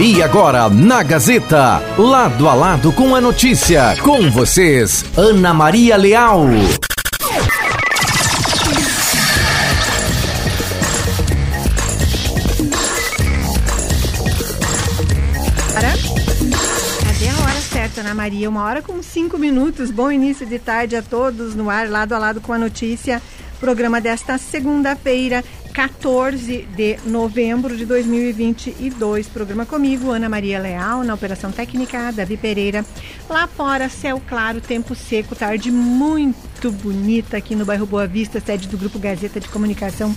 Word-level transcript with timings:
E 0.00 0.22
agora, 0.22 0.68
na 0.68 1.02
Gazeta, 1.02 1.82
lado 1.98 2.48
a 2.48 2.54
lado 2.54 2.92
com 2.92 3.16
a 3.16 3.20
notícia, 3.20 3.96
com 4.00 4.30
vocês, 4.30 5.04
Ana 5.16 5.52
Maria 5.52 5.96
Leal. 5.96 6.46
Ana 17.98 18.14
Maria? 18.14 18.48
Uma 18.48 18.62
hora 18.62 18.80
com 18.80 19.02
cinco 19.02 19.36
minutos. 19.36 19.90
Bom 19.90 20.12
início 20.12 20.46
de 20.46 20.60
tarde 20.60 20.94
a 20.94 21.02
todos 21.02 21.56
no 21.56 21.68
ar, 21.68 21.90
lado 21.90 22.14
a 22.14 22.18
lado 22.18 22.40
com 22.40 22.52
a 22.52 22.58
notícia. 22.58 23.20
Programa 23.58 24.00
desta 24.00 24.38
segunda-feira, 24.38 25.44
14 25.78 26.66
de 26.74 26.98
novembro 27.04 27.76
de 27.76 27.86
2022. 27.86 29.28
Programa 29.28 29.64
comigo, 29.64 30.10
Ana 30.10 30.28
Maria 30.28 30.58
Leal, 30.58 31.04
na 31.04 31.14
Operação 31.14 31.52
Técnica, 31.52 32.10
Davi 32.10 32.36
Pereira. 32.36 32.84
Lá 33.30 33.46
fora, 33.46 33.88
céu 33.88 34.20
claro, 34.28 34.60
tempo 34.60 34.96
seco, 34.96 35.36
tarde 35.36 35.70
muito 35.70 36.47
bonita 36.66 37.36
aqui 37.36 37.54
no 37.54 37.64
bairro 37.64 37.86
Boa 37.86 38.04
Vista, 38.04 38.40
sede 38.40 38.66
do 38.66 38.76
Grupo 38.76 38.98
Gazeta 38.98 39.38
de 39.38 39.48
Comunicação. 39.48 40.14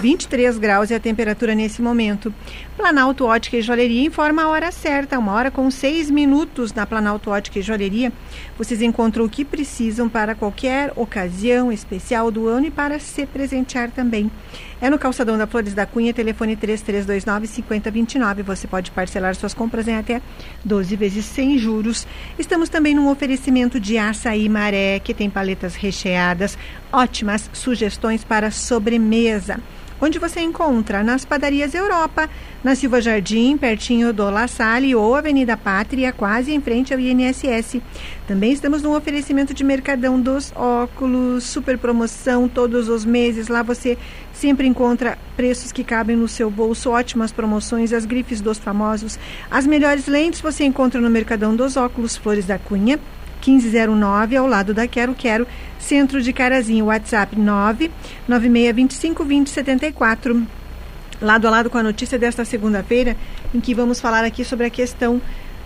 23 0.00 0.58
graus 0.58 0.90
é 0.90 0.96
a 0.96 1.00
temperatura 1.00 1.54
nesse 1.54 1.80
momento. 1.80 2.34
Planalto 2.76 3.24
Ótica 3.24 3.56
e 3.56 3.62
Joalheria 3.62 4.04
informa 4.04 4.42
a 4.42 4.48
hora 4.48 4.72
certa, 4.72 5.16
uma 5.18 5.32
hora 5.32 5.52
com 5.52 5.70
seis 5.70 6.10
minutos 6.10 6.72
na 6.72 6.84
Planalto 6.84 7.30
Ótica 7.30 7.60
e 7.60 7.62
Joalheria. 7.62 8.12
Vocês 8.58 8.82
encontram 8.82 9.24
o 9.24 9.28
que 9.28 9.44
precisam 9.44 10.08
para 10.08 10.34
qualquer 10.34 10.92
ocasião 10.96 11.70
especial 11.70 12.30
do 12.32 12.48
ano 12.48 12.66
e 12.66 12.70
para 12.72 12.98
se 12.98 13.24
presentear 13.26 13.92
também. 13.92 14.30
É 14.80 14.90
no 14.90 14.98
calçadão 14.98 15.38
da 15.38 15.46
Flores 15.46 15.72
da 15.72 15.86
Cunha, 15.86 16.12
telefone 16.12 16.56
3329-5029. 16.56 18.42
Você 18.42 18.66
pode 18.66 18.90
parcelar 18.90 19.34
suas 19.34 19.54
compras 19.54 19.88
em 19.88 19.96
até 19.96 20.20
12 20.64 20.96
vezes 20.96 21.24
sem 21.24 21.56
juros. 21.56 22.06
Estamos 22.38 22.68
também 22.68 22.94
num 22.94 23.08
oferecimento 23.08 23.80
de 23.80 23.96
açaí 23.96 24.48
maré, 24.48 24.98
que 24.98 25.14
tem 25.14 25.30
paletas 25.30 25.74
recheadas, 25.84 26.56
ótimas 26.90 27.50
sugestões 27.52 28.24
para 28.24 28.50
sobremesa. 28.50 29.60
Onde 30.00 30.18
você 30.18 30.40
encontra? 30.40 31.02
Nas 31.02 31.24
padarias 31.24 31.72
Europa, 31.72 32.28
na 32.62 32.74
Silva 32.74 33.00
Jardim, 33.00 33.56
pertinho 33.56 34.12
do 34.12 34.28
La 34.28 34.48
Salle 34.48 34.94
ou 34.94 35.14
Avenida 35.14 35.56
Pátria, 35.56 36.12
quase 36.12 36.52
em 36.52 36.60
frente 36.60 36.92
ao 36.92 36.98
INSS. 36.98 37.80
Também 38.26 38.52
estamos 38.52 38.82
no 38.82 38.94
oferecimento 38.94 39.54
de 39.54 39.62
Mercadão 39.62 40.20
dos 40.20 40.52
Óculos, 40.56 41.44
super 41.44 41.78
promoção 41.78 42.48
todos 42.48 42.88
os 42.88 43.04
meses. 43.04 43.48
Lá 43.48 43.62
você 43.62 43.96
sempre 44.32 44.66
encontra 44.66 45.16
preços 45.36 45.70
que 45.70 45.84
cabem 45.84 46.16
no 46.16 46.28
seu 46.28 46.50
bolso, 46.50 46.90
ótimas 46.90 47.32
promoções, 47.32 47.92
as 47.92 48.04
grifes 48.04 48.40
dos 48.40 48.58
famosos. 48.58 49.18
As 49.50 49.66
melhores 49.66 50.06
lentes 50.06 50.40
você 50.40 50.64
encontra 50.64 51.00
no 51.00 51.08
Mercadão 51.08 51.54
dos 51.54 51.76
Óculos, 51.76 52.16
Flores 52.16 52.46
da 52.46 52.58
Cunha. 52.58 52.98
1509, 53.46 54.36
ao 54.36 54.46
lado 54.46 54.72
da 54.72 54.88
Quero 54.88 55.14
Quero, 55.14 55.46
Centro 55.78 56.22
de 56.22 56.32
Carazinho, 56.32 56.86
WhatsApp 56.86 57.36
996252074. 58.28 60.46
Lado 61.20 61.46
a 61.46 61.50
lado 61.50 61.70
com 61.70 61.78
a 61.78 61.82
notícia 61.82 62.18
desta 62.18 62.44
segunda-feira, 62.44 63.16
em 63.54 63.60
que 63.60 63.74
vamos 63.74 64.00
falar 64.00 64.24
aqui 64.24 64.44
sobre 64.44 64.66
a 64.66 64.70
questão 64.70 65.20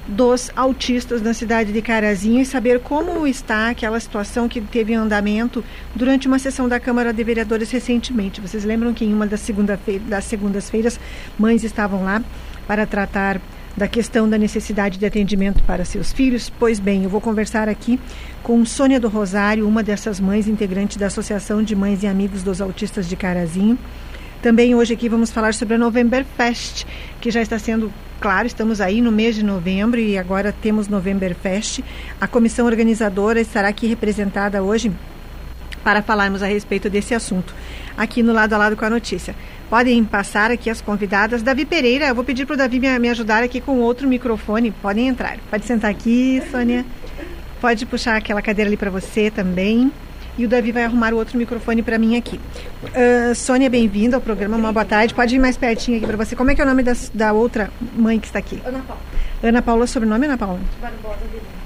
dos 0.09 0.51
autistas 0.57 1.21
na 1.21 1.35
cidade 1.35 1.71
de 1.71 1.83
Carazinho 1.83 2.41
e 2.41 2.47
saber 2.47 2.81
como 2.81 3.27
está 3.27 3.69
aquela 3.69 4.01
situação 4.01 4.49
que 4.49 4.61
teve 4.61 4.95
em 4.95 4.97
andamento 4.97 5.63
durante 5.95 6.27
uma 6.27 6.39
sessão 6.39 6.67
da 6.67 6.81
Câmara 6.81 7.13
de 7.13 7.23
Vereadores 7.23 7.71
recentemente. 7.71 8.41
Vocês 8.41 8.65
lembram 8.65 8.95
que 8.95 9.05
em 9.05 9.13
uma 9.13 9.27
das, 9.27 9.41
segunda 9.41 9.79
das 10.07 10.25
segundas-feiras, 10.25 10.99
mães 11.39 11.63
estavam 11.63 12.05
lá 12.05 12.23
para 12.67 12.87
tratar 12.87 13.39
da 13.79 13.87
questão 13.87 14.29
da 14.29 14.37
necessidade 14.37 14.99
de 14.99 15.07
atendimento 15.07 15.63
para 15.63 15.85
seus 15.85 16.13
filhos? 16.13 16.53
Pois 16.59 16.81
bem, 16.81 17.05
eu 17.05 17.09
vou 17.09 17.21
conversar 17.21 17.69
aqui 17.69 17.99
com 18.43 18.65
Sônia 18.65 18.99
do 18.99 19.09
Rosário, 19.09 19.67
uma 19.67 19.83
dessas 19.83 20.19
mães 20.19 20.49
integrantes 20.49 20.97
da 20.97 21.07
Associação 21.07 21.63
de 21.63 21.77
Mães 21.77 22.03
e 22.03 22.09
Amigos 22.09 22.43
dos 22.43 22.61
Autistas 22.61 23.09
de 23.09 23.15
Carazinho. 23.15 23.79
Também 24.43 24.75
hoje 24.75 24.95
aqui 24.95 25.09
vamos 25.09 25.31
falar 25.31 25.55
sobre 25.55 25.77
a 25.77 25.79
November 25.79 26.25
Fest, 26.37 26.85
que 27.21 27.31
já 27.31 27.41
está 27.41 27.59
sendo, 27.59 27.93
claro, 28.21 28.47
estamos 28.49 28.81
aí 28.81 29.01
no 29.01 29.13
mês 29.13 29.37
de 29.37 29.45
novembro 29.45 29.99
e 29.99 30.19
agora 30.19 30.53
temos 30.53 30.89
November 30.89 31.35
Fest. 31.35 31.81
A 32.21 32.27
comissão 32.27 32.67
organizadora 32.67 33.41
estará 33.41 33.69
aqui 33.69 33.87
representada 33.87 34.63
hoje 34.63 34.93
para 35.85 36.03
falarmos 36.03 36.43
a 36.43 36.47
respeito 36.47 36.91
desse 36.91 37.15
assunto, 37.15 37.55
aqui 37.97 38.23
no 38.23 38.33
lado 38.33 38.53
a 38.53 38.59
lado 38.59 38.77
com 38.77 38.85
a 38.85 38.91
notícia. 38.91 39.35
Podem 39.69 40.03
passar 40.03 40.51
aqui 40.51 40.71
as 40.71 40.81
convidadas. 40.81 41.43
Davi 41.43 41.65
Pereira, 41.67 42.07
eu 42.07 42.15
vou 42.15 42.25
pedir 42.25 42.47
para 42.47 42.55
o 42.55 42.57
Davi 42.57 42.81
me, 42.81 42.99
me 42.99 43.11
ajudar 43.11 43.43
aqui 43.43 43.61
com 43.61 43.79
outro 43.81 44.09
microfone. 44.09 44.71
Podem 44.71 45.09
entrar. 45.09 45.39
Pode 45.51 45.67
sentar 45.67 45.91
aqui, 45.91 46.43
Sônia. 46.51 46.87
Pode 47.61 47.85
puxar 47.85 48.17
aquela 48.17 48.41
cadeira 48.41 48.69
ali 48.69 48.77
para 48.77 48.91
você 48.91 49.31
também. 49.31 49.93
E 50.39 50.47
o 50.47 50.49
Davi 50.49 50.73
vai 50.73 50.85
arrumar 50.85 51.13
o 51.13 51.17
outro 51.17 51.37
microfone 51.37 51.83
para 51.83 51.99
mim 51.99 52.17
aqui. 52.17 52.41
Uh, 52.85 53.35
Sônia, 53.35 53.69
bem-vinda 53.69 54.17
ao 54.17 54.23
programa. 54.23 54.57
Uma 54.57 54.73
boa 54.73 54.85
tarde. 54.85 55.13
Pode 55.13 55.35
vir 55.35 55.41
mais 55.41 55.57
pertinho 55.57 55.99
aqui 55.99 56.07
para 56.07 56.17
você. 56.17 56.35
Como 56.35 56.51
é 56.51 56.55
que 56.55 56.63
é 56.63 56.65
o 56.65 56.69
nome 56.69 56.83
das, 56.83 57.11
da 57.13 57.33
outra 57.33 57.71
mãe 57.95 58.19
que 58.19 58.27
está 58.27 58.39
aqui? 58.39 58.63
Ana 58.65 58.79
Paula. 58.79 59.03
Ana 59.43 59.63
Paula, 59.63 59.87
sobrenome 59.87 60.27
Ana 60.27 60.39
Paula? 60.39 60.61
Barbosa. 60.81 61.17
Tá. 61.17 61.58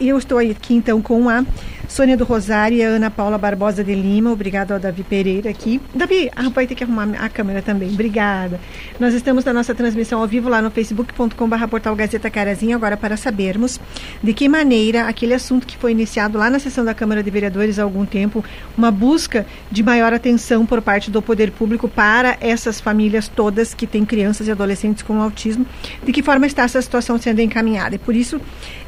E 0.00 0.08
eu 0.08 0.16
estou 0.16 0.38
aqui 0.38 0.74
então 0.74 1.02
com 1.02 1.28
a 1.28 1.44
Sônia 1.88 2.18
do 2.18 2.24
Rosário 2.24 2.76
e 2.76 2.84
a 2.84 2.88
Ana 2.88 3.10
Paula 3.10 3.38
Barbosa 3.38 3.82
de 3.82 3.94
Lima. 3.94 4.30
Obrigado 4.30 4.72
ao 4.72 4.78
Davi 4.78 5.02
Pereira 5.02 5.48
aqui. 5.48 5.80
Davi, 5.94 6.30
vai 6.52 6.66
ter 6.66 6.74
que 6.74 6.84
arrumar 6.84 7.08
a 7.18 7.30
câmera 7.30 7.62
também. 7.62 7.88
Obrigada. 7.88 8.60
Nós 9.00 9.14
estamos 9.14 9.42
na 9.42 9.54
nossa 9.54 9.74
transmissão 9.74 10.20
ao 10.20 10.28
vivo 10.28 10.50
lá 10.50 10.60
no 10.60 10.70
facebook.com.br 10.70 11.66
portal 11.68 11.96
Gazeta 11.96 12.28
Carazinho, 12.28 12.76
agora 12.76 12.94
para 12.94 13.16
sabermos 13.16 13.80
de 14.22 14.34
que 14.34 14.48
maneira 14.50 15.08
aquele 15.08 15.32
assunto 15.32 15.66
que 15.66 15.78
foi 15.78 15.92
iniciado 15.92 16.36
lá 16.36 16.50
na 16.50 16.58
sessão 16.58 16.84
da 16.84 16.92
Câmara 16.92 17.22
de 17.22 17.30
Vereadores 17.30 17.78
há 17.78 17.84
algum 17.84 18.04
tempo, 18.04 18.44
uma 18.76 18.90
busca 18.90 19.46
de 19.70 19.82
maior 19.82 20.12
atenção 20.12 20.66
por 20.66 20.82
parte 20.82 21.10
do 21.10 21.22
poder 21.22 21.50
público 21.52 21.88
para 21.88 22.36
essas 22.40 22.80
famílias 22.80 23.28
todas 23.28 23.72
que 23.72 23.86
têm 23.86 24.04
crianças 24.04 24.46
e 24.46 24.50
adolescentes 24.50 25.02
com 25.02 25.22
autismo, 25.22 25.64
de 26.04 26.12
que 26.12 26.22
forma 26.22 26.46
está 26.46 26.64
essa 26.64 26.82
situação 26.82 27.16
sendo 27.16 27.40
encaminhada. 27.40 27.94
E 27.94 27.98
por 27.98 28.14
isso 28.14 28.38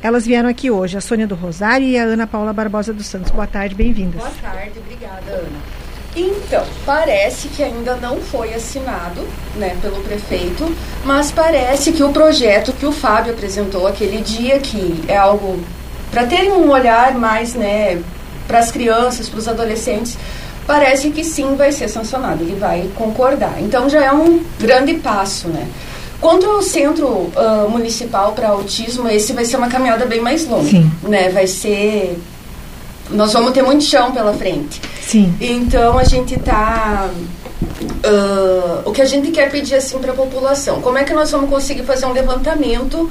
elas 0.03 0.27
vieram 0.27 0.49
aqui 0.49 0.71
hoje, 0.71 0.99
a 1.01 1.03
Sônia 1.03 1.27
do 1.27 1.35
Rosário 1.35 1.87
e 1.87 1.99
a 1.99 2.03
Ana 2.03 2.27
Paula 2.27 2.53
Barbosa 2.53 2.93
dos 2.93 3.07
Santos. 3.07 3.31
Boa 3.31 3.47
tarde, 3.47 3.75
bem-vindas. 3.75 4.21
Boa 4.21 4.33
tarde, 4.43 4.73
obrigada, 4.79 5.31
Ana. 5.31 5.59
Então, 6.15 6.63
parece 6.85 7.49
que 7.49 7.63
ainda 7.63 7.97
não 7.97 8.21
foi 8.21 8.53
assinado 8.53 9.27
né, 9.57 9.75
pelo 9.81 10.03
prefeito, 10.03 10.71
mas 11.05 11.33
parece 11.33 11.93
que 11.93 12.03
o 12.03 12.13
projeto 12.13 12.73
que 12.75 12.85
o 12.85 12.93
Fábio 12.93 13.33
apresentou 13.33 13.87
aquele 13.87 14.21
dia, 14.21 14.59
que 14.59 15.03
é 15.09 15.17
algo 15.17 15.59
para 16.11 16.27
terem 16.27 16.53
um 16.53 16.69
olhar 16.69 17.15
mais 17.15 17.55
né, 17.55 18.03
para 18.47 18.59
as 18.59 18.71
crianças, 18.71 19.27
para 19.27 19.39
os 19.39 19.49
adolescentes, 19.49 20.19
parece 20.67 21.11
que 21.11 21.25
sim 21.25 21.55
vai 21.55 21.73
ser 21.73 21.89
sancionado, 21.89 22.43
ele 22.43 22.57
vai 22.57 22.91
concordar. 22.95 23.55
Então 23.59 23.89
já 23.89 24.05
é 24.05 24.13
um 24.13 24.45
grande 24.59 24.95
passo, 24.95 25.49
né? 25.49 25.67
Quanto 26.21 26.47
ao 26.47 26.61
Centro 26.63 27.07
uh, 27.07 27.69
Municipal 27.71 28.33
para 28.33 28.49
Autismo, 28.49 29.09
esse 29.09 29.33
vai 29.33 29.45
ser 29.45 29.57
uma 29.57 29.69
caminhada 29.69 30.05
bem 30.05 30.21
mais 30.21 30.47
longa, 30.47 30.69
Sim. 30.69 30.91
né? 31.03 31.31
Vai 31.31 31.47
ser 31.47 32.19
nós 33.11 33.33
vamos 33.33 33.53
ter 33.53 33.63
muito 33.63 33.83
chão 33.83 34.13
pela 34.13 34.33
frente. 34.35 34.81
Sim. 35.03 35.35
Então 35.41 35.99
a 35.99 36.05
gente 36.05 36.35
está 36.35 37.09
uh, 38.05 38.89
o 38.89 38.93
que 38.93 39.03
a 39.03 39.05
gente 39.05 39.31
quer 39.31 39.51
pedir 39.51 39.75
assim 39.75 39.99
para 39.99 40.13
a 40.13 40.15
população, 40.15 40.81
como 40.81 40.99
é 40.99 41.05
que 41.05 41.13
nós 41.13 41.31
vamos 41.31 41.51
conseguir 41.51 41.83
fazer 41.83 42.07
um 42.07 42.13
levantamento? 42.13 43.11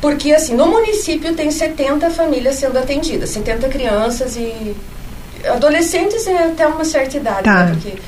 Porque 0.00 0.32
assim, 0.32 0.54
no 0.54 0.66
município 0.66 1.34
tem 1.34 1.50
70 1.50 2.10
famílias 2.10 2.56
sendo 2.56 2.78
atendidas, 2.78 3.30
70 3.30 3.68
crianças 3.68 4.36
e 4.36 4.74
adolescentes 5.44 6.26
é 6.26 6.44
até 6.44 6.66
uma 6.66 6.84
certa 6.84 7.16
idade, 7.16 7.42
Tá. 7.44 7.64
né? 7.64 7.72
Porque 7.74 7.98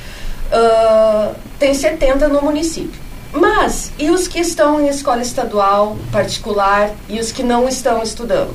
uh, 0.55 1.35
tem 1.59 1.73
70 1.73 2.27
no 2.29 2.41
município. 2.41 3.01
Mas, 3.33 3.91
e 3.97 4.11
os 4.11 4.27
que 4.27 4.39
estão 4.39 4.79
em 4.79 4.87
escola 4.87 5.21
estadual, 5.21 5.97
particular, 6.11 6.91
e 7.09 7.19
os 7.19 7.31
que 7.31 7.41
não 7.41 7.67
estão 7.67 8.01
estudando? 8.03 8.53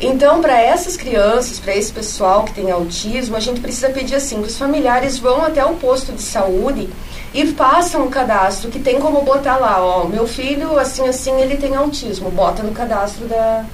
Então, 0.00 0.40
para 0.40 0.60
essas 0.60 0.96
crianças, 0.96 1.58
para 1.58 1.74
esse 1.74 1.92
pessoal 1.92 2.44
que 2.44 2.54
tem 2.54 2.70
autismo, 2.70 3.36
a 3.36 3.40
gente 3.40 3.60
precisa 3.60 3.88
pedir 3.90 4.14
assim, 4.14 4.40
que 4.40 4.48
os 4.48 4.56
familiares 4.56 5.18
vão 5.18 5.44
até 5.44 5.64
o 5.64 5.74
posto 5.74 6.12
de 6.12 6.22
saúde 6.22 6.88
e 7.34 7.46
façam 7.46 8.04
um 8.04 8.10
cadastro 8.10 8.70
que 8.70 8.78
tem 8.78 9.00
como 9.00 9.22
botar 9.22 9.56
lá, 9.56 9.84
ó, 9.84 10.04
meu 10.04 10.26
filho, 10.26 10.78
assim, 10.78 11.06
assim, 11.08 11.40
ele 11.40 11.56
tem 11.56 11.74
autismo, 11.74 12.30
bota 12.30 12.62
no 12.62 12.72
cadastro 12.72 13.26
da, 13.26 13.64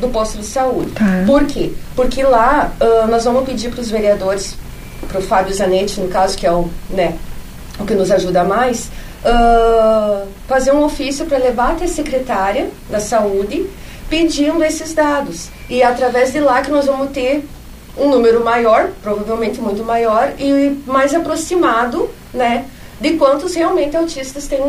do 0.00 0.08
posto 0.08 0.38
de 0.38 0.46
saúde. 0.46 0.92
Tá. 0.92 1.22
Por 1.26 1.44
quê? 1.44 1.72
Porque 1.94 2.22
lá 2.22 2.72
ah, 2.80 3.06
nós 3.06 3.24
vamos 3.24 3.44
pedir 3.44 3.70
para 3.70 3.80
os 3.80 3.90
vereadores, 3.90 4.56
para 5.06 5.18
o 5.18 5.22
Fábio 5.22 5.54
Zanetti, 5.54 6.00
no 6.00 6.08
caso, 6.08 6.36
que 6.36 6.46
é 6.46 6.52
o, 6.52 6.68
né, 6.88 7.14
o 7.78 7.84
que 7.84 7.94
nos 7.94 8.10
ajuda 8.10 8.42
mais, 8.42 8.90
fazer 10.46 10.72
um 10.72 10.84
ofício 10.84 11.26
para 11.26 11.38
levar 11.38 11.72
até 11.72 11.84
a 11.84 11.88
secretária 11.88 12.70
da 12.90 13.00
saúde 13.00 13.66
pedindo 14.08 14.62
esses 14.62 14.92
dados. 14.92 15.48
E 15.68 15.82
é 15.82 15.86
através 15.86 16.32
de 16.32 16.40
lá 16.40 16.62
que 16.62 16.70
nós 16.70 16.86
vamos 16.86 17.10
ter 17.10 17.44
um 17.96 18.08
número 18.10 18.44
maior, 18.44 18.90
provavelmente 19.02 19.60
muito 19.60 19.84
maior, 19.84 20.32
e 20.38 20.78
mais 20.86 21.14
aproximado, 21.14 22.10
né, 22.32 22.66
de 23.00 23.14
quantos 23.14 23.54
realmente 23.54 23.96
autistas 23.96 24.46
tem 24.46 24.60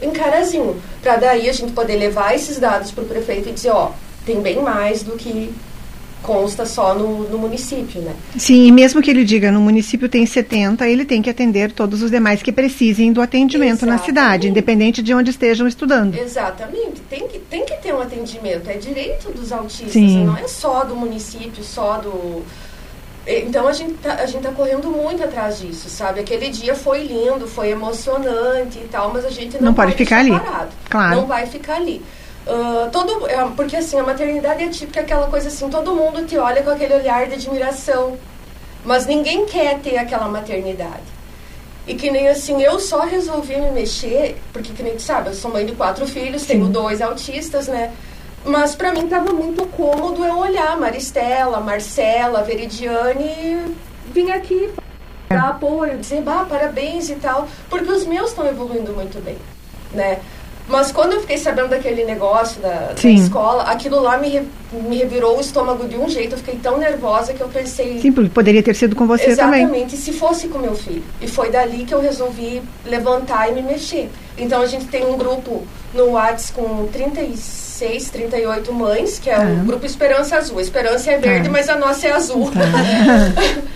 em 0.00 0.10
Carazinho. 0.10 0.80
para 1.02 1.16
daí 1.16 1.48
a 1.48 1.52
gente 1.52 1.72
poder 1.72 1.96
levar 1.96 2.34
esses 2.34 2.58
dados 2.58 2.90
para 2.90 3.04
o 3.04 3.06
prefeito 3.06 3.48
e 3.48 3.52
dizer, 3.52 3.70
ó, 3.70 3.90
tem 4.24 4.40
bem 4.40 4.60
mais 4.60 5.02
do 5.02 5.12
que 5.12 5.52
consta 6.22 6.64
só 6.64 6.94
no, 6.94 7.28
no, 7.28 7.38
município, 7.38 8.00
né? 8.00 8.14
Sim, 8.36 8.66
e 8.66 8.72
mesmo 8.72 9.02
que 9.02 9.10
ele 9.10 9.24
diga 9.24 9.50
no 9.50 9.60
município 9.60 10.08
tem 10.08 10.24
70, 10.24 10.86
ele 10.86 11.04
tem 11.04 11.20
que 11.20 11.28
atender 11.28 11.72
todos 11.72 12.02
os 12.02 12.10
demais 12.10 12.42
que 12.42 12.52
precisem 12.52 13.12
do 13.12 13.20
atendimento 13.20 13.84
Exatamente. 13.84 14.00
na 14.00 14.04
cidade, 14.04 14.48
independente 14.48 15.02
de 15.02 15.12
onde 15.12 15.30
estejam 15.30 15.66
estudando. 15.66 16.16
Exatamente, 16.16 17.00
tem 17.10 17.26
que, 17.26 17.38
tem 17.38 17.64
que 17.64 17.76
ter 17.76 17.92
um 17.94 18.00
atendimento, 18.00 18.70
é 18.70 18.74
direito 18.74 19.30
dos 19.32 19.52
autistas, 19.52 19.92
Sim. 19.92 20.24
não 20.24 20.36
é 20.36 20.46
só 20.46 20.84
do 20.84 20.94
município, 20.94 21.62
só 21.62 21.98
do... 21.98 22.42
Então 23.24 23.68
a 23.68 23.72
gente, 23.72 23.94
tá, 23.94 24.14
a 24.14 24.26
gente 24.26 24.42
tá 24.42 24.50
correndo 24.50 24.90
muito 24.90 25.22
atrás 25.22 25.60
disso, 25.60 25.88
sabe? 25.88 26.18
Aquele 26.18 26.48
dia 26.50 26.74
foi 26.74 27.04
lindo, 27.04 27.46
foi 27.46 27.70
emocionante 27.70 28.78
e 28.78 28.88
tal, 28.90 29.12
mas 29.12 29.24
a 29.24 29.30
gente 29.30 29.54
não, 29.58 29.66
não 29.66 29.74
pode, 29.74 29.92
pode 29.92 30.04
ficar 30.04 30.18
ali. 30.18 30.30
Parado, 30.30 30.70
claro. 30.90 31.16
Não 31.16 31.26
vai 31.26 31.46
ficar 31.46 31.76
ali. 31.76 32.02
Uh, 32.46 32.90
todo, 32.90 33.28
é, 33.28 33.44
porque 33.56 33.76
assim, 33.76 33.98
a 33.98 34.02
maternidade 34.02 34.64
é 34.64 34.68
típica 34.68 35.00
aquela 35.00 35.28
coisa 35.28 35.48
assim, 35.48 35.68
todo 35.70 35.94
mundo 35.94 36.26
te 36.26 36.36
olha 36.36 36.62
com 36.62 36.70
aquele 36.70 36.94
olhar 36.94 37.26
de 37.28 37.34
admiração, 37.34 38.18
mas 38.84 39.06
ninguém 39.06 39.46
quer 39.46 39.78
ter 39.78 39.96
aquela 39.96 40.28
maternidade. 40.28 41.12
E 41.86 41.94
que 41.94 42.10
nem 42.10 42.28
assim, 42.28 42.60
eu 42.62 42.80
só 42.80 43.00
resolvi 43.00 43.56
me 43.56 43.70
mexer, 43.70 44.40
porque 44.52 44.72
que 44.72 44.82
nem 44.82 44.96
tu 44.96 45.02
sabe, 45.02 45.30
eu 45.30 45.34
sou 45.34 45.52
mãe 45.52 45.64
de 45.64 45.72
quatro 45.72 46.06
filhos, 46.06 46.42
Sim. 46.42 46.48
tenho 46.48 46.66
dois 46.66 47.00
autistas, 47.00 47.68
né? 47.68 47.92
Mas 48.44 48.74
para 48.74 48.92
mim 48.92 49.06
tava 49.08 49.32
muito 49.32 49.64
cômodo 49.66 50.24
eu 50.24 50.38
olhar 50.38 50.76
Maristela, 50.76 51.60
Marcela, 51.60 52.42
Veridiane 52.42 53.76
vir 54.12 54.32
aqui 54.32 54.72
dar 55.28 55.50
apoio, 55.50 55.96
dizer, 55.98 56.22
bah, 56.22 56.44
parabéns 56.48 57.08
e 57.08 57.14
tal, 57.16 57.48
porque 57.70 57.90
os 57.90 58.04
meus 58.04 58.30
estão 58.30 58.46
evoluindo 58.46 58.92
muito 58.92 59.22
bem, 59.24 59.38
né? 59.92 60.20
Mas 60.68 60.92
quando 60.92 61.12
eu 61.12 61.20
fiquei 61.20 61.38
sabendo 61.38 61.68
daquele 61.68 62.04
negócio 62.04 62.60
da, 62.60 62.92
da 62.92 63.08
escola, 63.08 63.64
aquilo 63.64 64.00
lá 64.00 64.16
me, 64.16 64.28
re, 64.28 64.42
me 64.72 64.96
revirou 64.96 65.36
o 65.36 65.40
estômago 65.40 65.86
de 65.88 65.96
um 65.96 66.08
jeito. 66.08 66.32
Eu 66.34 66.38
fiquei 66.38 66.56
tão 66.56 66.78
nervosa 66.78 67.32
que 67.32 67.40
eu 67.40 67.48
pensei. 67.48 68.00
Sim, 68.00 68.12
porque 68.12 68.30
poderia 68.30 68.62
ter 68.62 68.74
sido 68.74 68.94
com 68.94 69.06
você 69.06 69.30
exatamente, 69.30 69.66
também. 69.66 69.82
Exatamente, 69.82 69.96
se 69.96 70.12
fosse 70.12 70.48
com 70.48 70.58
meu 70.58 70.74
filho. 70.74 71.02
E 71.20 71.26
foi 71.26 71.50
dali 71.50 71.84
que 71.84 71.92
eu 71.92 72.00
resolvi 72.00 72.62
levantar 72.84 73.50
e 73.50 73.52
me 73.52 73.62
mexer. 73.62 74.08
Então 74.38 74.62
a 74.62 74.66
gente 74.66 74.86
tem 74.86 75.04
um 75.04 75.16
grupo 75.16 75.66
no 75.92 76.12
WhatsApp 76.12 76.52
com 76.54 76.86
36, 76.86 78.10
38 78.10 78.72
mães, 78.72 79.18
que 79.18 79.28
é 79.28 79.38
o 79.38 79.42
ah. 79.42 79.64
grupo 79.66 79.84
Esperança 79.84 80.36
Azul. 80.36 80.58
A 80.58 80.62
Esperança 80.62 81.10
é 81.10 81.18
verde, 81.18 81.48
ah. 81.48 81.52
mas 81.52 81.68
a 81.68 81.76
nossa 81.76 82.06
é 82.06 82.12
azul. 82.12 82.50
Tá. 82.50 82.60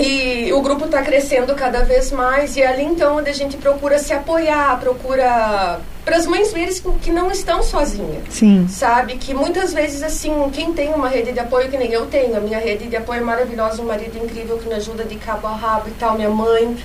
E 0.00 0.52
o 0.52 0.60
grupo 0.60 0.84
está 0.84 1.02
crescendo 1.02 1.54
cada 1.54 1.82
vez 1.82 2.10
mais 2.12 2.56
e 2.56 2.62
é 2.62 2.66
ali 2.66 2.84
então 2.84 3.16
onde 3.16 3.30
a 3.30 3.32
gente 3.32 3.56
procura 3.56 3.98
se 3.98 4.12
apoiar, 4.12 4.78
procura 4.78 5.80
para 6.04 6.16
as 6.16 6.26
mães 6.26 6.52
verem 6.52 6.74
que 7.02 7.10
não 7.10 7.30
estão 7.30 7.62
sozinhas. 7.62 8.22
Sim. 8.30 8.66
Sabe? 8.68 9.16
Que 9.16 9.34
muitas 9.34 9.74
vezes, 9.74 10.02
assim, 10.02 10.32
quem 10.52 10.72
tem 10.72 10.94
uma 10.94 11.08
rede 11.08 11.32
de 11.32 11.40
apoio, 11.40 11.68
que 11.68 11.76
nem 11.76 11.92
eu 11.92 12.06
tenho, 12.06 12.36
a 12.36 12.40
minha 12.40 12.58
rede 12.58 12.86
de 12.86 12.96
apoio 12.96 13.20
é 13.20 13.24
maravilhosa, 13.24 13.82
um 13.82 13.86
marido 13.86 14.16
incrível 14.16 14.56
que 14.56 14.68
me 14.68 14.74
ajuda 14.74 15.04
de 15.04 15.16
cabo 15.16 15.46
a 15.46 15.54
rabo 15.54 15.88
e 15.88 15.92
tal, 15.92 16.14
minha 16.14 16.30
mãe. 16.30 16.76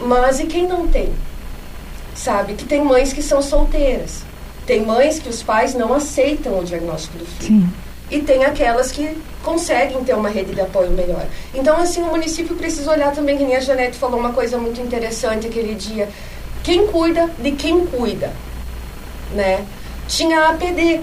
Mas 0.00 0.40
e 0.40 0.46
quem 0.46 0.66
não 0.66 0.88
tem? 0.88 1.12
Sabe? 2.14 2.54
Que 2.54 2.64
tem 2.64 2.82
mães 2.82 3.12
que 3.12 3.22
são 3.22 3.42
solteiras. 3.42 4.22
Tem 4.66 4.84
mães 4.84 5.18
que 5.18 5.28
os 5.28 5.42
pais 5.42 5.74
não 5.74 5.92
aceitam 5.92 6.58
o 6.58 6.64
diagnóstico 6.64 7.18
do 7.18 7.26
filho. 7.26 7.60
Sim 7.60 7.85
e 8.10 8.20
tem 8.20 8.44
aquelas 8.44 8.92
que 8.92 9.16
conseguem 9.42 10.02
ter 10.04 10.14
uma 10.14 10.28
rede 10.28 10.54
de 10.54 10.60
apoio 10.60 10.90
melhor. 10.90 11.24
Então, 11.54 11.76
assim, 11.76 12.02
o 12.02 12.06
município 12.06 12.56
precisa 12.56 12.90
olhar 12.90 13.12
também, 13.12 13.36
que 13.36 13.44
nem 13.44 13.56
a 13.56 13.60
Janete 13.60 13.96
falou 13.96 14.18
uma 14.18 14.32
coisa 14.32 14.58
muito 14.58 14.80
interessante 14.80 15.46
aquele 15.46 15.74
dia. 15.74 16.08
Quem 16.62 16.86
cuida 16.86 17.30
de 17.38 17.52
quem 17.52 17.86
cuida, 17.86 18.32
né? 19.32 19.64
Tinha 20.08 20.40
a 20.40 20.50
APD, 20.50 21.00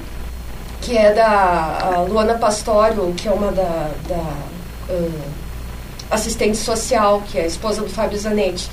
que 0.81 0.97
é 0.97 1.13
da 1.13 2.05
Luana 2.07 2.35
Pastório, 2.35 3.13
que 3.15 3.27
é 3.27 3.31
uma 3.31 3.51
da, 3.51 3.91
da 4.07 4.23
assistente 6.09 6.57
social, 6.57 7.21
que 7.27 7.37
é 7.37 7.43
a 7.43 7.47
esposa 7.47 7.81
do 7.81 7.89
Fábio 7.89 8.17
Zanetti. 8.17 8.69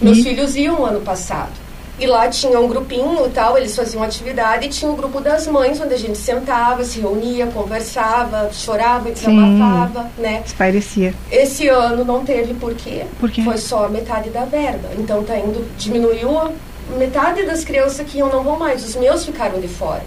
Meus 0.00 0.18
e? 0.18 0.22
filhos 0.22 0.56
iam 0.56 0.84
ano 0.84 1.00
passado. 1.00 1.61
E 2.02 2.06
lá 2.06 2.28
tinha 2.28 2.58
um 2.58 2.66
grupinho 2.66 3.26
e 3.26 3.30
tal, 3.30 3.56
eles 3.56 3.76
faziam 3.76 4.02
atividade 4.02 4.66
e 4.66 4.68
tinha 4.68 4.90
o 4.90 4.94
um 4.94 4.96
grupo 4.96 5.20
das 5.20 5.46
mães, 5.46 5.80
onde 5.80 5.94
a 5.94 5.96
gente 5.96 6.18
sentava, 6.18 6.82
se 6.82 6.98
reunia, 6.98 7.46
conversava, 7.46 8.50
chorava, 8.52 9.08
desabafava, 9.08 10.10
né? 10.18 10.42
Parecia. 10.58 11.14
Esse 11.30 11.68
ano 11.68 12.04
não 12.04 12.24
teve 12.24 12.54
por 12.54 12.74
quê? 12.74 13.04
Por 13.20 13.30
quê? 13.30 13.42
Foi 13.42 13.56
só 13.56 13.88
metade 13.88 14.30
da 14.30 14.44
verba. 14.44 14.88
Então 14.98 15.22
tá 15.22 15.38
indo, 15.38 15.64
diminuiu 15.78 16.52
metade 16.98 17.44
das 17.44 17.62
crianças 17.62 18.04
que 18.04 18.18
iam 18.18 18.28
não 18.28 18.42
vão 18.42 18.58
mais, 18.58 18.84
os 18.84 18.96
meus 18.96 19.24
ficaram 19.24 19.60
de 19.60 19.68
fora. 19.68 20.02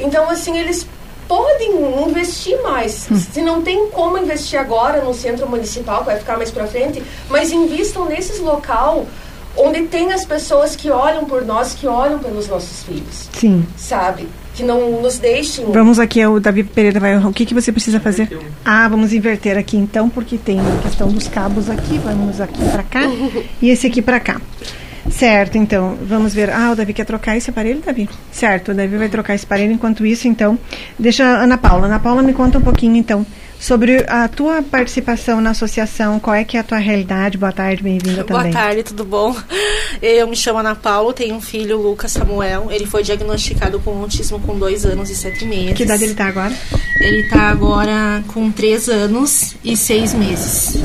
Então, 0.00 0.28
assim, 0.28 0.58
eles 0.58 0.84
podem 1.28 1.70
investir 2.08 2.60
mais. 2.62 3.06
Hum. 3.08 3.16
Se 3.16 3.40
não 3.40 3.62
tem 3.62 3.88
como 3.90 4.18
investir 4.18 4.58
agora 4.58 5.00
no 5.00 5.14
centro 5.14 5.48
municipal, 5.48 6.00
que 6.00 6.06
vai 6.06 6.18
ficar 6.18 6.36
mais 6.36 6.50
para 6.50 6.66
frente, 6.66 7.00
mas 7.30 7.52
invistam 7.52 8.04
nesses 8.06 8.40
local 8.40 9.06
onde 9.56 9.82
tem 9.82 10.12
as 10.12 10.24
pessoas 10.24 10.76
que 10.76 10.90
olham 10.90 11.24
por 11.24 11.44
nós, 11.44 11.74
que 11.74 11.86
olham 11.86 12.18
pelos 12.18 12.48
nossos 12.48 12.82
filhos. 12.82 13.28
Sim. 13.32 13.64
Sabe? 13.76 14.28
Que 14.54 14.62
não 14.62 15.02
nos 15.02 15.18
deixem. 15.18 15.66
Vamos 15.66 15.98
aqui, 15.98 16.24
o 16.24 16.40
Davi 16.40 16.64
Pereira 16.64 16.98
vai. 16.98 17.16
O 17.18 17.32
que, 17.32 17.44
que 17.44 17.54
você 17.54 17.70
precisa 17.70 18.00
fazer? 18.00 18.38
Ah, 18.64 18.88
vamos 18.88 19.12
inverter 19.12 19.58
aqui 19.58 19.76
então, 19.76 20.08
porque 20.08 20.38
tem 20.38 20.58
a 20.60 20.82
questão 20.82 21.08
dos 21.08 21.28
cabos 21.28 21.68
aqui. 21.68 21.98
Vamos 21.98 22.40
aqui 22.40 22.64
para 22.70 22.82
cá 22.82 23.02
e 23.60 23.70
esse 23.70 23.86
aqui 23.86 24.00
para 24.00 24.20
cá. 24.20 24.40
Certo, 25.10 25.56
então, 25.56 25.96
vamos 26.02 26.34
ver. 26.34 26.50
Ah, 26.50 26.72
o 26.72 26.76
Davi 26.76 26.92
quer 26.92 27.04
trocar 27.04 27.36
esse 27.36 27.50
aparelho, 27.50 27.80
Davi? 27.84 28.08
Certo, 28.30 28.72
o 28.72 28.74
Davi 28.74 28.96
vai 28.96 29.08
trocar 29.08 29.34
esse 29.34 29.44
aparelho. 29.44 29.72
Enquanto 29.72 30.04
isso, 30.04 30.26
então, 30.26 30.58
deixa 30.98 31.24
a 31.24 31.44
Ana 31.44 31.56
Paula. 31.56 31.86
Ana 31.86 32.00
Paula, 32.00 32.22
me 32.22 32.32
conta 32.32 32.58
um 32.58 32.62
pouquinho, 32.62 32.96
então, 32.96 33.24
Sobre 33.58 34.04
a 34.08 34.28
tua 34.28 34.62
participação 34.62 35.40
na 35.40 35.50
associação, 35.50 36.20
qual 36.20 36.36
é 36.36 36.44
que 36.44 36.56
é 36.56 36.60
a 36.60 36.62
tua 36.62 36.78
realidade? 36.78 37.38
Boa 37.38 37.52
tarde, 37.52 37.82
bem-vinda 37.82 38.22
também. 38.22 38.52
Boa 38.52 38.62
tarde, 38.62 38.82
tudo 38.82 39.04
bom? 39.04 39.34
Eu 40.00 40.26
me 40.28 40.36
chamo 40.36 40.58
Ana 40.58 40.74
Paula, 40.74 41.12
tenho 41.14 41.34
um 41.34 41.40
filho, 41.40 41.80
Lucas 41.80 42.12
Samuel. 42.12 42.68
Ele 42.70 42.86
foi 42.86 43.02
diagnosticado 43.02 43.80
com 43.80 44.02
autismo 44.02 44.38
com 44.40 44.58
dois 44.58 44.84
anos 44.84 45.08
e 45.10 45.16
sete 45.16 45.44
meses. 45.44 45.74
Que 45.74 45.84
idade 45.84 46.04
ele 46.04 46.12
está 46.12 46.26
agora? 46.26 46.54
Ele 47.00 47.22
está 47.22 47.48
agora 47.48 48.22
com 48.28 48.50
três 48.50 48.88
anos 48.88 49.56
e 49.64 49.76
seis 49.76 50.12
meses. 50.12 50.76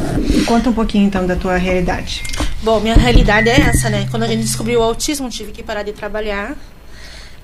Conta 0.45 0.69
um 0.69 0.73
pouquinho, 0.73 1.05
então, 1.05 1.27
da 1.27 1.35
tua 1.35 1.57
realidade. 1.57 2.23
Bom, 2.63 2.79
minha 2.79 2.95
realidade 2.95 3.49
é 3.49 3.59
essa, 3.59 3.89
né? 3.89 4.07
Quando 4.09 4.23
a 4.23 4.27
gente 4.27 4.43
descobriu 4.43 4.79
o 4.79 4.83
autismo, 4.83 5.29
tive 5.29 5.51
que 5.51 5.61
parar 5.61 5.83
de 5.83 5.91
trabalhar 5.91 6.55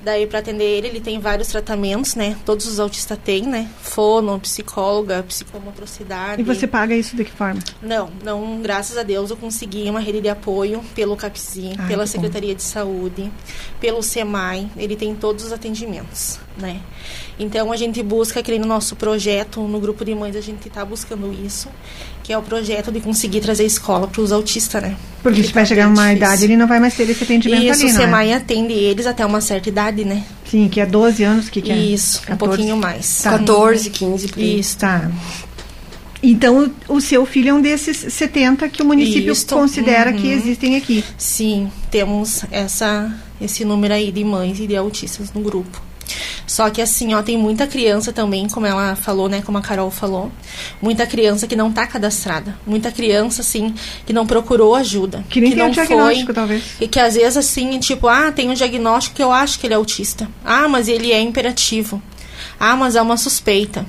Daí, 0.07 0.25
para 0.25 0.39
atender 0.39 0.63
ele, 0.63 0.87
ele 0.87 1.01
tem 1.01 1.19
vários 1.19 1.49
tratamentos, 1.49 2.15
né? 2.15 2.37
Todos 2.45 2.65
os 2.65 2.79
autistas 2.79 3.17
têm, 3.21 3.45
né? 3.45 3.69
Fono, 3.81 4.39
psicóloga, 4.39 5.21
psicomotricidade. 5.21 6.41
E 6.41 6.45
você 6.45 6.65
paga 6.65 6.95
isso 6.95 7.13
de 7.13 7.25
que 7.25 7.31
forma? 7.31 7.59
Não, 7.81 8.09
não, 8.23 8.61
graças 8.61 8.97
a 8.97 9.03
Deus 9.03 9.31
eu 9.31 9.35
consegui 9.35 9.89
uma 9.89 9.99
rede 9.99 10.21
de 10.21 10.29
apoio 10.29 10.81
pelo 10.95 11.17
CAPSI, 11.17 11.75
pela 11.89 12.07
Secretaria 12.07 12.51
bom. 12.51 12.55
de 12.55 12.63
Saúde, 12.63 13.29
pelo 13.81 14.01
SEMAI, 14.01 14.69
ele 14.77 14.95
tem 14.95 15.13
todos 15.13 15.43
os 15.43 15.51
atendimentos, 15.51 16.39
né? 16.55 16.79
Então 17.37 17.69
a 17.69 17.75
gente 17.75 18.01
busca, 18.01 18.39
aquele 18.39 18.59
no 18.59 18.65
nosso 18.65 18.95
projeto, 18.95 19.59
no 19.59 19.77
grupo 19.77 20.05
de 20.05 20.15
mães, 20.15 20.37
a 20.37 20.41
gente 20.41 20.69
está 20.69 20.85
buscando 20.85 21.33
isso, 21.33 21.67
que 22.27 22.33
é 22.33 22.37
o 22.37 22.41
projeto 22.41 22.91
de 22.91 22.99
conseguir 22.99 23.39
trazer 23.39 23.63
escola 23.63 24.05
para 24.05 24.21
os 24.21 24.33
autistas, 24.33 24.83
né? 24.83 24.97
Porque 25.23 25.41
se 25.41 25.53
vai 25.53 25.65
chegar 25.65 25.87
uma 25.87 26.11
idade, 26.11 26.43
ele 26.43 26.57
não 26.57 26.67
vai 26.67 26.77
mais 26.77 26.93
ter 26.93 27.09
esse 27.09 27.23
atendimento 27.23 27.63
Isso, 27.63 27.83
ali, 27.83 27.91
o 27.93 27.95
SEMAI 27.95 28.31
é? 28.31 28.35
atende 28.35 28.73
eles 28.73 29.07
até 29.07 29.25
uma 29.25 29.39
certa 29.39 29.69
idade, 29.69 30.03
né? 30.03 30.25
Sim, 30.43 30.67
que 30.67 30.81
é 30.81 30.85
12 30.85 31.23
anos, 31.23 31.49
que, 31.49 31.61
que 31.61 31.71
é? 31.71 31.77
Isso, 31.77 32.21
14. 32.23 32.33
um 32.33 32.37
pouquinho 32.37 32.75
mais. 32.75 33.21
Tá. 33.21 33.39
14, 33.39 33.89
15, 33.89 34.27
por 34.27 34.43
Isso. 34.43 34.77
Tá. 34.77 35.09
Então, 36.21 36.69
o 36.89 36.99
seu 36.99 37.25
filho 37.25 37.51
é 37.51 37.53
um 37.53 37.61
desses 37.61 37.95
70 37.95 38.67
que 38.67 38.81
o 38.81 38.85
município 38.85 39.31
Isso. 39.31 39.47
considera 39.47 40.11
uhum. 40.11 40.17
que 40.17 40.27
existem 40.27 40.75
aqui. 40.75 41.05
Sim, 41.17 41.71
temos 41.89 42.43
essa, 42.51 43.09
esse 43.39 43.63
número 43.63 43.93
aí 43.93 44.11
de 44.11 44.25
mães 44.25 44.59
e 44.59 44.67
de 44.67 44.75
autistas 44.75 45.31
no 45.31 45.39
grupo. 45.39 45.86
Só 46.45 46.69
que 46.69 46.81
assim, 46.81 47.13
ó, 47.13 47.21
tem 47.21 47.37
muita 47.37 47.67
criança 47.67 48.13
também, 48.13 48.47
como 48.47 48.65
ela 48.65 48.95
falou, 48.95 49.27
né, 49.27 49.41
como 49.45 49.57
a 49.57 49.61
Carol 49.61 49.91
falou, 49.91 50.31
muita 50.81 51.05
criança 51.05 51.47
que 51.47 51.55
não 51.55 51.69
está 51.69 51.85
cadastrada, 51.85 52.57
muita 52.65 52.91
criança 52.91 53.41
assim 53.41 53.73
que 54.05 54.13
não 54.13 54.25
procurou 54.25 54.75
ajuda, 54.75 55.25
que 55.29 55.41
nem 55.41 55.51
que 55.51 55.55
tem 55.55 55.63
não 55.63 55.71
um 55.71 55.73
diagnóstico 55.73 56.25
foi, 56.25 56.33
talvez. 56.33 56.63
E 56.79 56.87
que 56.87 56.99
às 56.99 57.15
vezes 57.15 57.37
assim, 57.37 57.77
tipo, 57.79 58.07
ah, 58.07 58.31
tem 58.31 58.49
um 58.49 58.53
diagnóstico 58.53 59.15
que 59.15 59.23
eu 59.23 59.31
acho 59.31 59.59
que 59.59 59.67
ele 59.67 59.73
é 59.73 59.77
autista. 59.77 60.29
Ah, 60.43 60.67
mas 60.67 60.87
ele 60.87 61.11
é 61.11 61.21
imperativo. 61.21 62.01
Ah, 62.59 62.75
mas 62.75 62.95
é 62.95 63.01
uma 63.01 63.17
suspeita. 63.17 63.85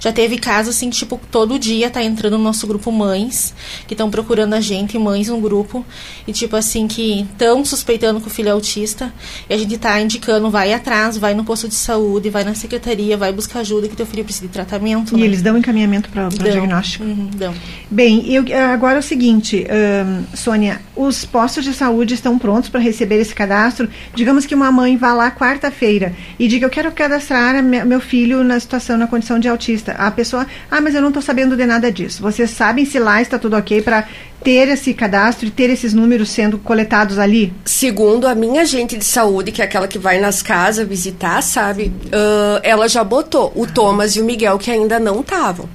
Já 0.00 0.12
teve 0.12 0.38
casos 0.38 0.76
assim, 0.76 0.90
tipo, 0.90 1.20
todo 1.30 1.58
dia 1.58 1.90
tá 1.90 2.02
entrando 2.02 2.38
no 2.38 2.44
nosso 2.44 2.66
grupo 2.66 2.90
mães, 2.90 3.54
que 3.86 3.94
estão 3.94 4.10
procurando 4.10 4.54
a 4.54 4.60
gente, 4.60 4.98
mães 4.98 5.28
no 5.28 5.40
grupo, 5.40 5.84
e 6.26 6.32
tipo 6.32 6.56
assim, 6.56 6.86
que 6.86 7.26
estão 7.32 7.64
suspeitando 7.64 8.20
que 8.20 8.26
o 8.28 8.30
filho 8.30 8.48
é 8.48 8.52
autista, 8.52 9.12
e 9.48 9.54
a 9.54 9.58
gente 9.58 9.76
tá 9.78 10.00
indicando, 10.00 10.50
vai 10.50 10.72
atrás, 10.72 11.16
vai 11.16 11.34
no 11.34 11.44
posto 11.44 11.68
de 11.68 11.74
saúde, 11.74 12.30
vai 12.30 12.44
na 12.44 12.54
secretaria, 12.54 13.16
vai 13.16 13.32
buscar 13.32 13.60
ajuda 13.60 13.88
que 13.88 13.96
teu 13.96 14.06
filho 14.06 14.24
precisa 14.24 14.46
de 14.46 14.52
tratamento. 14.52 15.16
E 15.16 15.20
né? 15.20 15.26
eles 15.26 15.42
dão 15.42 15.56
encaminhamento 15.56 16.08
para 16.08 16.28
o 16.28 16.30
diagnóstico? 16.30 17.04
Uhum, 17.04 17.30
dão. 17.34 17.54
Bem, 17.90 18.30
eu, 18.32 18.44
agora 18.72 18.96
é 18.96 18.98
o 19.00 19.02
seguinte, 19.02 19.66
um, 19.68 20.36
Sônia, 20.36 20.80
os 20.94 21.24
postos 21.24 21.64
de 21.64 21.72
saúde 21.72 22.14
estão 22.14 22.38
prontos 22.38 22.68
para 22.68 22.80
receber 22.80 23.20
esse 23.20 23.34
cadastro? 23.34 23.88
Digamos 24.14 24.46
que 24.46 24.54
uma 24.54 24.70
mãe 24.70 24.96
vá 24.96 25.12
lá 25.12 25.30
quarta-feira 25.30 26.14
e 26.38 26.48
diga, 26.48 26.66
eu 26.66 26.70
quero 26.70 26.90
cadastrar 26.92 27.62
meu 27.62 28.00
filho 28.00 28.42
na 28.44 28.58
situação, 28.58 28.96
na 28.96 29.06
condição 29.06 29.38
de 29.38 29.48
autista. 29.68 29.92
A 29.92 30.10
pessoa, 30.10 30.46
ah, 30.70 30.80
mas 30.80 30.94
eu 30.94 31.00
não 31.00 31.08
estou 31.08 31.22
sabendo 31.22 31.56
de 31.56 31.66
nada 31.66 31.92
disso. 31.92 32.22
Vocês 32.22 32.50
sabem 32.50 32.84
se 32.84 32.98
lá 32.98 33.20
está 33.20 33.38
tudo 33.38 33.56
ok 33.56 33.82
para 33.82 34.06
ter 34.42 34.68
esse 34.68 34.94
cadastro 34.94 35.46
e 35.46 35.50
ter 35.50 35.68
esses 35.68 35.92
números 35.92 36.30
sendo 36.30 36.58
coletados 36.58 37.18
ali? 37.18 37.52
Segundo 37.64 38.26
a 38.26 38.34
minha 38.34 38.62
agente 38.62 38.96
de 38.96 39.04
saúde, 39.04 39.52
que 39.52 39.60
é 39.60 39.64
aquela 39.64 39.86
que 39.86 39.98
vai 39.98 40.18
nas 40.18 40.42
casas 40.42 40.88
visitar, 40.88 41.42
sabe? 41.42 41.92
Uh, 42.06 42.60
ela 42.62 42.88
já 42.88 43.04
botou 43.04 43.52
o 43.54 43.66
Thomas 43.66 44.16
e 44.16 44.20
o 44.20 44.24
Miguel 44.24 44.58
que 44.58 44.70
ainda 44.70 44.98
não 44.98 45.20
estavam 45.20 45.68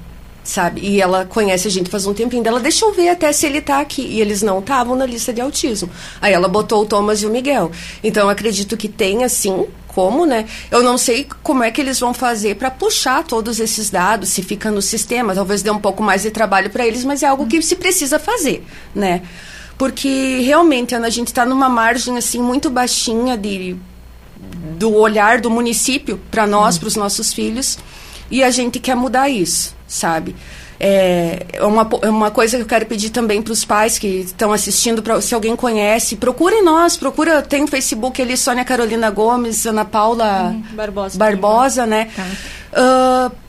sabe? 0.43 0.81
E 0.81 1.01
ela 1.01 1.25
conhece 1.25 1.69
a 1.69 1.71
gente 1.71 1.89
faz 1.89 2.05
um 2.05 2.13
tempinho. 2.13 2.45
Ela 2.45 2.59
deixa 2.59 2.85
eu 2.85 2.93
ver 2.93 3.07
até 3.07 3.31
se 3.31 3.45
ele 3.45 3.61
tá 3.61 3.79
aqui. 3.79 4.01
E 4.01 4.19
eles 4.19 4.41
não 4.41 4.59
estavam 4.59 4.93
na 4.93 5.05
lista 5.05 5.31
de 5.31 5.39
autismo. 5.39 5.89
Aí 6.21 6.33
ela 6.33 6.49
botou 6.49 6.81
o 6.81 6.85
Thomas 6.85 7.21
e 7.21 7.25
o 7.25 7.29
Miguel. 7.29 7.71
Então 8.03 8.23
eu 8.23 8.29
acredito 8.29 8.75
que 8.75 8.89
tem 8.89 9.23
assim 9.23 9.65
como, 9.93 10.25
né? 10.25 10.45
Eu 10.71 10.83
não 10.83 10.97
sei 10.97 11.27
como 11.41 11.63
é 11.63 11.71
que 11.71 11.81
eles 11.81 11.99
vão 11.99 12.13
fazer 12.13 12.55
para 12.55 12.71
puxar 12.71 13.23
todos 13.23 13.59
esses 13.59 13.89
dados, 13.89 14.29
se 14.29 14.41
fica 14.41 14.71
no 14.71 14.81
sistema, 14.81 15.33
talvez 15.35 15.61
dê 15.61 15.69
um 15.69 15.79
pouco 15.79 16.01
mais 16.01 16.23
de 16.23 16.31
trabalho 16.31 16.69
para 16.69 16.85
eles, 16.85 17.03
mas 17.03 17.23
é 17.23 17.27
algo 17.27 17.47
que 17.47 17.61
se 17.61 17.75
precisa 17.75 18.19
fazer, 18.19 18.65
né? 18.93 19.21
Porque 19.77 20.39
realmente, 20.45 20.95
Ana, 20.95 21.07
a 21.07 21.09
gente 21.09 21.27
está 21.27 21.45
numa 21.45 21.69
margem 21.69 22.17
assim 22.17 22.41
muito 22.41 22.69
baixinha 22.69 23.37
de 23.37 23.75
do 24.77 24.93
olhar 24.93 25.39
do 25.39 25.49
município 25.49 26.19
para 26.29 26.45
nós, 26.45 26.77
para 26.77 26.87
os 26.87 26.95
nossos 26.95 27.33
filhos, 27.33 27.77
e 28.29 28.43
a 28.43 28.51
gente 28.51 28.79
quer 28.79 28.95
mudar 28.95 29.29
isso 29.29 29.73
sabe? 29.93 30.35
É, 30.79 31.45
é 31.53 31.65
uma, 31.65 31.87
é 32.01 32.09
uma 32.09 32.31
coisa 32.31 32.57
que 32.57 32.63
eu 32.63 32.67
quero 32.67 32.85
pedir 32.85 33.09
também 33.09 33.41
para 33.41 33.53
os 33.53 33.63
pais 33.63 33.97
que 33.97 34.07
estão 34.07 34.51
assistindo, 34.51 35.01
pra, 35.01 35.21
se 35.21 35.33
alguém 35.33 35.55
conhece, 35.55 36.15
procurem 36.15 36.63
nós, 36.63 36.97
procura, 36.97 37.41
tem 37.41 37.63
o 37.63 37.67
Facebook 37.67 38.21
ali, 38.21 38.35
Sônia 38.35 38.65
Carolina 38.65 39.09
Gomes, 39.09 39.65
Ana 39.65 39.85
Paula 39.85 40.53
hum, 40.53 40.63
Barbosa, 40.73 41.17
Barbosa 41.17 41.85
né? 41.85 42.09
Tá. 42.15 43.29
Uh, 43.31 43.43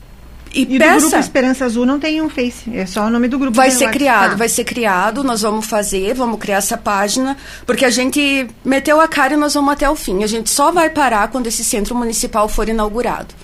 e, 0.53 0.61
e 0.61 0.79
peça, 0.79 0.95
do 0.95 1.01
grupo 1.01 1.17
Esperança 1.17 1.65
Azul 1.65 1.85
não 1.85 1.99
tem 1.99 2.21
um 2.21 2.29
Face, 2.29 2.73
é 2.73 2.85
só 2.85 3.05
o 3.05 3.09
nome 3.09 3.27
do 3.27 3.37
grupo. 3.37 3.57
Vai 3.57 3.69
ser 3.71 3.91
criado, 3.91 4.31
tá. 4.31 4.35
vai 4.37 4.47
ser 4.47 4.63
criado, 4.63 5.23
nós 5.23 5.41
vamos 5.41 5.65
fazer, 5.65 6.13
vamos 6.13 6.39
criar 6.39 6.57
essa 6.57 6.77
página, 6.77 7.35
porque 7.65 7.83
a 7.83 7.89
gente 7.89 8.47
meteu 8.63 9.01
a 9.01 9.07
cara 9.07 9.33
e 9.33 9.37
nós 9.37 9.53
vamos 9.53 9.73
até 9.73 9.89
o 9.89 9.95
fim. 9.95 10.23
A 10.23 10.27
gente 10.27 10.49
só 10.49 10.71
vai 10.71 10.89
parar 10.89 11.27
quando 11.27 11.47
esse 11.47 11.63
centro 11.63 11.93
municipal 11.93 12.47
for 12.47 12.69
inaugurado 12.69 13.35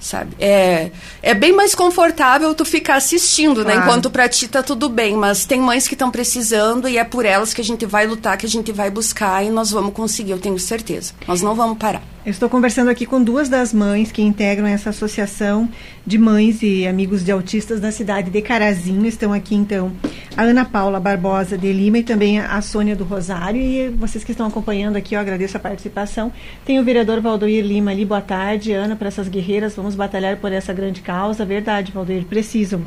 sabe? 0.00 0.34
É, 0.40 0.90
é 1.22 1.34
bem 1.34 1.52
mais 1.52 1.74
confortável 1.74 2.54
tu 2.54 2.64
ficar 2.64 2.96
assistindo, 2.96 3.58
né? 3.58 3.72
claro. 3.72 3.78
né? 3.78 3.86
Enquanto 3.86 4.10
pra 4.10 4.28
ti 4.28 4.48
tá 4.48 4.62
tudo 4.62 4.88
bem, 4.88 5.14
mas 5.14 5.44
tem 5.44 5.60
mães 5.60 5.86
que 5.86 5.94
estão 5.94 6.10
precisando 6.10 6.88
e 6.88 6.98
é 6.98 7.04
por 7.04 7.24
elas 7.24 7.54
que 7.54 7.60
a 7.60 7.64
gente 7.64 7.86
vai 7.86 8.06
lutar, 8.06 8.36
que 8.36 8.46
a 8.46 8.48
gente 8.48 8.72
vai 8.72 8.90
buscar 8.90 9.44
e 9.44 9.50
nós 9.50 9.70
vamos 9.70 9.92
conseguir, 9.92 10.32
eu 10.32 10.38
tenho 10.38 10.58
certeza. 10.58 11.12
Nós 11.28 11.42
não 11.42 11.54
vamos 11.54 11.78
parar. 11.78 12.02
Eu 12.24 12.30
estou 12.30 12.50
conversando 12.50 12.90
aqui 12.90 13.06
com 13.06 13.22
duas 13.22 13.48
das 13.48 13.72
mães 13.72 14.12
que 14.12 14.20
integram 14.20 14.66
essa 14.66 14.90
associação 14.90 15.66
de 16.06 16.18
mães 16.18 16.62
e 16.62 16.86
amigos 16.86 17.24
de 17.24 17.32
autistas 17.32 17.80
da 17.80 17.90
cidade 17.90 18.30
de 18.30 18.42
Carazinho. 18.42 19.06
Estão 19.06 19.32
aqui, 19.32 19.54
então, 19.54 19.90
a 20.36 20.42
Ana 20.42 20.66
Paula 20.66 21.00
Barbosa 21.00 21.56
de 21.56 21.72
Lima 21.72 21.98
e 21.98 22.02
também 22.02 22.38
a 22.38 22.60
Sônia 22.60 22.94
do 22.94 23.04
Rosário. 23.04 23.58
E 23.58 23.88
vocês 23.88 24.22
que 24.22 24.32
estão 24.32 24.46
acompanhando 24.46 24.96
aqui, 24.96 25.14
eu 25.14 25.20
agradeço 25.20 25.56
a 25.56 25.60
participação. 25.60 26.30
Tem 26.62 26.78
o 26.78 26.84
vereador 26.84 27.22
Valdoir 27.22 27.64
Lima 27.64 27.90
ali. 27.90 28.04
Boa 28.04 28.20
tarde, 28.20 28.70
Ana, 28.72 28.96
para 28.96 29.08
essas 29.08 29.26
guerreiras. 29.26 29.74
Vamos 29.74 29.89
batalhar 29.94 30.36
por 30.36 30.52
essa 30.52 30.72
grande 30.72 31.00
causa. 31.00 31.44
Verdade, 31.44 31.92
Valdoir, 31.92 32.24
precisam. 32.24 32.82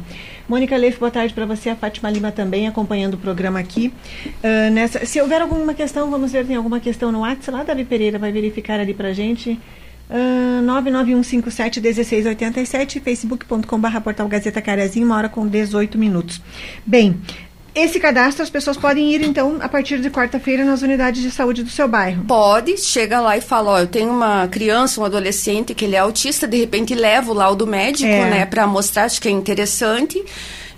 Mônica 0.48 0.76
Leif, 0.78 1.00
boa 1.00 1.12
tarde 1.12 1.34
para 1.34 1.46
você. 1.46 1.70
A 1.70 1.76
Fátima 1.76 2.10
Lima 2.10 2.32
também 2.32 2.68
acompanhando 2.68 3.16
o 3.16 3.18
programa 3.18 3.60
aqui. 3.60 3.92
Uh, 4.26 4.72
nessa, 4.72 5.06
se 5.06 5.20
houver 5.22 5.42
alguma 5.42 5.74
questão, 5.74 6.10
vamos 6.10 6.32
ver, 6.32 6.46
tem 6.46 6.56
alguma 6.56 6.80
questão 6.80 7.12
no 7.12 7.22
WhatsApp 7.22 7.58
lá, 7.58 7.64
Davi 7.64 7.84
Pereira 7.84 8.20
vai 8.20 8.32
verificar 8.32 8.80
ali 8.80 8.94
para 8.94 9.12
gente 9.12 9.24
gente. 9.24 9.60
Uh, 10.10 10.62
991571687, 10.66 13.02
facebook.com.br 13.02 14.02
portal 14.04 14.28
Gazeta 14.28 14.62
Carazinho, 14.62 15.06
uma 15.06 15.16
hora 15.16 15.30
com 15.30 15.48
18 15.48 15.98
minutos. 15.98 16.42
Bem, 16.86 17.22
esse 17.76 18.00
cadastro 18.00 18.44
as 18.44 18.50
pessoas 18.50 18.78
podem 18.78 19.14
ir, 19.14 19.24
então, 19.24 19.58
a 19.60 19.68
partir 19.68 20.00
de 20.00 20.10
quarta-feira 20.10 20.64
nas 20.64 20.82
unidades 20.82 21.22
de 21.22 21.32
saúde 21.32 21.64
do 21.64 21.70
seu 21.70 21.88
bairro? 21.88 22.24
Pode, 22.26 22.78
chega 22.78 23.20
lá 23.20 23.36
e 23.36 23.42
fala, 23.42 23.72
ó, 23.72 23.80
eu 23.80 23.88
tenho 23.88 24.12
uma 24.12 24.48
criança, 24.48 25.02
um 25.02 25.06
adolescente 25.06 25.74
que 25.74 25.86
ele 25.86 25.96
é 25.96 26.00
autista, 26.00 26.48
de 26.48 26.58
repente 26.58 26.94
leva 26.94 27.32
o 27.32 27.34
laudo 27.34 27.66
médico, 27.66 28.10
é. 28.10 28.30
né, 28.30 28.46
para 28.46 28.68
mostrar, 28.68 29.06
acho 29.06 29.22
que 29.22 29.28
é 29.28 29.32
interessante, 29.32 30.24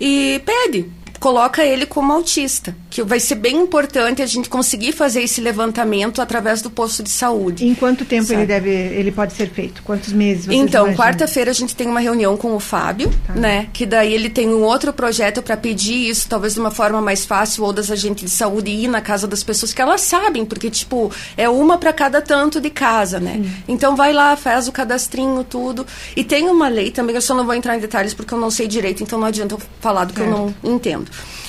e 0.00 0.40
pede 0.44 0.90
coloca 1.18 1.64
ele 1.64 1.86
como 1.86 2.12
autista, 2.12 2.76
que 2.90 3.02
vai 3.02 3.20
ser 3.20 3.36
bem 3.36 3.56
importante 3.56 4.22
a 4.22 4.26
gente 4.26 4.48
conseguir 4.48 4.92
fazer 4.92 5.22
esse 5.22 5.40
levantamento 5.40 6.20
através 6.20 6.62
do 6.62 6.70
posto 6.70 7.02
de 7.02 7.10
saúde. 7.10 7.66
Em 7.66 7.74
quanto 7.74 8.04
tempo 8.04 8.32
ele 8.32 8.46
deve, 8.46 8.70
ele 8.70 9.10
pode 9.10 9.32
ser 9.32 9.50
feito? 9.50 9.82
Quantos 9.82 10.12
meses? 10.12 10.46
Então, 10.50 10.94
quarta-feira 10.94 11.50
a 11.50 11.54
gente 11.54 11.74
tem 11.74 11.88
uma 11.88 12.00
reunião 12.00 12.36
com 12.36 12.54
o 12.54 12.60
Fábio, 12.60 13.10
tá. 13.26 13.34
né? 13.34 13.68
Que 13.72 13.86
daí 13.86 14.12
ele 14.12 14.28
tem 14.28 14.48
um 14.48 14.62
outro 14.62 14.92
projeto 14.92 15.42
para 15.42 15.56
pedir 15.56 16.08
isso, 16.08 16.28
talvez 16.28 16.54
de 16.54 16.60
uma 16.60 16.70
forma 16.70 17.00
mais 17.00 17.24
fácil, 17.24 17.64
ou 17.64 17.72
das 17.72 17.90
agentes 17.90 18.24
de 18.24 18.30
saúde 18.30 18.70
ir 18.70 18.88
na 18.88 19.00
casa 19.00 19.26
das 19.26 19.42
pessoas 19.42 19.72
que 19.72 19.80
elas 19.80 20.00
sabem, 20.02 20.44
porque 20.44 20.70
tipo 20.70 21.10
é 21.36 21.48
uma 21.48 21.78
para 21.78 21.92
cada 21.92 22.20
tanto 22.20 22.60
de 22.60 22.70
casa, 22.70 23.18
né? 23.18 23.42
Então 23.66 23.96
vai 23.96 24.12
lá, 24.12 24.36
faz 24.36 24.68
o 24.68 24.72
cadastrinho, 24.72 25.44
tudo. 25.44 25.86
E 26.14 26.24
tem 26.24 26.48
uma 26.48 26.68
lei 26.68 26.90
também, 26.90 27.14
eu 27.14 27.22
só 27.22 27.34
não 27.34 27.44
vou 27.44 27.54
entrar 27.54 27.76
em 27.76 27.80
detalhes 27.80 28.14
porque 28.14 28.34
eu 28.34 28.38
não 28.38 28.50
sei 28.50 28.66
direito, 28.66 29.02
então 29.02 29.18
não 29.18 29.26
adianta 29.26 29.54
eu 29.54 29.60
falar 29.80 30.04
do 30.04 30.12
que 30.12 30.20
certo. 30.20 30.32
eu 30.32 30.54
não 30.62 30.74
entendo 30.74 31.05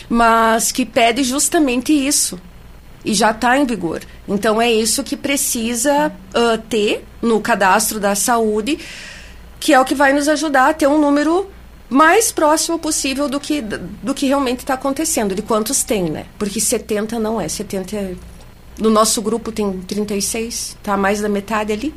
mas 0.10 0.72
que 0.72 0.86
pede 0.86 1.24
justamente 1.24 1.94
isso. 1.94 2.40
E 3.04 3.14
já 3.14 3.32
está 3.32 3.58
em 3.58 3.66
vigor. 3.66 4.02
Então 4.28 4.62
é 4.62 4.72
isso 4.72 5.04
que 5.04 5.16
precisa 5.16 6.12
uh, 6.36 6.58
ter 6.70 7.06
no 7.22 7.40
cadastro 7.40 8.00
da 8.00 8.16
saúde, 8.16 8.80
que 9.60 9.74
é 9.74 9.80
o 9.80 9.86
que 9.86 9.96
vai 9.96 10.12
nos 10.14 10.28
ajudar 10.28 10.70
a 10.70 10.74
ter 10.74 10.88
um 10.88 11.00
número 11.00 11.50
mais 11.90 12.32
próximo 12.32 12.78
possível 12.78 13.30
do 13.30 13.40
que, 13.40 13.62
do 13.62 14.14
que 14.14 14.28
realmente 14.28 14.60
está 14.60 14.74
acontecendo, 14.74 15.34
de 15.34 15.42
quantos 15.42 15.84
tem, 15.84 16.10
né? 16.10 16.26
Porque 16.38 16.60
70 16.60 17.18
não 17.20 17.40
é. 17.40 17.48
70 17.48 17.96
é... 17.96 18.16
No 18.78 18.90
nosso 18.90 19.22
grupo 19.22 19.52
tem 19.52 19.80
36, 19.80 20.78
tá 20.84 20.96
mais 20.98 21.22
da 21.22 21.30
metade 21.30 21.72
ali. 21.72 21.94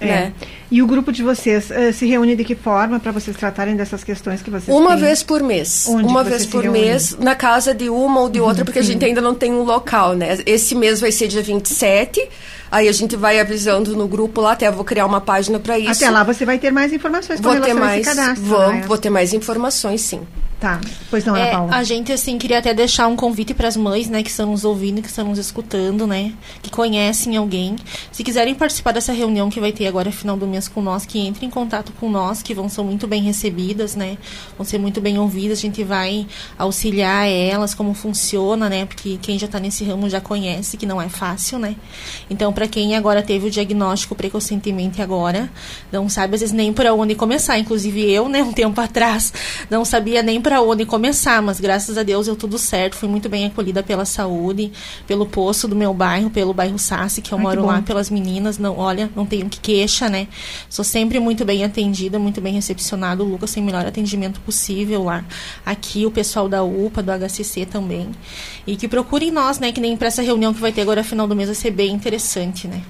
É. 0.00 0.06
Né? 0.06 0.32
E 0.70 0.82
o 0.82 0.86
grupo 0.86 1.12
de 1.12 1.22
vocês 1.22 1.70
uh, 1.70 1.92
se 1.92 2.06
reúne 2.06 2.34
de 2.34 2.44
que 2.44 2.54
forma 2.54 2.98
para 2.98 3.12
vocês 3.12 3.36
tratarem 3.36 3.76
dessas 3.76 4.02
questões 4.02 4.40
que 4.40 4.50
vocês 4.50 4.74
Uma 4.74 4.90
têm? 4.90 5.04
vez 5.04 5.22
por 5.22 5.42
mês. 5.42 5.86
Onde 5.88 6.04
uma 6.04 6.24
vez 6.24 6.46
por 6.46 6.64
mês, 6.64 7.16
na 7.18 7.34
casa 7.34 7.74
de 7.74 7.88
uma 7.90 8.20
ou 8.20 8.30
de 8.30 8.40
outra, 8.40 8.60
uhum, 8.60 8.64
porque 8.64 8.82
sim. 8.82 8.88
a 8.88 8.92
gente 8.92 9.04
ainda 9.04 9.20
não 9.20 9.34
tem 9.34 9.52
um 9.52 9.62
local, 9.62 10.14
né? 10.14 10.38
Esse 10.46 10.74
mês 10.74 11.00
vai 11.00 11.12
ser 11.12 11.28
dia 11.28 11.42
27. 11.42 12.26
Aí 12.70 12.88
a 12.88 12.92
gente 12.92 13.16
vai 13.16 13.40
avisando 13.40 13.96
no 13.96 14.06
grupo 14.06 14.40
lá, 14.40 14.52
até 14.52 14.70
vou 14.70 14.84
criar 14.84 15.06
uma 15.06 15.20
página 15.20 15.58
para 15.58 15.78
isso. 15.78 16.02
Até 16.02 16.10
lá 16.10 16.22
você 16.22 16.44
vai 16.44 16.58
ter 16.58 16.70
mais 16.70 16.92
informações 16.92 17.40
vou 17.40 17.60
ter 17.60 17.74
mais, 17.74 18.06
cadastro. 18.06 18.44
Vou, 18.44 18.72
né? 18.72 18.84
vou 18.86 18.98
ter 18.98 19.10
mais 19.10 19.32
informações, 19.32 20.00
sim. 20.02 20.20
Tá, 20.60 20.78
pois 21.08 21.24
não, 21.24 21.34
Ana 21.34 21.46
é, 21.46 21.50
Paula. 21.52 21.74
A 21.74 21.82
gente, 21.82 22.12
assim, 22.12 22.36
queria 22.36 22.58
até 22.58 22.74
deixar 22.74 23.06
um 23.06 23.16
convite 23.16 23.54
para 23.54 23.66
as 23.66 23.78
mães, 23.78 24.10
né, 24.10 24.22
que 24.22 24.28
estão 24.28 24.50
nos 24.50 24.62
ouvindo, 24.62 25.00
que 25.00 25.08
estão 25.08 25.26
nos 25.26 25.38
escutando, 25.38 26.06
né, 26.06 26.34
que 26.60 26.70
conhecem 26.70 27.34
alguém. 27.34 27.76
Se 28.12 28.22
quiserem 28.22 28.54
participar 28.54 28.92
dessa 28.92 29.10
reunião 29.10 29.48
que 29.48 29.58
vai 29.58 29.72
ter 29.72 29.86
agora, 29.86 30.12
final 30.12 30.36
do 30.36 30.46
mês 30.46 30.68
com 30.68 30.82
nós, 30.82 31.06
que 31.06 31.18
entrem 31.18 31.48
em 31.48 31.50
contato 31.50 31.92
com 31.98 32.10
nós, 32.10 32.42
que 32.42 32.52
vão 32.52 32.68
ser 32.68 32.82
muito 32.82 33.06
bem 33.08 33.22
recebidas, 33.22 33.96
né, 33.96 34.18
vão 34.54 34.66
ser 34.66 34.76
muito 34.76 35.00
bem 35.00 35.18
ouvidas. 35.18 35.56
A 35.56 35.62
gente 35.62 35.82
vai 35.82 36.26
auxiliar 36.58 37.26
elas, 37.26 37.72
como 37.72 37.94
funciona, 37.94 38.68
né, 38.68 38.84
porque 38.84 39.18
quem 39.22 39.38
já 39.38 39.46
está 39.46 39.58
nesse 39.58 39.82
ramo 39.82 40.10
já 40.10 40.20
conhece 40.20 40.76
que 40.76 40.84
não 40.84 41.00
é 41.00 41.08
fácil, 41.08 41.58
né. 41.58 41.74
Então, 42.28 42.52
para 42.60 42.68
quem 42.68 42.94
agora 42.94 43.22
teve 43.22 43.46
o 43.46 43.50
diagnóstico 43.50 44.14
precocentemente 44.14 45.00
agora, 45.00 45.50
não 45.90 46.10
sabe 46.10 46.34
às 46.34 46.40
vezes 46.42 46.54
nem 46.54 46.74
para 46.74 46.92
onde 46.92 47.14
começar. 47.14 47.58
Inclusive 47.58 48.12
eu, 48.12 48.28
né, 48.28 48.42
um 48.42 48.52
tempo 48.52 48.78
atrás, 48.78 49.32
não 49.70 49.82
sabia 49.82 50.22
nem 50.22 50.42
para 50.42 50.60
onde 50.60 50.84
começar, 50.84 51.40
mas 51.40 51.58
graças 51.58 51.96
a 51.96 52.02
Deus 52.02 52.26
deu 52.26 52.36
tudo 52.36 52.58
certo. 52.58 52.96
Fui 52.96 53.08
muito 53.08 53.30
bem 53.30 53.46
acolhida 53.46 53.82
pela 53.82 54.04
saúde, 54.04 54.70
pelo 55.06 55.24
posto 55.24 55.66
do 55.66 55.74
meu 55.74 55.94
bairro, 55.94 56.28
pelo 56.28 56.52
bairro 56.52 56.78
Sassi, 56.78 57.22
que 57.22 57.32
eu 57.32 57.38
Ai, 57.38 57.44
moro 57.44 57.62
que 57.62 57.66
lá, 57.66 57.80
pelas 57.80 58.10
meninas. 58.10 58.58
Não, 58.58 58.76
olha, 58.76 59.08
não 59.16 59.24
tenho 59.24 59.48
que 59.48 59.58
queixa, 59.58 60.10
né? 60.10 60.28
Sou 60.68 60.84
sempre 60.84 61.18
muito 61.18 61.46
bem 61.46 61.64
atendida, 61.64 62.18
muito 62.18 62.42
bem 62.42 62.52
recepcionada. 62.52 63.24
O 63.24 63.26
Lucas 63.26 63.54
tem 63.54 63.62
o 63.62 63.66
melhor 63.66 63.86
atendimento 63.86 64.38
possível 64.42 65.04
lá. 65.04 65.24
Aqui 65.64 66.04
o 66.04 66.10
pessoal 66.10 66.46
da 66.46 66.62
UPA, 66.62 67.02
do 67.02 67.10
HCC 67.10 67.64
também. 67.64 68.10
E 68.66 68.76
que 68.76 68.86
procurem 68.86 69.30
nós, 69.30 69.58
né? 69.58 69.72
Que 69.72 69.80
nem 69.80 69.96
para 69.96 70.08
essa 70.08 70.20
reunião 70.20 70.52
que 70.52 70.60
vai 70.60 70.72
ter 70.72 70.82
agora 70.82 71.02
final 71.02 71.26
do 71.26 71.34
mês 71.34 71.48
vai 71.48 71.56
ser 71.56 71.70
bem 71.70 71.94
interessante, 71.94 72.49
né? 72.68 72.82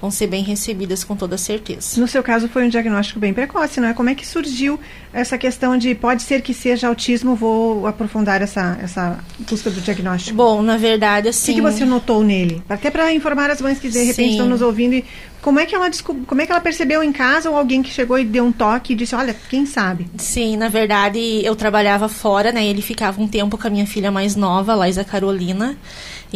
vão 0.00 0.10
ser 0.10 0.26
bem 0.26 0.42
recebidas 0.42 1.04
com 1.04 1.16
toda 1.16 1.36
certeza. 1.36 2.00
No 2.00 2.06
seu 2.06 2.22
caso 2.22 2.48
foi 2.48 2.64
um 2.64 2.68
diagnóstico 2.68 3.18
bem 3.18 3.32
precoce, 3.32 3.80
não 3.80 3.88
é? 3.88 3.94
Como 3.94 4.10
é 4.10 4.14
que 4.14 4.26
surgiu 4.26 4.78
essa 5.12 5.38
questão 5.38 5.76
de 5.76 5.94
pode 5.94 6.22
ser 6.22 6.42
que 6.42 6.54
seja 6.54 6.88
autismo? 6.88 7.34
Vou 7.34 7.86
aprofundar 7.86 8.42
essa, 8.42 8.78
essa 8.82 9.18
busca 9.48 9.70
do 9.70 9.80
diagnóstico. 9.80 10.36
Bom, 10.36 10.62
na 10.62 10.76
verdade, 10.76 11.28
assim. 11.28 11.52
O 11.52 11.54
que, 11.54 11.60
que 11.60 11.72
você 11.72 11.84
notou 11.84 12.22
nele? 12.22 12.62
Até 12.68 12.90
para 12.90 13.12
informar 13.12 13.50
as 13.50 13.60
mães 13.60 13.78
que 13.78 13.88
de 13.88 13.98
repente 13.98 14.28
Sim. 14.28 14.30
estão 14.30 14.48
nos 14.48 14.62
ouvindo 14.62 14.94
e 14.94 15.04
como 15.40 15.60
é 15.60 15.66
que 15.66 15.74
ela 15.74 15.90
como 16.26 16.40
é 16.40 16.46
que 16.46 16.52
ela 16.52 16.60
percebeu 16.60 17.02
em 17.02 17.12
casa 17.12 17.50
ou 17.50 17.56
alguém 17.56 17.82
que 17.82 17.90
chegou 17.90 18.18
e 18.18 18.24
deu 18.24 18.44
um 18.44 18.52
toque 18.52 18.94
e 18.94 18.96
disse, 18.96 19.14
olha, 19.14 19.36
quem 19.50 19.66
sabe? 19.66 20.06
Sim, 20.16 20.56
na 20.56 20.68
verdade 20.68 21.18
eu 21.44 21.54
trabalhava 21.54 22.08
fora, 22.08 22.50
né? 22.50 22.64
Ele 22.64 22.80
ficava 22.80 23.20
um 23.20 23.28
tempo 23.28 23.58
com 23.58 23.66
a 23.66 23.70
minha 23.70 23.86
filha 23.86 24.10
mais 24.10 24.34
nova, 24.36 24.74
Laisa 24.74 25.04
Carolina. 25.04 25.76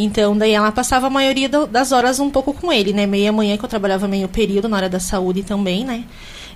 Então, 0.00 0.38
daí 0.38 0.52
ela 0.52 0.70
passava 0.70 1.08
a 1.08 1.10
maioria 1.10 1.48
do, 1.48 1.66
das 1.66 1.90
horas 1.90 2.20
um 2.20 2.30
pouco 2.30 2.52
com 2.54 2.72
ele, 2.72 2.92
né? 2.92 3.04
Meia 3.04 3.32
manhã 3.32 3.56
que 3.56 3.64
eu 3.64 3.68
trabalhava 3.68 4.06
meio 4.06 4.28
período 4.28 4.68
na 4.68 4.76
área 4.76 4.88
da 4.88 5.00
saúde 5.00 5.42
também, 5.42 5.84
né? 5.84 6.04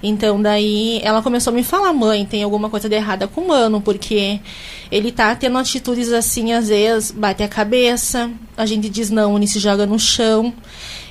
Então 0.00 0.40
daí 0.40 1.00
ela 1.02 1.22
começou 1.22 1.52
a 1.52 1.54
me 1.54 1.64
falar, 1.64 1.92
mãe, 1.92 2.24
tem 2.24 2.42
alguma 2.42 2.70
coisa 2.70 2.88
de 2.88 2.94
errada 2.94 3.26
com 3.26 3.40
o 3.40 3.48
mano, 3.48 3.80
porque 3.80 4.40
ele 4.92 5.10
tá 5.10 5.34
tendo 5.34 5.56
atitudes 5.56 6.12
assim, 6.12 6.52
às 6.52 6.68
vezes 6.68 7.10
bate 7.10 7.42
a 7.42 7.48
cabeça, 7.48 8.30
a 8.54 8.66
gente 8.66 8.90
diz 8.90 9.08
não, 9.08 9.38
ele 9.38 9.48
se 9.48 9.58
joga 9.58 9.86
no 9.86 9.98
chão. 9.98 10.52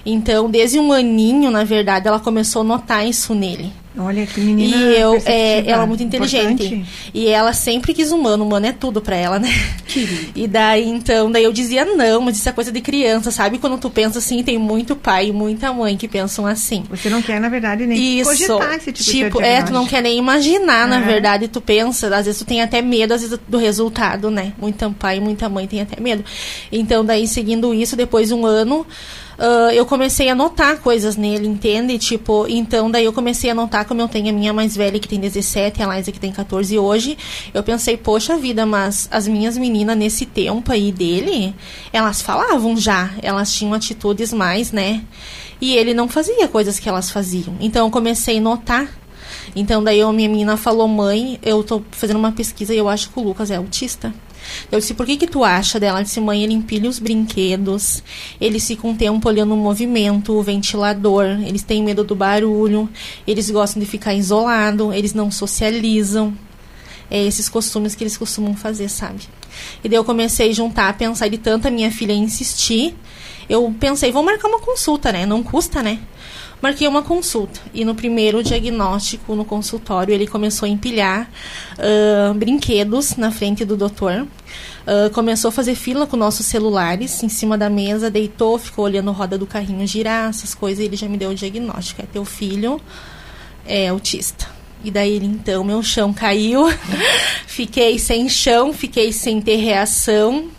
Então, 0.06 0.50
desde 0.50 0.80
um 0.80 0.94
aninho, 0.94 1.50
na 1.50 1.64
verdade, 1.64 2.08
ela 2.08 2.20
começou 2.20 2.62
a 2.62 2.66
notar 2.66 3.08
isso 3.08 3.34
nele. 3.34 3.72
Olha 3.98 4.26
que 4.26 4.40
menina. 4.40 4.76
E 4.76 4.96
eu, 4.98 5.22
é, 5.26 5.70
ela 5.70 5.84
é 5.84 5.86
muito 5.86 6.02
inteligente. 6.02 6.64
Importante. 6.64 6.90
E 7.14 7.28
ela 7.28 7.52
sempre 7.52 7.94
quis 7.94 8.12
humano, 8.12 8.46
humano 8.46 8.66
é 8.66 8.72
tudo 8.72 9.02
pra 9.02 9.18
ela, 9.18 9.38
né? 9.38 9.50
Querido. 9.86 10.32
E 10.34 10.48
daí, 10.48 10.88
então, 10.88 11.30
daí 11.30 11.44
eu 11.44 11.52
dizia 11.52 11.84
não, 11.84 12.22
mas 12.22 12.38
isso 12.38 12.48
é 12.48 12.54
coisa 12.54 12.72
de 12.72 12.80
criança, 12.80 13.32
sabe? 13.32 13.58
Quando 13.58 13.78
tu 13.78 13.90
pensa 13.90 14.20
assim, 14.20 14.42
tem 14.44 14.58
muito 14.58 14.96
pai 14.96 15.28
e 15.28 15.32
muita 15.34 15.74
mãe 15.74 15.98
que 15.98 16.08
pensam 16.08 16.48
assim. 16.48 16.84
Você 16.90 17.10
não 17.10 17.22
quer, 17.22 17.42
na 17.42 17.50
verdade, 17.50 17.86
nem 17.86 18.20
isso, 18.20 18.30
cogitar 18.30 18.76
esse 18.76 18.94
tipo, 18.94 19.12
tipo 19.12 19.40
de 19.40 19.46
é, 19.46 19.62
tu 19.62 19.74
não 19.74 19.86
quer 19.86 20.02
nem 20.02 20.18
imaginar, 20.18 20.88
na 20.88 21.02
verdade, 21.02 21.50
tu 21.50 21.60
pensa, 21.60 22.08
às 22.16 22.26
vezes 22.26 22.40
tu 22.40 22.46
tem 22.46 22.62
até 22.62 22.82
medo, 22.82 23.14
às 23.14 23.22
vezes, 23.22 23.38
do 23.46 23.58
resultado, 23.72 24.30
né? 24.30 24.54
Muita 24.58 24.90
pai 24.90 25.18
e 25.18 25.20
muita 25.22 25.48
mãe 25.48 25.66
tem 25.66 25.82
até 25.82 26.00
medo. 26.02 26.24
Então, 26.72 27.06
daí, 27.06 27.26
seguindo 27.26 27.74
isso, 27.74 27.96
depois 27.96 28.28
de 28.28 28.34
um 28.34 28.46
ano, 28.46 28.86
uh, 29.42 29.72
eu 29.72 29.86
comecei 29.86 30.30
a 30.30 30.36
notar 30.36 30.78
coisas 30.80 31.16
nele, 31.16 31.48
entende? 31.48 31.98
Tipo, 31.98 32.46
então 32.48 32.92
daí 32.92 33.06
eu 33.06 33.14
comecei 33.14 33.50
a 33.50 33.56
notar 33.56 33.86
como 33.86 34.02
eu 34.02 34.08
tenho 34.08 34.30
a 34.30 34.34
minha 34.34 34.54
mais 34.54 34.76
velha 34.76 35.00
que 35.00 35.08
tem 35.08 35.20
17, 35.20 35.82
a 35.82 35.96
Liza 35.96 36.12
que 36.12 36.20
tem 36.20 36.32
14 36.32 36.78
hoje. 36.78 37.18
Eu 37.54 37.64
pensei, 37.64 37.98
poxa 37.98 38.38
vida, 38.38 38.66
mas 38.66 39.08
as 39.12 39.28
minhas 39.28 39.58
meninas 39.58 39.98
nesse 39.98 40.26
tempo 40.26 40.72
aí 40.72 40.92
dele, 40.92 41.56
elas 41.92 42.22
falavam 42.22 42.78
já, 42.78 43.10
elas 43.22 43.54
tinham 43.54 43.74
atitudes 43.74 44.32
mais, 44.32 44.72
né? 44.72 45.02
E 45.60 45.76
ele 45.76 45.94
não 45.94 46.08
fazia 46.08 46.48
coisas 46.48 46.80
que 46.80 46.90
elas 46.90 47.12
faziam. 47.12 47.56
Então 47.60 47.86
eu 47.86 47.92
comecei 47.92 48.40
a 48.40 48.42
notar 48.42 49.01
então 49.56 49.84
daí 49.84 50.02
a 50.02 50.12
minha 50.12 50.30
menina 50.30 50.58
falou, 50.58 50.88
mãe, 50.88 51.40
eu 51.42 51.64
tô 51.64 51.82
fazendo 51.92 52.18
uma 52.18 52.32
pesquisa 52.32 52.74
e 52.74 52.78
eu 52.78 52.90
acho 52.90 53.10
que 53.10 53.20
o 53.20 53.24
Lucas 53.24 53.52
é 53.52 53.56
autista. 53.56 54.14
Eu 54.72 54.80
disse, 54.80 54.94
por 54.94 55.06
que 55.06 55.18
que 55.18 55.28
tu 55.28 55.44
acha 55.44 55.80
dela? 55.80 56.00
Ela 56.00 56.04
disse, 56.04 56.20
mãe, 56.20 56.44
ele 56.44 56.54
empilha 56.54 56.90
os 56.90 57.00
brinquedos, 57.00 58.04
eles 58.40 58.68
ficam 58.68 58.92
um 58.92 58.96
tempo 58.96 59.28
olhando 59.28 59.54
o 59.54 59.58
movimento, 59.58 60.34
o 60.34 60.42
ventilador, 60.42 61.26
eles 61.46 61.64
têm 61.64 61.84
medo 61.84 62.04
do 62.04 62.16
barulho, 62.16 62.90
eles 63.28 63.50
gostam 63.50 63.80
de 63.80 63.86
ficar 63.86 64.14
isolado, 64.14 64.94
eles 64.94 65.14
não 65.14 65.30
socializam. 65.30 66.34
É 67.10 67.22
esses 67.26 67.50
costumes 67.50 67.94
que 67.94 68.04
eles 68.04 68.16
costumam 68.16 68.56
fazer, 68.56 68.90
sabe? 68.90 69.28
E 69.84 69.90
daí 69.90 69.98
eu 69.98 70.04
comecei 70.04 70.50
a 70.50 70.54
juntar, 70.54 70.90
a 70.90 70.94
pensar 70.94 71.28
de 71.28 71.38
tanto 71.38 71.68
a 71.68 71.72
minha 71.72 71.92
filha 71.92 72.14
insistir, 72.14 72.96
eu 73.50 73.76
pensei, 73.78 74.14
vou 74.14 74.24
marcar 74.24 74.48
uma 74.48 74.60
consulta, 74.60 75.12
né? 75.12 75.26
Não 75.26 75.44
custa, 75.44 75.84
né? 75.84 76.00
Marquei 76.62 76.88
uma 76.88 77.02
consulta 77.02 77.60
e 77.74 77.84
no 77.84 77.96
primeiro 77.96 78.44
diagnóstico 78.44 79.34
no 79.34 79.44
consultório 79.44 80.14
ele 80.14 80.28
começou 80.28 80.68
a 80.68 80.70
empilhar 80.70 81.28
uh, 81.80 82.34
brinquedos 82.36 83.16
na 83.16 83.32
frente 83.32 83.66
do 83.66 83.76
doutor. 83.76 84.28
Uh, 84.82 85.10
começou 85.12 85.50
a 85.50 85.52
fazer 85.52 85.74
fila 85.74 86.06
com 86.06 86.16
nossos 86.16 86.46
celulares 86.46 87.24
em 87.24 87.30
cima 87.30 87.58
da 87.58 87.70
mesa, 87.70 88.12
deitou, 88.12 88.60
ficou 88.60 88.86
olhando 88.86 89.10
a 89.10 89.14
roda 89.14 89.38
do 89.40 89.48
carrinho 89.48 89.88
girar, 89.88 90.30
essas 90.30 90.54
coisas, 90.54 90.84
e 90.84 90.86
ele 90.86 90.96
já 90.96 91.10
me 91.10 91.18
deu 91.18 91.32
o 91.32 91.36
diagnóstico. 91.36 92.02
É 92.04 92.06
teu 92.06 92.24
filho 92.24 92.80
é 93.66 93.88
autista. 93.88 94.48
E 94.84 94.90
daí, 94.90 95.18
então, 95.18 95.64
meu 95.64 95.82
chão 95.84 96.12
caiu, 96.12 96.66
fiquei 97.46 98.00
sem 98.00 98.28
chão, 98.28 98.74
fiquei 98.74 99.12
sem 99.12 99.40
ter 99.42 99.58
reação. 99.58 100.50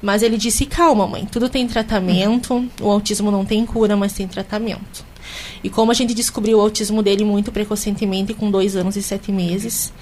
Mas 0.00 0.22
ele 0.22 0.36
disse: 0.36 0.66
calma, 0.66 1.06
mãe, 1.06 1.26
tudo 1.26 1.48
tem 1.48 1.66
tratamento, 1.66 2.68
o 2.80 2.90
autismo 2.90 3.30
não 3.30 3.44
tem 3.44 3.64
cura, 3.64 3.96
mas 3.96 4.12
tem 4.12 4.26
tratamento. 4.26 5.11
E 5.62 5.70
como 5.70 5.90
a 5.90 5.94
gente 5.94 6.14
descobriu 6.14 6.58
o 6.58 6.60
autismo 6.60 7.02
dele 7.02 7.24
muito 7.24 7.52
precocemente, 7.52 8.34
com 8.34 8.50
dois 8.50 8.74
anos 8.74 8.96
e 8.96 9.02
sete 9.02 9.30
meses, 9.30 9.92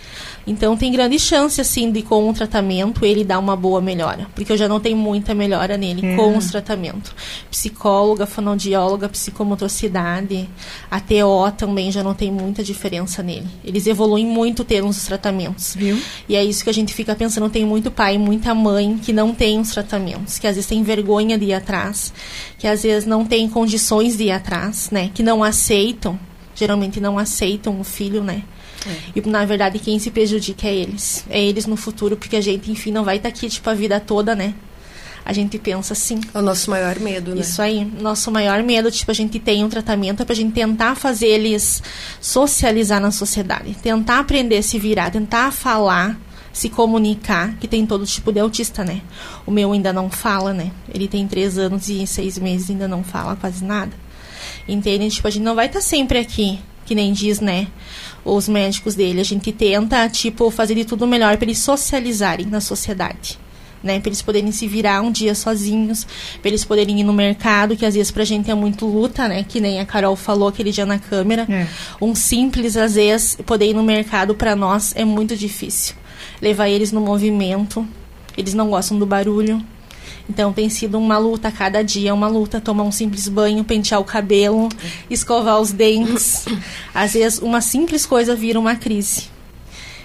então 0.47 0.77
tem 0.77 0.91
grande 0.91 1.19
chance, 1.19 1.61
assim, 1.61 1.91
de 1.91 2.03
com 2.03 2.29
o 2.29 2.33
tratamento 2.33 3.05
ele 3.05 3.25
dar 3.25 3.39
uma 3.39 3.55
boa 3.55 3.81
melhora. 3.81 4.27
Porque 4.35 4.53
eu 4.53 4.57
já 4.57 4.69
não 4.69 4.81
tenho 4.81 4.97
muita 4.97 5.35
melhora 5.35 5.77
nele 5.77 6.07
é. 6.07 6.17
com 6.17 6.37
os 6.37 6.51
tratamentos. 6.51 7.13
Psicóloga, 7.51 8.27
fonoaudióloga, 8.27 9.09
psicomotricidade, 9.09 10.49
a 10.91 11.01
TO 11.01 11.51
também 11.57 11.93
já 11.93 12.03
não 12.03 12.15
tem 12.15 12.33
muita 12.33 12.63
diferença 12.63 13.23
nele. 13.23 13.47
Eles 13.65 13.87
evoluem 13.87 14.27
muito 14.27 14.65
tendo 14.65 14.89
os 14.89 15.05
tratamentos. 15.05 15.75
Viu? 15.77 16.01
E 16.29 16.37
é 16.37 16.45
isso 16.45 16.65
que 16.65 16.71
a 16.71 16.75
gente 16.75 16.95
fica 16.95 17.15
pensando, 17.15 17.49
tem 17.51 17.65
muito 17.65 17.91
pai, 17.91 18.19
muita 18.19 18.55
mãe 18.55 18.99
que 18.99 19.13
não 19.13 19.35
tem 19.35 19.61
os 19.61 19.71
tratamentos, 19.71 20.39
que 20.39 20.47
às 20.47 20.55
vezes 20.57 20.69
tem 20.69 20.83
vergonha 20.83 21.39
de 21.39 21.47
ir 21.47 21.55
atrás, 21.55 22.13
que 22.59 22.67
às 22.67 22.83
vezes 22.83 23.07
não 23.07 23.25
tem 23.25 23.49
condições 23.49 24.17
de 24.17 24.25
ir 24.25 24.31
atrás, 24.31 24.91
né? 24.91 25.11
Que 25.13 25.23
não 25.23 25.45
aceitam, 25.45 26.19
geralmente 26.55 27.01
não 27.01 27.19
aceitam 27.19 27.81
o 27.81 27.85
filho, 27.85 28.23
né? 28.23 28.43
É. 28.87 28.97
E 29.15 29.29
na 29.29 29.45
verdade 29.45 29.79
quem 29.79 29.99
se 29.99 30.11
prejudica 30.11 30.67
é 30.67 30.75
eles. 30.75 31.25
É 31.29 31.43
eles 31.43 31.67
no 31.67 31.77
futuro, 31.77 32.17
porque 32.17 32.37
a 32.37 32.41
gente, 32.41 32.71
enfim, 32.71 32.91
não 32.91 33.05
vai 33.05 33.17
estar 33.17 33.31
tá 33.31 33.37
aqui 33.37 33.49
tipo 33.49 33.69
a 33.69 33.75
vida 33.75 34.01
toda, 34.01 34.35
né? 34.35 34.55
A 35.25 35.33
gente 35.33 35.59
pensa 35.59 35.93
assim. 35.93 36.21
É 36.33 36.39
o 36.39 36.43
nosso 36.43 36.71
maior 36.71 36.99
medo, 36.99 37.35
né? 37.35 37.43
Isso 37.43 37.61
aí. 37.61 37.85
Nosso 37.85 38.31
maior 38.31 38.63
medo, 38.63 38.91
tipo, 38.91 39.11
a 39.11 39.15
gente 39.15 39.39
tem 39.39 39.65
um 39.65 39.69
tratamento 39.69 40.25
para 40.25 40.33
a 40.33 40.37
gente 40.37 40.53
tentar 40.53 40.95
fazer 40.95 41.29
eles 41.29 41.83
socializar 42.21 43.01
na 43.01 43.11
sociedade. 43.11 43.77
Tentar 43.83 44.21
aprender 44.21 44.57
a 44.57 44.63
se 44.63 44.79
virar, 44.79 45.11
tentar 45.11 45.53
falar, 45.53 46.19
se 46.53 46.69
comunicar, 46.69 47.55
que 47.59 47.69
tem 47.69 47.87
todo 47.87 48.07
tipo 48.07 48.33
de 48.33 48.41
autista, 48.41 48.83
né? 48.83 49.03
O 49.47 49.51
meu 49.51 49.73
ainda 49.73 49.93
não 49.93 50.11
fala, 50.11 50.53
né? 50.53 50.71
Ele 50.93 51.07
tem 51.07 51.27
três 51.29 51.59
anos 51.59 51.89
e 51.89 52.07
seis 52.07 52.39
meses 52.39 52.71
ainda 52.71 52.89
não 52.89 53.05
fala 53.05 53.37
quase 53.37 53.65
nada. 53.65 53.93
Entende? 54.67 55.11
Tipo, 55.11 55.29
a 55.29 55.31
gente 55.31 55.43
não 55.43 55.55
vai 55.55 55.67
estar 55.67 55.81
tá 55.81 55.85
sempre 55.85 56.19
aqui, 56.19 56.59
que 56.87 56.95
nem 56.95 57.13
diz, 57.13 57.41
né? 57.41 57.69
Os 58.37 58.49
médicos 58.49 58.95
dele. 58.95 59.21
A 59.21 59.25
gente 59.25 59.53
tenta, 59.53 60.09
tipo, 60.09 60.51
fazer 60.51 60.75
de 60.75 60.85
tudo 60.85 61.07
melhor 61.07 61.37
para 61.37 61.47
eles 61.47 61.59
socializarem 61.59 62.47
na 62.47 62.61
sociedade. 62.61 63.39
Né, 63.83 63.99
para 63.99 64.11
eles 64.11 64.21
poderem 64.21 64.53
se 64.53 64.67
virar 64.67 65.01
um 65.01 65.11
dia 65.11 65.35
sozinhos, 65.35 66.07
para 66.43 66.51
eles 66.51 66.67
poderem 66.67 67.01
ir 67.01 67.03
no 67.03 67.15
mercado, 67.15 67.75
que 67.75 67.87
às 67.87 67.95
vezes 67.95 68.11
pra 68.11 68.25
gente 68.25 68.51
é 68.51 68.55
muito 68.55 68.85
luta, 68.85 69.27
né? 69.27 69.43
Que 69.43 69.59
nem 69.59 69.81
a 69.81 69.87
Carol 69.87 70.15
falou 70.17 70.49
aquele 70.49 70.71
dia 70.71 70.85
na 70.85 70.99
câmera. 70.99 71.47
É. 71.49 71.67
Um 71.99 72.15
simples, 72.15 72.77
às 72.77 72.97
vezes, 72.97 73.39
poder 73.47 73.71
ir 73.71 73.73
no 73.73 73.83
mercado 73.83 74.35
para 74.35 74.55
nós 74.55 74.93
é 74.95 75.03
muito 75.03 75.35
difícil. 75.35 75.95
Levar 76.43 76.69
eles 76.69 76.93
no 76.93 77.01
movimento, 77.01 77.89
eles 78.37 78.53
não 78.53 78.69
gostam 78.69 78.99
do 78.99 79.07
barulho, 79.07 79.65
então 80.31 80.53
tem 80.53 80.69
sido 80.69 80.97
uma 80.97 81.19
luta 81.19 81.51
cada 81.51 81.83
dia, 81.83 82.15
uma 82.15 82.29
luta 82.29 82.61
tomar 82.61 82.85
um 82.85 82.93
simples 82.93 83.29
banho, 83.29 83.65
pentear 83.65 84.01
o 84.01 84.05
cabelo, 84.05 84.69
escovar 85.11 85.61
os 85.61 85.73
dentes. 85.73 86.47
Às 86.95 87.15
vezes 87.15 87.41
uma 87.41 87.61
simples 87.61 88.07
coisa 88.07 88.37
vira 88.37 88.59
uma 88.59 88.77
crise. 88.77 89.29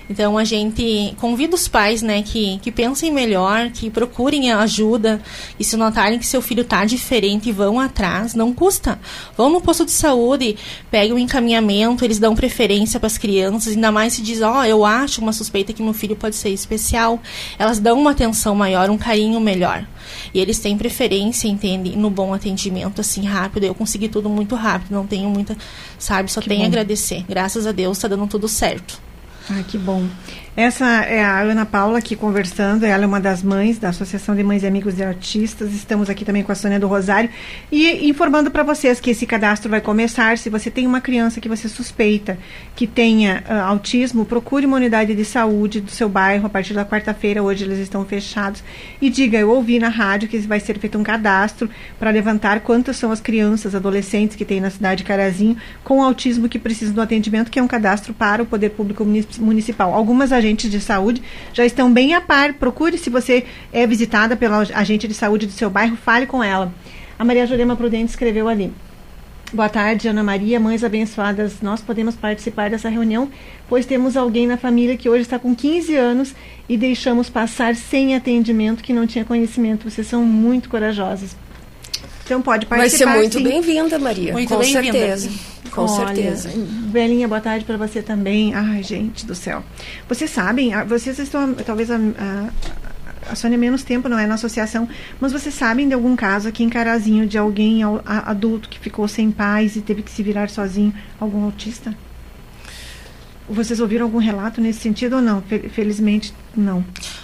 Então 0.09 0.37
a 0.37 0.43
gente 0.43 1.15
convida 1.19 1.55
os 1.55 1.67
pais, 1.67 2.01
né, 2.01 2.21
que, 2.21 2.59
que 2.59 2.71
pensem 2.71 3.11
melhor, 3.11 3.69
que 3.71 3.89
procurem 3.89 4.51
ajuda 4.51 5.21
e 5.59 5.63
se 5.63 5.75
notarem 5.75 6.19
que 6.19 6.25
seu 6.25 6.41
filho 6.41 6.61
está 6.61 6.85
diferente, 6.85 7.51
vão 7.51 7.79
atrás, 7.79 8.33
não 8.33 8.53
custa. 8.53 8.99
Vão 9.35 9.49
no 9.49 9.61
posto 9.61 9.85
de 9.85 9.91
saúde, 9.91 10.57
peguem 10.91 11.13
o 11.13 11.19
encaminhamento, 11.19 12.05
eles 12.05 12.19
dão 12.19 12.35
preferência 12.35 12.99
para 12.99 13.07
as 13.07 13.17
crianças, 13.17 13.73
ainda 13.73 13.91
mais 13.91 14.13
se 14.13 14.21
diz, 14.21 14.41
ó, 14.41 14.59
oh, 14.59 14.63
eu 14.63 14.85
acho 14.85 15.21
uma 15.21 15.33
suspeita 15.33 15.73
que 15.73 15.81
meu 15.81 15.93
filho 15.93 16.15
pode 16.15 16.35
ser 16.35 16.49
especial. 16.49 17.19
Elas 17.57 17.79
dão 17.79 17.99
uma 17.99 18.11
atenção 18.11 18.55
maior, 18.55 18.89
um 18.89 18.97
carinho 18.97 19.39
melhor. 19.39 19.85
E 20.33 20.39
eles 20.39 20.59
têm 20.59 20.77
preferência, 20.77 21.47
entende, 21.47 21.95
no 21.95 22.09
bom 22.09 22.33
atendimento, 22.33 23.01
assim, 23.01 23.25
rápido. 23.25 23.63
Eu 23.63 23.75
consegui 23.75 24.07
tudo 24.07 24.29
muito 24.29 24.55
rápido, 24.55 24.91
não 24.91 25.07
tenho 25.07 25.29
muita, 25.29 25.57
sabe, 25.97 26.31
só 26.31 26.41
que 26.41 26.49
tenho 26.49 26.63
a 26.63 26.67
agradecer. 26.67 27.23
Graças 27.27 27.65
a 27.65 27.71
Deus 27.71 27.97
está 27.97 28.07
dando 28.07 28.27
tudo 28.27 28.47
certo. 28.47 29.04
Ah, 29.49 29.63
que 29.63 29.77
bom. 29.77 30.07
Essa 30.57 30.85
é 31.03 31.21
a 31.21 31.41
Ana 31.41 31.65
Paula 31.65 31.97
aqui 31.97 32.15
conversando, 32.15 32.85
ela 32.85 33.03
é 33.03 33.05
uma 33.05 33.19
das 33.19 33.43
mães 33.43 33.77
da 33.77 33.89
Associação 33.89 34.33
de 34.33 34.41
Mães 34.41 34.63
e 34.63 34.65
Amigos 34.65 34.95
de 34.95 35.03
Artistas. 35.03 35.73
Estamos 35.73 36.09
aqui 36.09 36.23
também 36.23 36.43
com 36.43 36.51
a 36.53 36.55
Sônia 36.55 36.79
do 36.79 36.87
Rosário 36.87 37.29
e 37.69 38.09
informando 38.09 38.49
para 38.49 38.63
vocês 38.63 39.01
que 39.01 39.09
esse 39.09 39.25
cadastro 39.25 39.69
vai 39.69 39.81
começar. 39.81 40.37
Se 40.37 40.49
você 40.49 40.71
tem 40.71 40.87
uma 40.87 41.01
criança 41.01 41.41
que 41.41 41.49
você 41.49 41.67
suspeita 41.67 42.37
que 42.73 42.87
tenha 42.87 43.43
uh, 43.49 43.53
autismo, 43.65 44.23
procure 44.23 44.65
uma 44.65 44.77
unidade 44.77 45.13
de 45.13 45.25
saúde 45.25 45.81
do 45.81 45.91
seu 45.91 46.07
bairro 46.07 46.45
a 46.45 46.49
partir 46.49 46.73
da 46.73 46.85
quarta-feira. 46.85 47.43
Hoje 47.43 47.65
eles 47.65 47.79
estão 47.79 48.05
fechados. 48.05 48.63
E 49.01 49.09
diga: 49.09 49.37
Eu 49.37 49.49
ouvi 49.49 49.77
na 49.77 49.89
rádio 49.89 50.29
que 50.29 50.37
vai 50.37 50.61
ser 50.61 50.79
feito 50.79 50.97
um 50.97 51.03
cadastro 51.03 51.69
para 51.99 52.11
levantar 52.11 52.61
quantas 52.61 52.95
são 52.95 53.11
as 53.11 53.19
crianças, 53.19 53.75
adolescentes 53.75 54.37
que 54.37 54.45
tem 54.45 54.61
na 54.61 54.69
cidade 54.69 54.99
de 54.99 55.03
Carazinho 55.03 55.57
com 55.83 56.01
autismo 56.01 56.47
que 56.47 56.57
precisam 56.57 56.95
do 56.95 57.01
atendimento, 57.01 57.51
que 57.51 57.59
é 57.59 57.61
um 57.61 57.67
cadastro 57.67 58.13
para 58.13 58.41
o 58.41 58.45
poder 58.45 58.69
público 58.69 59.05
municipal. 59.37 59.93
Algumas 59.93 60.31
agentes 60.45 60.69
de 60.69 60.79
saúde 60.79 61.21
já 61.53 61.65
estão 61.65 61.91
bem 61.91 62.13
a 62.13 62.21
par. 62.21 62.53
Procure 62.53 62.97
se 62.97 63.09
você 63.09 63.45
é 63.73 63.87
visitada 63.87 64.35
pela 64.35 64.59
agente 64.59 65.07
de 65.07 65.13
saúde 65.13 65.47
do 65.47 65.51
seu 65.51 65.69
bairro, 65.69 65.97
fale 65.97 66.27
com 66.27 66.43
ela. 66.43 66.71
A 67.17 67.25
Maria 67.25 67.47
Jurema 67.47 67.75
Prudente 67.75 68.11
escreveu 68.11 68.47
ali. 68.47 68.71
Boa 69.53 69.69
tarde, 69.69 70.07
Ana 70.07 70.23
Maria, 70.23 70.59
mães 70.59 70.83
abençoadas. 70.83 71.61
Nós 71.61 71.79
podemos 71.79 72.15
participar 72.15 72.69
dessa 72.69 72.89
reunião, 72.89 73.29
pois 73.69 73.85
temos 73.85 74.17
alguém 74.17 74.47
na 74.47 74.57
família 74.57 74.97
que 74.97 75.07
hoje 75.07 75.21
está 75.21 75.39
com 75.39 75.55
15 75.55 75.95
anos 75.95 76.35
e 76.67 76.75
deixamos 76.75 77.29
passar 77.29 77.75
sem 77.75 78.15
atendimento, 78.15 78.83
que 78.83 78.91
não 78.91 79.07
tinha 79.07 79.23
conhecimento. 79.23 79.89
Vocês 79.89 80.07
são 80.07 80.23
muito 80.23 80.67
corajosas. 80.67 81.35
Então 82.25 82.41
pode 82.41 82.65
participar. 82.65 83.05
Vai 83.05 83.29
ser 83.29 83.37
muito 83.37 83.39
bem-vinda, 83.39 83.99
Maria. 83.99 84.33
Muito 84.33 84.49
com 84.49 84.59
bem-vinda. 84.59 84.91
certeza. 84.91 85.29
Com 85.71 85.81
Olha, 85.85 86.07
certeza. 86.07 86.49
Belinha, 86.55 87.27
boa 87.27 87.39
tarde 87.39 87.63
para 87.65 87.77
você 87.77 88.01
também. 88.01 88.53
Ai, 88.55 88.81
gente 88.81 89.25
do 89.25 89.35
céu. 89.35 89.63
Vocês 90.09 90.31
sabem, 90.31 90.71
vocês 90.87 91.19
estão, 91.19 91.53
talvez 91.53 91.91
a, 91.91 91.97
a, 91.97 93.31
a 93.31 93.35
Sônia 93.35 93.57
menos 93.57 93.83
tempo 93.83 94.09
não 94.09 94.17
é 94.17 94.25
na 94.25 94.35
associação, 94.35 94.87
mas 95.19 95.31
vocês 95.31 95.53
sabem 95.53 95.87
de 95.87 95.93
algum 95.93 96.15
caso 96.15 96.47
aqui 96.47 96.63
em 96.63 96.69
Carazinho 96.69 97.27
de 97.27 97.37
alguém 97.37 97.81
adulto 98.05 98.69
que 98.69 98.79
ficou 98.79 99.07
sem 99.07 99.29
pais 99.29 99.75
e 99.75 99.81
teve 99.81 100.01
que 100.01 100.09
se 100.11 100.23
virar 100.23 100.49
sozinho, 100.49 100.93
algum 101.19 101.43
autista? 101.43 101.95
Vocês 103.47 103.79
ouviram 103.79 104.05
algum 104.05 104.17
relato 104.17 104.59
nesse 104.59 104.79
sentido 104.79 105.17
ou 105.17 105.21
não? 105.21 105.43
Felizmente, 105.71 106.33
não. 106.55 106.83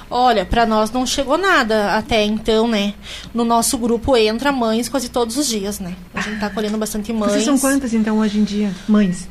Olha, 0.10 0.46
para 0.46 0.66
nós 0.66 0.92
não 0.92 1.06
chegou 1.06 1.38
nada 1.38 1.96
até 1.96 2.24
então, 2.24 2.68
né? 2.68 2.94
No 3.34 3.44
nosso 3.44 3.78
grupo 3.78 4.16
entra 4.16 4.52
mães 4.52 4.88
quase 4.88 5.10
todos 5.10 5.38
os 5.38 5.48
dias, 5.48 5.80
né? 5.80 5.96
A 6.14 6.22
gente 6.22 6.40
tá 6.40 6.48
acolhendo 6.48 6.78
bastante 6.78 7.12
mães. 7.12 7.32
Vocês 7.32 7.46
são 7.46 7.58
quantas, 7.58 7.94
então, 7.94 8.20
hoje 8.20 8.38
em 8.38 8.44
dia? 8.44 8.72
Mães? 8.88 9.28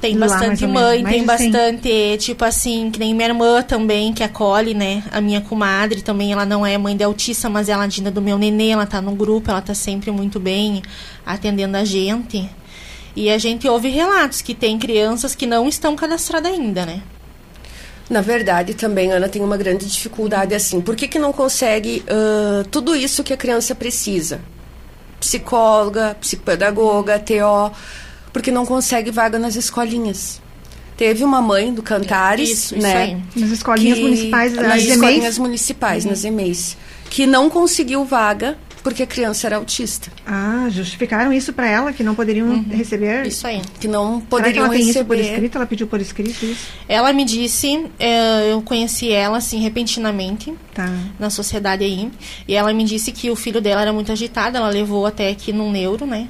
Tem 0.00 0.16
Lá, 0.16 0.26
bastante 0.26 0.66
mãe, 0.66 1.02
tem 1.02 1.24
bastante, 1.24 2.16
tipo 2.18 2.44
assim, 2.44 2.90
que 2.90 2.98
nem 2.98 3.14
minha 3.14 3.28
irmã 3.28 3.62
também, 3.62 4.12
que 4.12 4.22
acolhe, 4.22 4.74
né? 4.74 5.02
A 5.10 5.20
minha 5.20 5.40
comadre 5.40 6.02
também, 6.02 6.32
ela 6.32 6.44
não 6.44 6.64
é 6.64 6.76
mãe 6.76 6.96
de 6.96 7.02
autista, 7.02 7.48
mas 7.48 7.68
ela 7.68 7.84
é 7.84 8.10
do 8.10 8.20
meu 8.20 8.36
nenê, 8.38 8.68
ela 8.68 8.86
tá 8.86 9.00
no 9.00 9.12
grupo, 9.12 9.50
ela 9.50 9.62
tá 9.62 9.74
sempre 9.74 10.10
muito 10.10 10.38
bem 10.38 10.82
atendendo 11.24 11.76
a 11.76 11.84
gente. 11.84 12.48
E 13.16 13.30
a 13.30 13.38
gente 13.38 13.68
ouve 13.68 13.88
relatos 13.88 14.40
que 14.40 14.54
tem 14.54 14.78
crianças 14.78 15.34
que 15.34 15.46
não 15.46 15.68
estão 15.68 15.94
cadastradas 15.94 16.52
ainda, 16.52 16.84
né? 16.84 17.02
Na 18.10 18.20
verdade, 18.20 18.74
também, 18.74 19.12
Ana, 19.12 19.28
tem 19.28 19.40
uma 19.40 19.56
grande 19.56 19.86
dificuldade 19.86 20.54
assim. 20.54 20.80
Por 20.80 20.94
que, 20.94 21.08
que 21.08 21.18
não 21.18 21.32
consegue 21.32 22.04
uh, 22.08 22.64
tudo 22.68 22.94
isso 22.94 23.24
que 23.24 23.32
a 23.32 23.36
criança 23.36 23.74
precisa? 23.74 24.40
Psicóloga, 25.18 26.16
psicopedagoga, 26.20 27.18
TO, 27.18 27.74
porque 28.32 28.50
não 28.50 28.66
consegue 28.66 29.10
vaga 29.10 29.38
nas 29.38 29.56
escolinhas. 29.56 30.42
Teve 30.96 31.24
uma 31.24 31.40
mãe 31.40 31.72
do 31.72 31.82
Cantares, 31.82 32.50
isso, 32.50 32.78
né? 32.78 33.20
Isso 33.34 33.40
nas 33.40 33.50
escolinhas 33.50 33.98
que, 33.98 34.04
municipais, 34.04 34.54
nas 34.54 34.82
escolinhas 34.82 35.38
municipais, 35.38 36.04
uhum. 36.04 36.10
nas 36.10 36.24
EMEIs, 36.24 36.76
que 37.08 37.26
não 37.26 37.48
conseguiu 37.48 38.04
vaga 38.04 38.58
porque 38.84 39.02
a 39.02 39.06
criança 39.06 39.46
era 39.46 39.56
autista. 39.56 40.12
Ah, 40.26 40.66
justificaram 40.68 41.32
isso 41.32 41.54
para 41.54 41.66
ela, 41.66 41.90
que 41.90 42.04
não 42.04 42.14
poderiam 42.14 42.46
uhum. 42.48 42.66
receber? 42.70 43.26
Isso 43.26 43.46
aí. 43.46 43.62
Que 43.80 43.88
não 43.88 44.20
poderiam 44.20 44.66
Será 44.66 44.68
que 44.68 44.76
ela 44.76 44.86
receber. 44.86 44.92
Tem 44.92 45.00
isso 45.00 45.04
por 45.06 45.18
escrito? 45.18 45.56
Ela 45.56 45.66
pediu 45.66 45.86
por 45.86 46.00
escrito 46.02 46.44
isso? 46.44 46.68
Ela 46.86 47.10
me 47.14 47.24
disse, 47.24 47.86
é, 47.98 48.52
eu 48.52 48.60
conheci 48.60 49.10
ela, 49.10 49.38
assim, 49.38 49.58
repentinamente, 49.58 50.52
tá. 50.74 50.92
na 51.18 51.30
sociedade 51.30 51.82
aí, 51.82 52.12
e 52.46 52.54
ela 52.54 52.74
me 52.74 52.84
disse 52.84 53.10
que 53.10 53.30
o 53.30 53.36
filho 53.36 53.60
dela 53.60 53.80
era 53.80 53.92
muito 53.92 54.12
agitado, 54.12 54.58
ela 54.58 54.68
levou 54.68 55.06
até 55.06 55.30
aqui 55.30 55.50
num 55.50 55.72
neuro, 55.72 56.04
né? 56.04 56.28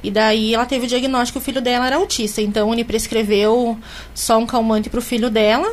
E 0.00 0.12
daí 0.12 0.54
ela 0.54 0.64
teve 0.64 0.86
o 0.86 0.88
diagnóstico 0.88 1.40
que 1.40 1.42
o 1.42 1.44
filho 1.44 1.60
dela 1.60 1.84
era 1.84 1.96
autista. 1.96 2.40
Então 2.40 2.72
ele 2.72 2.84
prescreveu 2.84 3.76
só 4.14 4.38
um 4.38 4.46
calmante 4.46 4.88
pro 4.88 5.02
filho 5.02 5.28
dela 5.28 5.68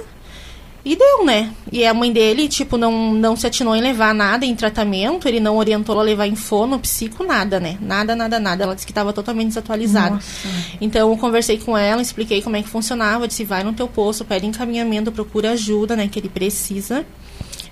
e 0.86 0.96
deu, 0.96 1.26
né? 1.26 1.52
E 1.72 1.84
a 1.84 1.96
mãe 1.96 2.14
dele, 2.14 2.48
tipo, 2.48 2.78
não, 2.78 3.12
não 3.12 3.36
se 3.36 3.48
atinou 3.48 3.76
em 3.76 3.82
levar 3.82 4.14
nada 4.14 4.46
em 4.46 4.56
tratamento, 4.56 5.28
ele 5.28 5.40
não 5.40 5.58
orientou 5.58 5.96
ela 5.96 6.04
a 6.04 6.06
levar 6.06 6.28
em 6.28 6.36
fono, 6.36 6.78
psico, 6.78 7.24
nada, 7.24 7.60
né? 7.60 7.76
Nada, 7.82 8.16
nada, 8.16 8.40
nada. 8.40 8.64
Ela 8.64 8.76
disse 8.76 8.86
que 8.86 8.92
estava 8.92 9.12
totalmente 9.12 9.48
desatualizada. 9.48 10.12
Nossa. 10.12 10.48
Então, 10.80 11.10
eu 11.10 11.18
conversei 11.18 11.58
com 11.58 11.76
ela, 11.76 12.04
expliquei 12.04 12.40
como 12.40 12.56
é 12.56 12.62
que 12.62 12.70
funcionava, 12.70 13.28
disse, 13.28 13.44
vai 13.44 13.64
no 13.64 13.74
teu 13.74 13.88
posto, 13.88 14.24
pede 14.24 14.46
encaminhamento, 14.46 15.12
procura 15.12 15.52
ajuda, 15.52 15.96
né, 15.96 16.08
que 16.08 16.20
ele 16.20 16.30
precisa. 16.30 17.04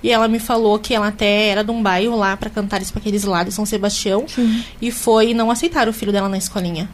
E 0.01 0.11
ela 0.11 0.27
me 0.27 0.39
falou 0.39 0.79
que 0.79 0.95
ela 0.95 1.09
até 1.09 1.49
era 1.49 1.63
de 1.63 1.69
um 1.69 1.83
bairro 1.83 2.17
lá 2.17 2.35
para 2.35 2.49
cantar 2.49 2.81
isso 2.81 2.91
para 2.91 2.99
aqueles 2.99 3.23
lados, 3.23 3.53
São 3.53 3.65
Sebastião, 3.65 4.25
Sim. 4.27 4.63
e 4.81 4.91
foi 4.91 5.35
não 5.35 5.51
aceitaram 5.51 5.91
o 5.91 5.93
filho 5.93 6.11
dela 6.11 6.27
na 6.27 6.37
escolinha 6.37 6.89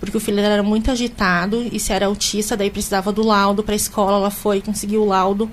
porque 0.00 0.16
o 0.16 0.20
filho 0.20 0.38
dela 0.38 0.54
era 0.54 0.62
muito 0.62 0.90
agitado 0.90 1.68
e 1.70 1.78
se 1.78 1.92
era 1.92 2.06
autista, 2.06 2.56
daí 2.56 2.70
precisava 2.70 3.12
do 3.12 3.22
laudo 3.22 3.62
para 3.62 3.74
a 3.74 3.76
escola, 3.76 4.16
ela 4.16 4.30
foi, 4.30 4.62
conseguiu 4.62 5.02
o 5.02 5.04
laudo. 5.04 5.48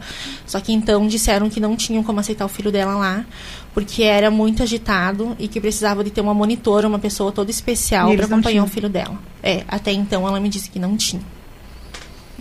Só 0.45 0.59
que 0.61 0.71
então 0.71 1.05
disseram 1.05 1.49
que 1.49 1.59
não 1.59 1.75
tinham 1.75 2.01
como 2.01 2.19
aceitar 2.21 2.45
o 2.45 2.49
filho 2.49 2.71
dela 2.71 2.95
lá, 2.95 3.25
porque 3.73 4.03
era 4.03 4.31
muito 4.31 4.63
agitado 4.63 5.35
e 5.37 5.47
que 5.47 5.59
precisava 5.59 6.03
de 6.03 6.09
ter 6.09 6.21
uma 6.21 6.33
monitora, 6.33 6.87
uma 6.87 6.97
pessoa 6.97 7.31
toda 7.31 7.51
especial 7.51 8.11
para 8.15 8.25
acompanhar 8.25 8.63
o 8.63 8.67
filho 8.67 8.87
dela. 8.87 9.19
É, 9.43 9.63
até 9.67 9.91
então 9.91 10.25
ela 10.25 10.39
me 10.39 10.47
disse 10.47 10.69
que 10.69 10.79
não 10.79 10.95
tinha. 10.95 11.21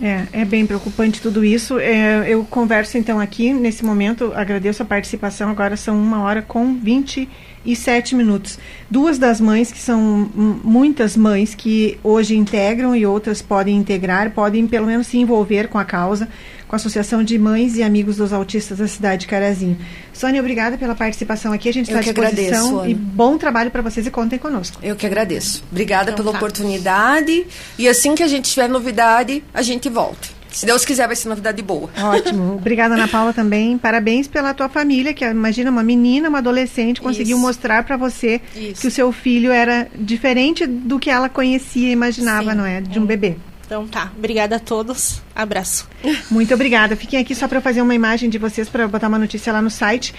É, 0.01 0.27
é 0.31 0.45
bem 0.45 0.65
preocupante 0.65 1.19
tudo 1.19 1.43
isso. 1.43 1.79
É, 1.79 2.29
eu 2.29 2.43
converso 2.45 2.97
então 2.97 3.19
aqui, 3.19 3.51
nesse 3.51 3.83
momento, 3.83 4.31
agradeço 4.35 4.83
a 4.83 4.85
participação, 4.85 5.49
agora 5.49 5.75
são 5.75 5.99
uma 5.99 6.21
hora 6.21 6.41
com 6.41 6.73
27 7.67 8.15
minutos. 8.15 8.57
Duas 8.89 9.17
das 9.17 9.41
mães, 9.41 9.71
que 9.71 9.79
são 9.79 10.29
muitas 10.63 11.17
mães 11.17 11.53
que 11.53 11.99
hoje 12.01 12.35
integram 12.35 12.95
e 12.95 13.05
outras 13.05 13.41
podem 13.41 13.75
integrar, 13.75 14.31
podem 14.31 14.65
pelo 14.65 14.87
menos 14.87 15.07
se 15.07 15.17
envolver 15.17 15.67
com 15.67 15.77
a 15.77 15.83
causa, 15.83 16.29
com 16.67 16.75
a 16.75 16.77
Associação 16.77 17.23
de 17.23 17.37
Mães 17.37 17.75
e 17.75 17.83
Amigos 17.83 18.17
dos 18.17 18.31
Autistas 18.31 18.77
da 18.77 18.87
cidade 18.87 19.21
de 19.21 19.27
Carazinho. 19.27 19.77
Sônia, 20.13 20.39
obrigada 20.39 20.77
pela 20.77 20.95
participação 20.95 21.51
aqui, 21.51 21.67
a 21.67 21.73
gente 21.73 21.87
está 21.87 21.99
à 21.99 22.01
disposição. 22.01 22.79
Agradeço, 22.79 22.89
e 22.89 22.93
bom 22.93 23.37
trabalho 23.37 23.69
para 23.69 23.81
vocês 23.81 24.07
e 24.07 24.11
contem 24.11 24.39
conosco. 24.39 24.79
Eu 24.81 24.95
que 24.95 25.05
agradeço. 25.05 25.63
Obrigada 25.69 26.11
então, 26.11 26.23
pela 26.23 26.31
tá. 26.31 26.37
oportunidade 26.37 27.45
e 27.77 27.87
assim 27.87 28.15
que 28.15 28.23
a 28.23 28.27
gente 28.27 28.49
tiver 28.49 28.69
novidade, 28.69 29.43
a 29.53 29.61
gente 29.61 29.89
volta. 29.89 30.36
Se 30.57 30.65
Deus 30.65 30.83
quiser, 30.83 31.05
vai 31.05 31.15
ser 31.15 31.29
novidade 31.29 31.61
boa. 31.61 31.87
Ótimo. 31.95 32.55
Obrigada, 32.59 32.95
Ana 32.95 33.07
Paula, 33.07 33.31
também. 33.31 33.77
Parabéns 33.77 34.27
pela 34.27 34.55
tua 34.55 34.67
família, 34.67 35.13
que 35.13 35.23
imagina 35.23 35.69
uma 35.69 35.83
menina, 35.83 36.29
uma 36.29 36.39
adolescente, 36.39 36.99
conseguiu 36.99 37.37
Isso. 37.37 37.45
mostrar 37.45 37.83
para 37.83 37.95
você 37.95 38.41
Isso. 38.55 38.81
que 38.81 38.87
o 38.87 38.91
seu 38.91 39.11
filho 39.11 39.51
era 39.51 39.87
diferente 39.95 40.65
do 40.65 40.97
que 40.97 41.11
ela 41.11 41.29
conhecia 41.29 41.89
e 41.89 41.91
imaginava, 41.91 42.51
Sim. 42.51 42.57
não 42.57 42.65
é? 42.65 42.81
De 42.81 42.99
um 42.99 43.03
É. 43.03 43.05
bebê. 43.05 43.35
Então 43.67 43.85
tá, 43.85 44.11
obrigada 44.17 44.55
a 44.55 44.59
todos, 44.59 45.21
abraço. 45.35 45.87
Muito 46.31 46.53
obrigada. 46.53 46.95
Fiquem 46.95 47.19
aqui 47.19 47.35
só 47.35 47.47
para 47.49 47.59
fazer 47.61 47.81
uma 47.81 47.93
imagem 47.93 48.29
de 48.29 48.37
vocês, 48.37 48.67
para 48.69 48.87
botar 48.87 49.09
uma 49.09 49.19
notícia 49.19 49.51
lá 49.53 49.61
no 49.61 49.69
site. 49.69 50.15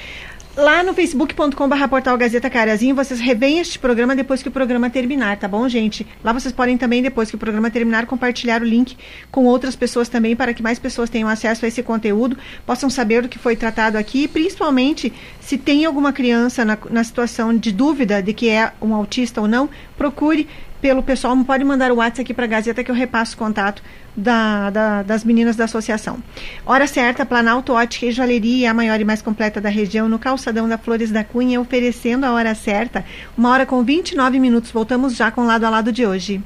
Lá 0.59 0.83
no 0.83 0.93
facebook.com.br 0.93 1.89
portal 1.89 2.19
Gazeta 2.19 2.51
Carazinho, 2.51 2.93
vocês 2.93 3.21
revêem 3.21 3.61
este 3.61 3.79
programa 3.79 4.17
depois 4.17 4.43
que 4.43 4.49
o 4.49 4.51
programa 4.51 4.91
terminar, 4.91 5.37
tá 5.37 5.47
bom, 5.47 5.69
gente? 5.69 6.05
Lá 6.25 6.33
vocês 6.33 6.53
podem 6.53 6.77
também, 6.77 7.01
depois 7.01 7.31
que 7.31 7.37
o 7.37 7.39
programa 7.39 7.71
terminar, 7.71 8.07
compartilhar 8.07 8.61
o 8.61 8.65
link 8.65 8.97
com 9.31 9.45
outras 9.45 9.77
pessoas 9.77 10.09
também, 10.09 10.35
para 10.35 10.53
que 10.53 10.61
mais 10.61 10.77
pessoas 10.77 11.09
tenham 11.09 11.29
acesso 11.29 11.65
a 11.65 11.69
esse 11.69 11.81
conteúdo, 11.81 12.37
possam 12.67 12.91
saber 12.91 13.23
do 13.23 13.29
que 13.29 13.39
foi 13.39 13.55
tratado 13.55 13.97
aqui, 13.97 14.27
principalmente, 14.27 15.13
se 15.41 15.57
tem 15.57 15.85
alguma 15.85 16.13
criança 16.13 16.65
na, 16.65 16.77
na 16.91 17.05
situação 17.05 17.57
de 17.57 17.71
dúvida 17.71 18.21
de 18.21 18.33
que 18.33 18.49
é 18.49 18.73
um 18.83 18.93
autista 18.97 19.41
ou 19.41 19.47
não, 19.47 19.71
procure 19.97 20.49
pelo 20.81 21.03
pessoal, 21.03 21.37
pode 21.45 21.65
mandar 21.65 21.91
o 21.91 21.97
WhatsApp 21.97 22.23
aqui 22.23 22.35
para 22.35 22.45
a 22.45 22.49
Gazeta 22.49 22.85
que 22.85 22.91
eu 22.91 22.95
repasso 22.95 23.35
o 23.35 23.39
contato 23.39 23.83
da, 24.17 24.71
da, 24.71 25.03
das 25.03 25.25
meninas 25.25 25.57
da 25.57 25.65
associação. 25.65 26.19
Hora 26.65 26.87
certa, 26.87 27.25
Planalto 27.27 27.73
Ótica 27.73 28.07
e 28.07 28.13
Joalheria, 28.13 28.71
a 28.71 28.75
maior 28.75 29.01
e 29.01 29.05
mais 29.05 29.23
completa 29.23 29.61
da 29.61 29.69
região, 29.69 30.09
no 30.09 30.19
calçadão 30.19 30.69
da 30.69 30.79
Flores 30.79 31.11
da 31.11 31.25
Cunha, 31.25 31.61
oferecendo 31.61 32.25
a 32.25 32.33
hora 32.33 32.55
certa, 32.55 33.05
uma 33.37 33.51
hora 33.51 33.67
com 33.67 33.83
29 33.83 34.39
minutos. 34.39 34.71
Voltamos 34.71 35.15
já 35.15 35.31
com 35.31 35.43
o 35.43 35.47
lado 35.47 35.65
a 35.65 35.71
lado 35.71 35.93
de 35.93 36.07
hoje. 36.07 36.43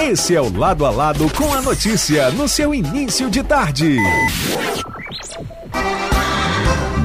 Esse 0.00 0.34
é 0.34 0.40
o 0.40 0.56
Lado 0.56 0.86
a 0.86 0.90
Lado 0.90 1.28
com 1.34 1.52
a 1.52 1.60
notícia 1.60 2.30
no 2.30 2.48
seu 2.48 2.74
início 2.74 3.28
de 3.28 3.42
tarde. 3.42 3.98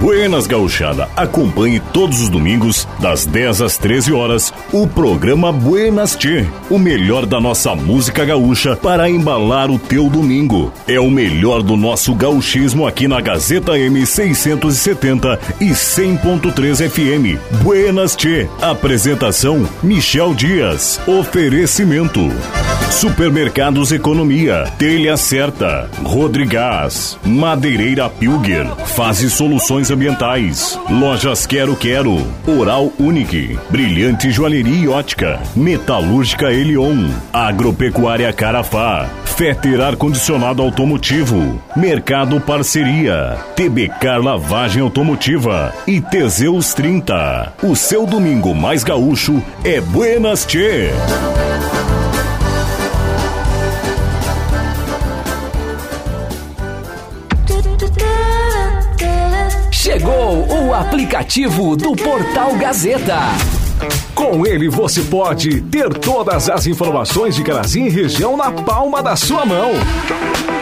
Buenas 0.04 0.48
Gauchada, 0.48 1.08
acompanhe 1.16 1.80
todos 1.80 2.20
os 2.20 2.28
domingos, 2.28 2.86
das 3.00 3.26
10 3.26 3.62
às 3.62 3.78
13 3.78 4.12
horas, 4.12 4.54
o 4.74 4.86
programa 4.86 5.50
Buenas 5.50 6.14
Tchê, 6.14 6.46
o 6.70 6.78
melhor 6.78 7.26
da 7.26 7.40
nossa 7.40 7.74
música 7.74 8.26
gaúcha 8.26 8.76
para 8.76 9.10
embalar 9.10 9.72
o 9.72 9.80
teu 9.80 10.10
domingo. 10.10 10.74
É 10.86 11.00
o 11.00 11.10
melhor 11.10 11.64
do 11.64 11.78
nosso 11.78 12.14
gauchismo 12.14 12.86
aqui 12.86 13.08
na 13.08 13.22
Gazeta 13.22 13.78
M670 13.78 15.40
e 15.62 15.70
100.3 15.70 16.90
FM. 16.90 17.62
Buenas 17.64 18.14
Tchê, 18.14 18.50
apresentação 18.62 19.66
Michel 19.82 20.34
Dias, 20.34 21.00
oferecimento. 21.08 22.30
Supermercados 22.92 23.92
Economia, 23.92 24.66
Telha 24.78 25.18
Certa, 25.18 25.90
Rodrigás, 26.04 27.18
Madeireira 27.26 28.08
Pilger, 28.10 28.68
Fase 28.86 29.30
Soluções 29.30 29.90
Ambientais, 29.94 30.80
Lojas 30.90 31.46
Quero 31.46 31.76
Quero, 31.76 32.18
Oral 32.48 32.92
Unique, 33.00 33.58
Brilhante 33.70 34.32
Joalheria 34.32 34.86
e 34.86 34.88
Ótica, 34.88 35.40
Metalúrgica 35.56 36.52
Elion, 36.52 37.10
Agropecuária 37.32 38.34
Carafá, 38.34 39.08
Feter 39.24 39.82
Ar 39.82 39.96
Condicionado 39.96 40.62
Automotivo, 40.62 41.62
Mercado 41.76 42.40
Parceria, 42.40 43.38
TBK 43.56 44.18
Lavagem 44.24 44.82
Automotiva. 44.82 45.74
E 45.88 46.00
Teseus 46.02 46.74
30. 46.74 47.54
O 47.64 47.76
seu 47.76 48.06
domingo 48.06 48.54
mais 48.54 48.84
gaúcho 48.84 49.42
é 49.64 49.82
Buenas 49.82 50.46
Tchê! 50.46 50.90
Chegou 60.04 60.66
o 60.66 60.74
aplicativo 60.74 61.78
do 61.78 61.96
Portal 61.96 62.58
Gazeta. 62.58 63.20
Com 64.14 64.46
ele 64.46 64.68
você 64.68 65.02
pode 65.02 65.62
ter 65.62 65.94
todas 65.94 66.50
as 66.50 66.68
informações 66.68 67.38
de 67.38 67.42
Carazinho 67.42 67.88
e 67.88 67.90
região 67.90 68.36
na 68.36 68.52
palma 68.52 69.02
da 69.02 69.16
sua 69.16 69.46
mão. 69.46 69.72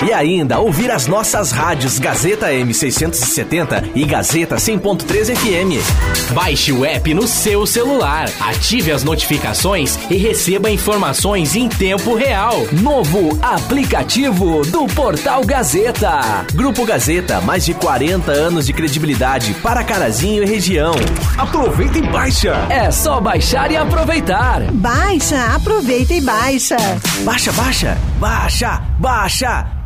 E 0.03 0.11
ainda 0.11 0.59
ouvir 0.59 0.89
as 0.89 1.05
nossas 1.05 1.51
rádios 1.51 1.99
Gazeta 1.99 2.47
M670 2.47 3.91
e 3.93 4.03
Gazeta 4.03 4.55
100.3 4.55 5.35
FM. 5.35 6.33
Baixe 6.33 6.71
o 6.71 6.83
app 6.83 7.13
no 7.13 7.27
seu 7.27 7.67
celular, 7.67 8.27
ative 8.39 8.91
as 8.91 9.03
notificações 9.03 9.99
e 10.09 10.17
receba 10.17 10.71
informações 10.71 11.55
em 11.55 11.69
tempo 11.69 12.15
real. 12.15 12.65
Novo 12.71 13.37
aplicativo 13.43 14.65
do 14.65 14.87
Portal 14.87 15.45
Gazeta. 15.45 16.47
Grupo 16.53 16.83
Gazeta, 16.83 17.39
mais 17.39 17.63
de 17.63 17.75
40 17.75 18.31
anos 18.31 18.65
de 18.65 18.73
credibilidade 18.73 19.53
para 19.61 19.83
Carazinho 19.83 20.41
e 20.41 20.47
região. 20.47 20.95
Aproveita 21.37 21.99
e 21.99 22.01
baixa. 22.01 22.55
É 22.69 22.89
só 22.89 23.21
baixar 23.21 23.69
e 23.71 23.77
aproveitar. 23.77 24.61
Baixa, 24.71 25.45
aproveita 25.55 26.13
e 26.15 26.21
baixa. 26.21 26.77
Baixa, 27.23 27.51
baixa, 27.51 27.97
baixa, 28.19 28.81
baixa. 28.97 29.81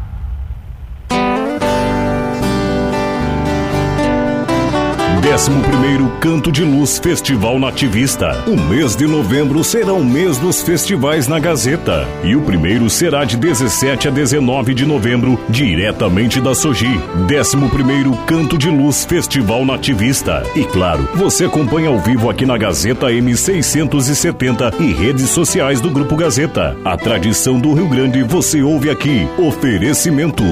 11º 5.26 6.20
Canto 6.20 6.52
de 6.52 6.64
Luz 6.64 7.00
Festival 7.00 7.58
Nativista. 7.58 8.44
O 8.46 8.56
mês 8.56 8.96
de 8.96 9.08
novembro 9.08 9.64
será 9.64 9.92
o 9.92 10.06
mês 10.06 10.38
dos 10.38 10.62
festivais 10.62 11.28
na 11.28 11.40
Gazeta. 11.40 12.08
E 12.24 12.36
o 12.36 12.44
primeiro 12.44 12.88
será 12.92 13.26
de 13.26 13.36
17 13.36 14.08
a 14.08 14.12
19 14.12 14.76
de 14.76 14.86
novembro, 14.86 15.40
diretamente 15.50 16.40
da 16.40 16.54
Soji. 16.54 17.02
11º 17.28 18.16
Canto 18.28 18.56
de 18.56 18.70
Luz 18.70 19.04
Festival 19.04 19.66
Nativista. 19.66 20.44
E 20.56 20.64
claro, 20.64 21.10
você 21.16 21.46
acompanha 21.46 21.90
ao 21.90 21.98
vivo 21.98 22.30
aqui 22.30 22.46
na 22.46 22.56
Gazeta 22.56 23.08
M670 23.08 24.80
e 24.80 24.94
redes 24.94 25.32
sociais 25.32 25.82
do 25.82 25.90
Grupo 25.90 26.16
Gazeta. 26.16 26.78
A 26.86 26.96
tradição 26.96 27.60
do 27.60 27.74
Rio 27.74 27.90
Grande 27.90 28.22
você 28.22 28.62
ouve 28.62 28.92
aqui. 28.92 29.28
Oferecimento. 29.40 30.44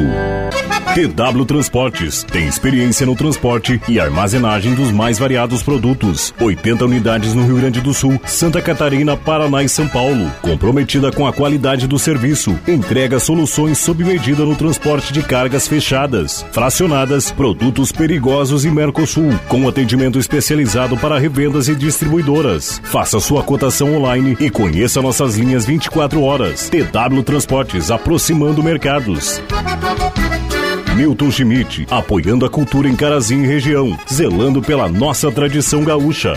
TW 0.93 1.43
Transportes 1.43 2.23
tem 2.23 2.47
experiência 2.47 3.03
no 3.03 3.15
transporte 3.15 3.81
e 3.89 3.99
armazenagem 3.99 4.75
dos 4.75 4.91
mais 4.91 5.17
variados 5.17 5.63
produtos. 5.63 6.31
80 6.39 6.85
unidades 6.85 7.33
no 7.33 7.43
Rio 7.43 7.55
Grande 7.55 7.81
do 7.81 7.95
Sul, 7.95 8.21
Santa 8.27 8.61
Catarina, 8.61 9.17
Paraná 9.17 9.63
e 9.63 9.69
São 9.69 9.87
Paulo. 9.87 10.31
Comprometida 10.43 11.11
com 11.11 11.25
a 11.25 11.33
qualidade 11.33 11.87
do 11.87 11.97
serviço. 11.97 12.59
Entrega 12.67 13.19
soluções 13.19 13.79
sob 13.79 14.03
medida 14.03 14.45
no 14.45 14.55
transporte 14.55 15.11
de 15.11 15.23
cargas 15.23 15.67
fechadas, 15.67 16.45
fracionadas, 16.51 17.31
produtos 17.31 17.91
perigosos 17.91 18.63
e 18.63 18.69
Mercosul, 18.69 19.31
com 19.47 19.67
atendimento 19.67 20.19
especializado 20.19 20.95
para 20.95 21.17
revendas 21.17 21.67
e 21.69 21.73
distribuidoras. 21.73 22.79
Faça 22.83 23.19
sua 23.19 23.41
cotação 23.41 23.95
online 23.95 24.37
e 24.39 24.47
conheça 24.47 25.01
nossas 25.01 25.37
linhas 25.37 25.65
24 25.65 26.21
horas. 26.21 26.69
TW 26.69 27.23
Transportes, 27.23 27.89
aproximando 27.89 28.61
mercados. 28.61 29.41
Milton 30.95 31.31
Schmidt, 31.31 31.87
apoiando 31.89 32.45
a 32.45 32.49
cultura 32.49 32.87
em 32.87 32.95
Carazinho 32.95 33.45
e 33.45 33.47
região, 33.47 33.97
zelando 34.11 34.61
pela 34.61 34.87
nossa 34.87 35.31
tradição 35.31 35.83
gaúcha. 35.83 36.33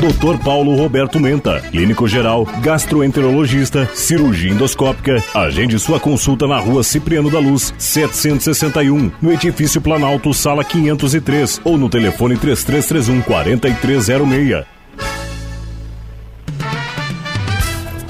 Dr. 0.00 0.42
Paulo 0.42 0.76
Roberto 0.76 1.18
Menta, 1.18 1.60
clínico 1.70 2.06
geral, 2.06 2.46
gastroenterologista, 2.60 3.88
cirurgia 3.94 4.50
endoscópica. 4.50 5.22
Agende 5.34 5.78
sua 5.78 5.98
consulta 5.98 6.46
na 6.46 6.58
rua 6.58 6.82
Cipriano 6.82 7.30
da 7.30 7.38
Luz, 7.38 7.72
761, 7.78 9.10
no 9.20 9.32
edifício 9.32 9.80
Planalto, 9.80 10.34
sala 10.34 10.62
503, 10.62 11.60
ou 11.64 11.78
no 11.78 11.88
telefone 11.88 12.36
3331 12.36 13.22
4306. 13.22 14.66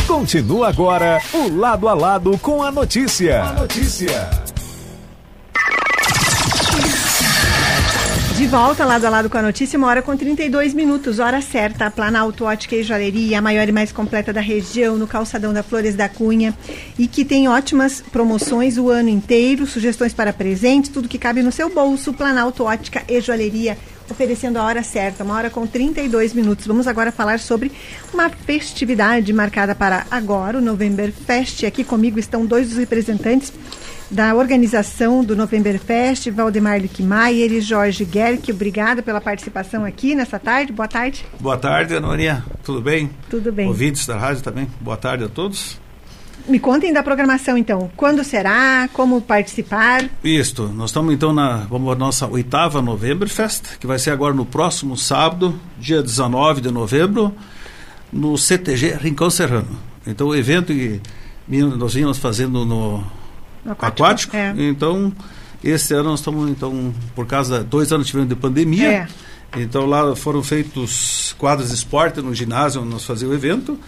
Continua 0.07 0.69
agora 0.69 1.21
o 1.33 1.49
lado 1.55 1.89
a 1.89 1.95
lado 1.95 2.39
com 2.39 2.63
a 2.63 2.73
notícia. 2.73 3.43
A 3.43 3.53
notícia. 3.53 4.44
De 8.37 8.49
volta 8.49 8.85
lado 8.85 9.05
a 9.05 9.11
lado 9.11 9.31
com 9.31 9.39
a 9.39 9.43
notícia, 9.43 9.79
uma 9.79 9.87
hora 9.87 10.03
com 10.03 10.17
32 10.17 10.75
minutos, 10.75 11.21
hora 11.21 11.41
certa. 11.41 11.89
Planalto 11.89 12.45
Ótica 12.45 12.75
e 12.75 12.83
Joalheria, 12.83 13.39
a 13.39 13.41
maior 13.41 13.69
e 13.69 13.71
mais 13.71 13.93
completa 13.93 14.33
da 14.33 14.41
região, 14.41 14.97
no 14.97 15.07
calçadão 15.07 15.53
da 15.53 15.63
Flores 15.63 15.95
da 15.95 16.09
Cunha. 16.09 16.53
E 16.99 17.07
que 17.07 17.25
tem 17.25 17.47
ótimas 17.47 18.01
promoções 18.01 18.77
o 18.77 18.91
ano 18.91 19.09
inteiro, 19.09 19.69
sugestões 19.69 20.13
para 20.13 20.33
presentes, 20.33 20.91
tudo 20.91 21.09
que 21.09 21.17
cabe 21.17 21.45
no 21.45 21.53
seu 21.53 21.73
bolso. 21.73 22.13
Planalto 22.13 22.65
Ótica 22.65 23.05
e 23.09 23.21
Joalheria, 23.21 23.79
oferecendo 24.11 24.59
a 24.59 24.65
hora 24.65 24.83
certa, 24.83 25.23
uma 25.23 25.35
hora 25.35 25.49
com 25.49 25.65
32 25.65 26.35
minutos. 26.35 26.67
Vamos 26.67 26.89
agora 26.89 27.13
falar 27.13 27.39
sobre 27.39 27.71
uma 28.13 28.29
festividade 28.29 29.33
marcada 29.33 29.77
para 29.77 30.09
agora, 30.11 30.59
o 30.59 30.61
November 30.61 31.13
Fest. 31.13 31.63
Aqui 31.63 31.85
comigo 31.85 32.19
estão 32.19 32.45
dois 32.45 32.69
dos 32.69 32.79
representantes 32.79 33.53
da 34.15 34.33
organização 34.33 35.25
do 35.25 35.35
Novemberfest, 35.35 36.31
Valdemar 36.31 36.81
Lickmaier 36.81 37.53
e 37.53 37.61
Jorge 37.61 38.09
Gerck. 38.11 38.53
Obrigada 38.53 39.03
pela 39.03 39.21
participação 39.21 39.85
aqui 39.85 40.15
nessa 40.15 40.39
tarde. 40.39 40.73
Boa 40.73 40.87
tarde. 40.87 41.27
Boa 41.41 41.59
tarde, 41.59 41.95
Ana 41.95 42.07
Maria. 42.07 42.45
Tudo 42.63 42.81
bem? 42.81 43.11
Tudo 43.29 43.51
bem. 43.51 43.67
Ouvintes 43.67 44.07
da 44.07 44.17
rádio 44.17 44.41
também. 44.41 44.69
Boa 44.81 44.97
tarde 44.97 45.25
a 45.25 45.29
todos. 45.29 45.81
Me 46.47 46.61
contem 46.61 46.93
da 46.93 47.03
programação 47.03 47.59
então. 47.59 47.91
Quando 47.97 48.23
será? 48.23 48.89
Como 48.93 49.21
participar? 49.21 50.09
Isto. 50.23 50.69
Nós 50.69 50.91
estamos 50.91 51.13
então 51.13 51.33
na 51.33 51.57
vamos 51.69 51.93
a 51.93 51.97
nossa 51.97 52.27
oitava 52.29 52.81
Novemberfest, 52.81 53.79
que 53.81 53.87
vai 53.87 53.99
ser 53.99 54.11
agora 54.11 54.33
no 54.33 54.47
próximo 54.47 54.97
sábado, 54.97 55.59
dia 55.77 56.01
19 56.01 56.61
de 56.61 56.71
novembro, 56.71 57.35
no 58.13 58.39
CTG 58.39 58.97
Rincão 59.01 59.29
Serrano. 59.29 59.77
Então 60.07 60.29
o 60.29 60.37
evento 60.37 60.73
que 60.73 61.01
nós 61.49 61.95
vínhamos 61.95 62.19
fazendo 62.19 62.65
no 62.65 63.03
aquático. 63.67 64.37
aquático. 64.37 64.37
É. 64.37 64.55
Então, 64.57 65.13
esse 65.63 65.95
ano 65.95 66.11
nós 66.11 66.21
estamos, 66.21 66.51
então, 66.51 66.93
por 67.15 67.27
causa, 67.27 67.65
dois 67.65 67.93
anos 67.93 68.07
tivemos 68.07 68.29
de 68.29 68.37
pandemia. 68.37 68.89
É. 68.89 69.09
Então 69.57 69.87
lá 69.87 70.15
foram 70.17 70.43
feitos 70.43 71.35
quadros 71.39 71.69
de 71.69 71.75
esporte 71.75 72.21
no 72.21 72.35
ginásio 72.35 72.83
onde 72.83 72.91
nós 72.91 73.05
fazíamos 73.05 73.37
o 73.37 73.39
evento. 73.39 73.79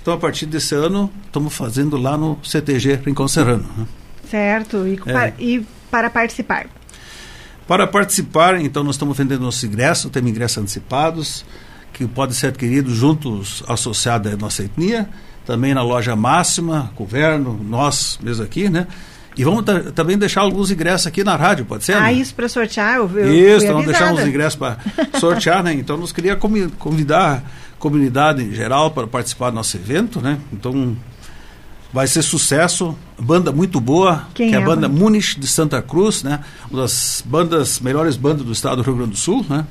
Então 0.00 0.12
a 0.12 0.18
partir 0.18 0.46
desse 0.46 0.74
ano 0.74 1.10
estamos 1.26 1.54
fazendo 1.54 1.96
lá 1.96 2.16
no 2.16 2.38
CTG 2.42 3.00
Rincão 3.06 3.26
Serrano. 3.26 3.64
Né? 3.76 3.86
Certo. 4.30 4.86
E, 4.86 4.94
é. 5.06 5.12
para, 5.12 5.32
e 5.38 5.66
para 5.90 6.10
participar? 6.10 6.66
Para 7.66 7.86
participar, 7.86 8.60
então 8.60 8.84
nós 8.84 8.96
estamos 8.96 9.16
vendendo 9.16 9.40
nossos 9.40 9.64
ingressos, 9.64 10.10
temos 10.10 10.30
ingressos 10.30 10.58
antecipados, 10.58 11.44
que 11.94 12.06
podem 12.06 12.34
ser 12.34 12.48
adquiridos 12.48 12.94
juntos 12.94 13.62
associados 13.66 14.30
à 14.30 14.36
nossa 14.36 14.62
etnia, 14.62 15.08
também 15.46 15.72
na 15.72 15.82
loja 15.82 16.14
máxima, 16.14 16.92
governo, 16.94 17.58
nós 17.64 18.18
mesmo 18.22 18.44
aqui, 18.44 18.68
né? 18.68 18.86
E 19.36 19.42
vamos 19.42 19.64
também 19.94 20.16
deixar 20.16 20.42
alguns 20.42 20.70
ingressos 20.70 21.06
aqui 21.06 21.24
na 21.24 21.34
rádio, 21.34 21.64
pode 21.64 21.84
ser? 21.84 21.94
Ah, 21.94 22.02
né? 22.02 22.12
isso 22.12 22.34
para 22.34 22.48
sortear? 22.48 22.96
Eu, 22.96 23.10
eu 23.18 23.56
isso, 23.56 23.66
vamos 23.66 23.86
deixar 23.86 24.12
uns 24.12 24.24
ingressos 24.24 24.56
para 24.56 24.78
sortear, 25.18 25.62
né? 25.62 25.74
Então, 25.74 25.96
nós 25.96 26.12
queria 26.12 26.36
convidar 26.36 27.42
a 27.42 27.78
comunidade 27.78 28.42
em 28.42 28.52
geral 28.52 28.92
para 28.92 29.06
participar 29.06 29.50
do 29.50 29.56
nosso 29.56 29.76
evento, 29.76 30.20
né? 30.20 30.38
Então, 30.52 30.96
vai 31.92 32.06
ser 32.06 32.22
sucesso. 32.22 32.96
banda 33.18 33.50
muito 33.50 33.80
boa, 33.80 34.26
Quem 34.34 34.50
que 34.50 34.54
é 34.54 34.58
é 34.58 34.60
a 34.60 34.64
a 34.64 34.68
banda 34.68 34.88
banda? 34.88 35.00
Muniz 35.00 35.36
de 35.38 35.46
Santa 35.46 35.82
Cruz, 35.82 36.22
né? 36.22 36.40
Uma 36.70 36.82
das 36.82 37.22
bandas, 37.26 37.80
melhores 37.80 38.16
bandas 38.16 38.46
do 38.46 38.52
estado 38.52 38.76
do 38.76 38.82
Rio 38.82 38.96
Grande 38.96 39.12
do 39.12 39.16
Sul, 39.16 39.44
né? 39.48 39.66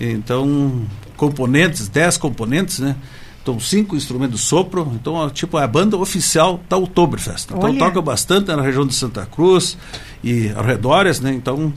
Então, 0.00 0.86
componentes, 1.16 1.88
10 1.88 2.16
componentes, 2.16 2.78
né? 2.78 2.96
Então, 3.44 3.60
cinco 3.60 3.94
instrumentos 3.94 4.40
de 4.40 4.46
sopro. 4.46 4.90
Então, 4.94 5.12
ó, 5.12 5.28
tipo, 5.28 5.58
é 5.58 5.64
a 5.64 5.66
banda 5.66 5.98
oficial 5.98 6.58
da 6.66 6.78
Oktoberfest. 6.78 7.50
Então, 7.50 7.68
Olha. 7.68 7.78
toca 7.78 8.00
bastante 8.00 8.46
na 8.46 8.62
região 8.62 8.86
de 8.86 8.94
Santa 8.94 9.26
Cruz 9.26 9.76
e 10.22 10.48
arredores, 10.56 11.20
né? 11.20 11.30
Então, 11.34 11.70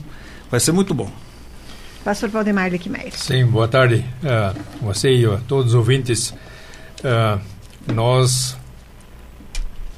vai 0.50 0.58
ser 0.60 0.72
muito 0.72 0.94
bom. 0.94 1.10
Pastor 2.02 2.30
Valdemar 2.30 2.70
Leckmeier. 2.70 3.12
Sim, 3.14 3.44
boa 3.44 3.68
tarde 3.68 4.02
a 4.24 4.54
você 4.80 5.14
e 5.14 5.26
a 5.26 5.36
todos 5.46 5.72
os 5.72 5.74
ouvintes. 5.74 6.32
Ah, 7.04 7.38
nós, 7.92 8.56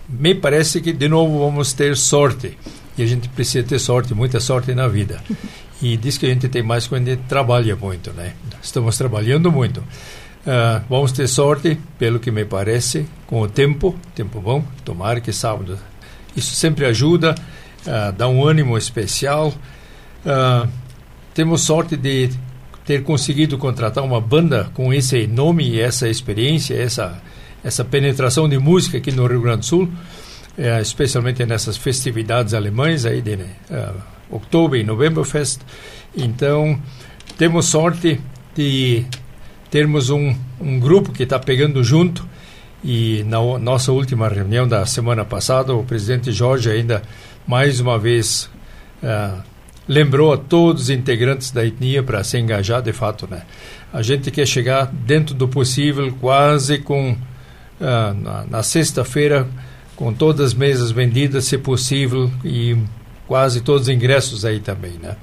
me 0.09 0.35
parece 0.35 0.81
que 0.81 0.93
de 0.93 1.09
novo 1.09 1.39
vamos 1.39 1.73
ter 1.73 1.97
sorte. 1.97 2.59
E 2.99 3.03
a 3.05 3.07
gente 3.07 3.29
precisa 3.29 3.65
ter 3.65 3.79
sorte, 3.79 4.13
muita 4.13 4.41
sorte 4.41 4.75
na 4.75 4.89
vida. 4.89 5.23
E 5.81 5.97
diz 5.97 6.19
que 6.19 6.27
a 6.27 6.31
gente 6.31 6.49
tem 6.49 6.65
mais 6.65 6.89
quando 6.89 7.07
a 7.07 7.11
gente 7.13 7.23
trabalha 7.29 7.77
muito, 7.77 8.13
né? 8.13 8.33
Estamos 8.61 8.99
trabalhando 8.99 9.53
muito. 9.53 9.81
Ah, 10.47 10.83
vamos 10.89 11.13
ter 11.13 11.29
sorte, 11.29 11.79
pelo 11.99 12.19
que 12.19 12.31
me 12.31 12.45
parece, 12.45 13.07
com 13.27 13.41
o 13.43 13.49
tempo, 13.49 13.99
tempo 14.15 14.41
bom, 14.41 14.65
tomara 14.85 15.21
que 15.21 15.33
sábado. 15.33 15.79
Isso 16.37 16.55
sempre 16.55 16.87
ajuda, 16.87 17.35
ah, 17.87 18.11
dá 18.11 18.29
um 18.29 18.45
ânimo 18.45 18.77
especial. 18.77 19.53
Ah, 20.25 20.67
temos 21.35 21.63
sorte 21.63 21.97
de 21.97 22.31
ter 22.85 23.03
conseguido 23.05 23.59
contratar 23.59 24.03
uma 24.03 24.21
banda 24.21 24.71
com 24.75 24.93
esse 24.93 25.27
nome 25.27 25.69
e 25.69 25.81
essa 25.81 26.09
experiência, 26.09 26.75
essa 26.75 27.21
essa 27.63 27.85
penetração 27.85 28.49
de 28.49 28.59
música 28.59 28.99
aqui 28.99 29.13
no 29.13 29.27
Rio 29.27 29.43
Grande 29.43 29.61
do 29.61 29.67
Sul, 29.67 29.89
eh, 30.57 30.81
especialmente 30.81 31.45
nessas 31.45 31.77
festividades 31.77 32.55
alemãs 32.55 33.05
aí 33.05 33.21
de 33.21 33.35
uh, 33.35 33.95
outubro 34.31 34.77
e 34.77 34.83
Novemberfest. 34.83 35.61
Então 36.17 36.81
temos 37.37 37.67
sorte 37.67 38.21
de 38.55 39.05
termos 39.71 40.11
um, 40.11 40.35
um 40.61 40.79
grupo 40.81 41.13
que 41.13 41.23
está 41.23 41.39
pegando 41.39 41.83
junto 41.85 42.27
e 42.83 43.23
na 43.27 43.39
nossa 43.59 43.93
última 43.93 44.29
reunião 44.29 44.67
da 44.67 44.85
semana 44.87 45.25
passada 45.25 45.75
o 45.75 45.85
presidente 45.85 46.33
Jorge 46.33 46.71
ainda 46.71 47.03
mais 47.47 47.79
uma 47.79 47.99
vez 47.99 48.51
ah, 49.03 49.43
lembrou 49.89 50.33
a 50.33 50.37
todos 50.37 50.85
os 50.85 50.91
integrantes 50.91 51.51
da 51.51 51.65
etnia 51.65 52.03
para 52.03 52.23
se 52.23 52.39
engajar 52.39 52.81
de 52.83 52.93
fato, 52.93 53.27
né? 53.29 53.43
A 53.93 54.03
gente 54.03 54.31
quer 54.31 54.47
chegar 54.47 54.87
dentro 54.87 55.35
do 55.35 55.49
possível, 55.49 56.15
quase 56.21 56.79
com 56.79 57.17
ah, 57.81 58.15
na, 58.15 58.45
na 58.45 58.63
sexta-feira, 58.63 59.49
com 59.97 60.13
todas 60.13 60.47
as 60.47 60.55
mesas 60.55 60.91
vendidas, 60.91 61.45
se 61.45 61.59
possível, 61.59 62.31
e 62.45 62.77
quase 63.27 63.61
todos 63.61 63.83
os 63.83 63.89
ingressos 63.89 64.45
aí 64.45 64.61
também, 64.61 64.93
né? 64.93 65.17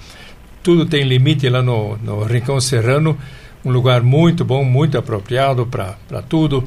Tudo 0.62 0.86
tem 0.86 1.04
limite 1.04 1.48
lá 1.48 1.62
no, 1.62 1.98
no 1.98 2.24
Rincão 2.24 2.60
Serrano, 2.60 3.18
um 3.68 3.72
lugar 3.72 4.02
muito 4.02 4.46
bom, 4.46 4.64
muito 4.64 4.98
apropriado 4.98 5.66
para 5.66 6.22
tudo, 6.28 6.64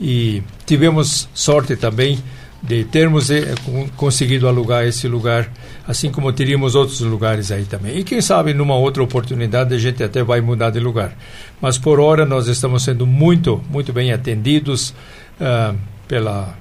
e 0.00 0.42
tivemos 0.66 1.28
sorte 1.34 1.76
também 1.76 2.18
de 2.62 2.84
termos 2.84 3.30
eh, 3.30 3.54
con- 3.64 3.88
conseguido 3.96 4.46
alugar 4.46 4.84
esse 4.84 5.08
lugar, 5.08 5.50
assim 5.88 6.10
como 6.10 6.30
teríamos 6.32 6.74
outros 6.74 7.00
lugares 7.00 7.50
aí 7.50 7.64
também. 7.64 7.96
E 7.98 8.04
quem 8.04 8.20
sabe 8.20 8.52
numa 8.52 8.74
outra 8.76 9.02
oportunidade 9.02 9.74
a 9.74 9.78
gente 9.78 10.02
até 10.02 10.22
vai 10.22 10.40
mudar 10.42 10.70
de 10.70 10.78
lugar. 10.80 11.16
Mas 11.60 11.78
por 11.78 11.98
hora 12.00 12.26
nós 12.26 12.48
estamos 12.48 12.82
sendo 12.82 13.06
muito, 13.06 13.62
muito 13.70 13.92
bem 13.92 14.12
atendidos 14.12 14.92
ah, 15.40 15.74
pela 16.06 16.54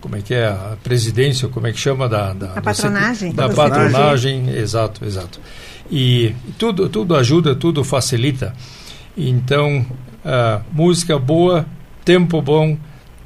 como 0.00 0.16
é 0.16 0.20
que 0.22 0.32
é 0.34 0.46
a 0.46 0.76
presidência, 0.82 1.48
como 1.48 1.66
é 1.66 1.72
que 1.72 1.78
chama 1.78 2.08
da, 2.08 2.32
da 2.32 2.52
A 2.54 2.60
patronagem. 2.62 3.32
da 3.32 3.48
patronagem, 3.48 4.48
exato, 4.50 5.04
exato. 5.04 5.40
E 5.90 6.34
tudo, 6.58 6.88
tudo 6.88 7.14
ajuda, 7.16 7.54
tudo 7.54 7.82
facilita. 7.84 8.54
Então, 9.18 9.84
ah, 10.24 10.60
música 10.72 11.18
boa, 11.18 11.66
tempo 12.04 12.40
bom, 12.40 12.76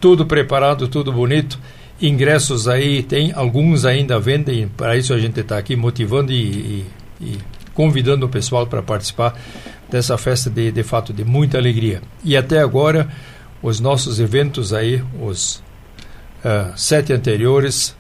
tudo 0.01 0.25
preparado, 0.27 0.89
tudo 0.89 1.13
bonito. 1.13 1.59
Ingressos 2.01 2.67
aí, 2.67 3.03
tem 3.03 3.31
alguns 3.33 3.85
ainda 3.85 4.19
vendem, 4.19 4.67
para 4.69 4.97
isso 4.97 5.13
a 5.15 5.19
gente 5.19 5.39
está 5.39 5.59
aqui 5.59 5.77
motivando 5.77 6.33
e, 6.33 6.37
e- 6.37 6.87
e 7.21 7.39
convidando 7.75 8.27
o 8.27 8.29
pessoal 8.29 8.67
para 8.67 8.83
participar 8.83 9.39
dessa 9.91 10.19
festa 10.19 10.51
de, 10.51 10.73
de 10.73 10.83
fato 10.83 11.13
de 11.13 11.25
muita 11.25 11.59
alegria. 11.59 12.03
E 12.25 12.37
até 12.37 12.59
agora, 12.59 13.09
os 13.63 13.79
nossos 13.79 14.19
eventos 14.19 14.73
aí, 14.73 15.03
os 15.21 15.63
ah, 16.45 16.73
sete 16.75 17.13
anteriores, 17.13 17.95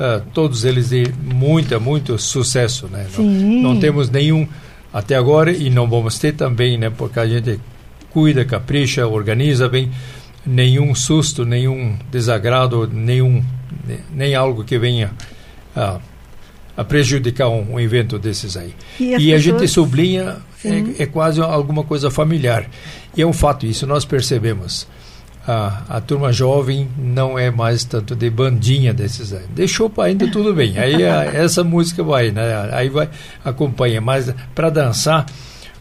ah, 0.00 0.22
todos 0.32 0.64
eles 0.64 0.88
de 0.90 1.04
muita, 1.22 1.78
muito 1.78 2.16
sucesso, 2.18 2.86
né? 2.86 3.06
Não-. 3.18 3.72
Não, 3.74 3.80
temos 3.80 4.08
nenhum 4.08 4.48
até 4.92 5.14
agora 5.16 5.50
e 5.52 5.70
não 5.70 5.88
vamos 5.88 6.18
ter 6.18 6.32
também, 6.32 6.76
né? 6.78 6.90
Porque 6.90 7.18
a 7.18 7.26
gente 7.26 7.58
cuida, 8.10 8.44
capricha, 8.44 9.06
organiza 9.06 9.68
bem, 9.68 9.90
nenhum 10.44 10.94
susto, 10.94 11.44
nenhum 11.44 11.96
desagrado, 12.10 12.86
nenhum 12.92 13.42
ne- 13.86 14.00
nem 14.12 14.34
algo 14.34 14.64
que 14.64 14.78
venha 14.78 15.10
a, 15.74 15.98
a 16.76 16.84
prejudicar 16.84 17.48
um, 17.48 17.74
um 17.74 17.80
evento 17.80 18.18
desses 18.18 18.56
aí. 18.56 18.74
E 19.00 19.14
E, 19.28 19.32
a 19.34 19.38
gente 19.38 19.66
sublinha 19.68 20.36
é, 20.98 21.02
é 21.02 21.06
quase 21.06 21.40
alguma 21.40 21.84
coisa 21.84 22.10
familiar. 22.10 22.68
E 23.16 23.22
é 23.22 23.26
um 23.26 23.32
fato 23.32 23.64
isso, 23.66 23.86
nós 23.86 24.04
percebemos. 24.04 24.86
A, 25.46 25.82
a 25.88 26.00
turma 26.00 26.32
jovem 26.32 26.88
não 26.96 27.36
é 27.38 27.50
mais 27.50 27.82
tanto 27.84 28.14
de 28.14 28.30
bandinha 28.30 28.94
desses 28.94 29.32
aí. 29.32 29.42
Deixou 29.50 29.90
para 29.90 30.04
ainda 30.04 30.30
tudo 30.30 30.54
bem. 30.54 30.78
Aí 30.78 31.04
a- 31.04 31.24
essa 31.24 31.64
música 31.64 32.02
vai, 32.02 32.30
né? 32.30 32.68
Aí 32.72 32.88
vai 32.88 33.08
acompanha. 33.44 34.00
Mas 34.00 34.32
para 34.54 34.70
dançar 34.70 35.26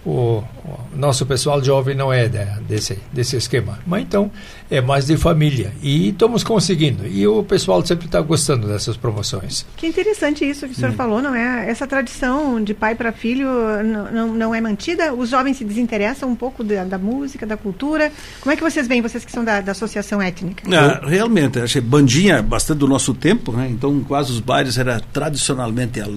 o, 0.05 0.43
o 0.65 0.79
nosso 0.95 1.25
pessoal 1.25 1.63
jovem 1.63 1.95
não 1.95 2.11
é 2.11 2.27
de- 2.27 2.43
desse 2.67 2.97
desse 3.13 3.35
esquema. 3.35 3.79
Mas 3.85 4.01
então 4.03 4.31
é 4.69 4.81
mais 4.81 5.05
de 5.05 5.15
família 5.17 5.71
e 5.81 6.09
estamos 6.09 6.43
conseguindo. 6.43 7.05
E 7.07 7.27
o 7.27 7.43
pessoal 7.43 7.85
sempre 7.85 8.05
está 8.07 8.19
gostando 8.21 8.67
dessas 8.67 8.97
promoções. 8.97 9.65
Que 9.77 9.85
interessante 9.87 10.43
isso 10.49 10.61
que 10.65 10.71
o 10.71 10.71
Hum. 10.71 10.75
senhor 10.75 10.93
falou, 10.93 11.21
não 11.21 11.35
é? 11.35 11.69
Essa 11.69 11.85
tradição 11.85 12.63
de 12.63 12.73
pai 12.73 12.95
para 12.95 13.11
filho 13.11 13.47
não, 13.83 14.11
não, 14.11 14.27
não 14.33 14.55
é 14.55 14.61
mantida? 14.61 15.13
Os 15.13 15.29
jovens 15.29 15.57
se 15.57 15.63
desinteressam 15.65 16.29
um 16.29 16.35
pouco 16.35 16.63
da, 16.63 16.83
da 16.83 16.97
música, 16.97 17.45
da 17.45 17.55
cultura? 17.57 18.11
Como 18.39 18.51
é 18.51 18.55
que 18.55 18.63
vocês 18.63 18.87
veem, 18.87 19.01
vocês 19.01 19.23
que 19.23 19.31
são 19.31 19.43
da, 19.43 19.61
da 19.61 19.71
associação 19.73 20.21
étnica? 20.21 20.63
Ah, 20.75 21.07
realmente, 21.07 21.59
achei 21.59 21.81
bandinha 21.81 22.41
bastante 22.41 22.79
do 22.79 22.87
nosso 22.87 23.13
tempo, 23.13 23.51
né? 23.51 23.67
Então 23.69 23.99
quase 24.07 24.31
os 24.31 24.39
bailes 24.39 24.77
era 24.77 24.99
tradicionalmente 25.13 25.99
al- 26.01 26.11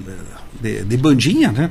de, 0.61 0.85
de 0.85 0.97
bandinha, 0.97 1.53
né? 1.53 1.71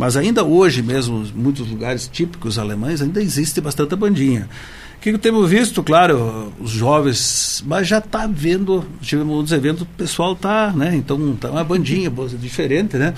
Mas 0.00 0.16
ainda 0.16 0.42
hoje 0.42 0.82
mesmo, 0.82 1.26
muitos 1.34 1.68
lugares 1.68 2.08
típicos 2.10 2.58
alemães, 2.58 3.02
ainda 3.02 3.20
existe 3.20 3.60
bastante 3.60 3.94
bandinha. 3.94 4.48
O 4.96 5.00
que, 5.00 5.12
que 5.12 5.18
temos 5.18 5.50
visto, 5.50 5.82
claro, 5.82 6.50
os 6.58 6.70
jovens, 6.70 7.62
mas 7.66 7.86
já 7.86 7.98
está 7.98 8.26
vendo, 8.26 8.82
tivemos 9.02 9.36
uns 9.36 9.52
eventos, 9.52 9.82
o 9.82 9.86
pessoal 9.98 10.34
tá, 10.34 10.72
né? 10.74 10.96
Então 10.96 11.36
tá 11.36 11.50
uma 11.50 11.62
bandinha 11.62 12.10
diferente, 12.40 12.96
né? 12.96 13.12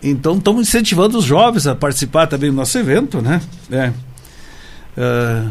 Então 0.00 0.36
estamos 0.36 0.68
incentivando 0.68 1.18
os 1.18 1.24
jovens 1.24 1.66
a 1.66 1.74
participar 1.74 2.28
também 2.28 2.48
do 2.48 2.54
nosso 2.54 2.78
evento, 2.78 3.20
né? 3.20 3.42
É. 3.68 3.92
Ah, 4.96 5.50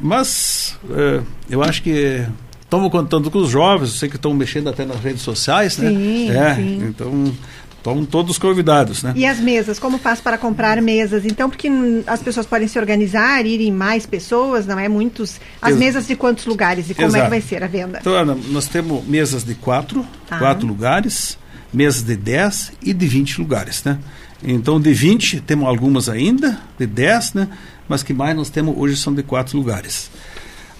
mas 0.00 0.76
eh, 0.90 1.22
eu 1.48 1.62
acho 1.62 1.80
que 1.84 2.26
estamos 2.62 2.90
contando 2.90 3.30
com 3.30 3.38
os 3.38 3.50
jovens, 3.50 3.90
eu 3.90 3.96
sei 3.96 4.08
que 4.08 4.16
estão 4.16 4.34
mexendo 4.34 4.68
até 4.68 4.84
nas 4.84 4.98
redes 4.98 5.22
sociais, 5.22 5.78
né? 5.78 5.88
Sim, 5.88 6.30
é, 6.30 6.54
sim. 6.56 6.84
Então 6.88 7.32
estão 7.94 8.04
todos 8.04 8.38
convidados, 8.38 9.02
né? 9.02 9.12
E 9.16 9.24
as 9.24 9.38
mesas, 9.38 9.78
como 9.78 9.98
faz 9.98 10.20
para 10.20 10.36
comprar 10.36 10.80
mesas? 10.82 11.24
Então, 11.24 11.48
porque 11.48 11.68
as 12.06 12.20
pessoas 12.22 12.46
podem 12.46 12.66
se 12.68 12.78
organizar, 12.78 13.46
irem 13.46 13.72
mais 13.72 14.04
pessoas, 14.06 14.66
não 14.66 14.78
é? 14.78 14.88
Muitos. 14.88 15.40
As 15.62 15.70
Ex- 15.70 15.78
mesas 15.78 16.06
de 16.06 16.16
quantos 16.16 16.46
lugares 16.46 16.90
e 16.90 16.94
como 16.94 17.06
é 17.06 17.08
Exato. 17.10 17.24
que 17.24 17.30
vai 17.30 17.40
ser 17.40 17.62
a 17.62 17.66
venda? 17.66 17.98
Então, 18.00 18.12
Ana, 18.14 18.36
nós 18.48 18.66
temos 18.66 19.04
mesas 19.06 19.44
de 19.44 19.54
quatro, 19.54 20.04
Tá. 20.28 20.38
quatro 20.38 20.66
lugares, 20.66 21.38
mesas 21.72 22.02
de 22.02 22.16
10 22.16 22.72
e 22.82 22.92
de 22.92 23.06
20 23.06 23.38
lugares, 23.40 23.82
né? 23.84 23.98
Então, 24.42 24.80
de 24.80 24.92
20 24.92 25.40
temos 25.40 25.66
algumas 25.66 26.08
ainda, 26.08 26.58
de 26.78 26.86
10, 26.86 27.34
né? 27.34 27.48
Mas 27.88 28.02
que 28.02 28.12
mais 28.12 28.36
nós 28.36 28.50
temos 28.50 28.74
hoje 28.76 28.96
são 28.96 29.14
de 29.14 29.22
quatro 29.22 29.56
lugares. 29.56 30.10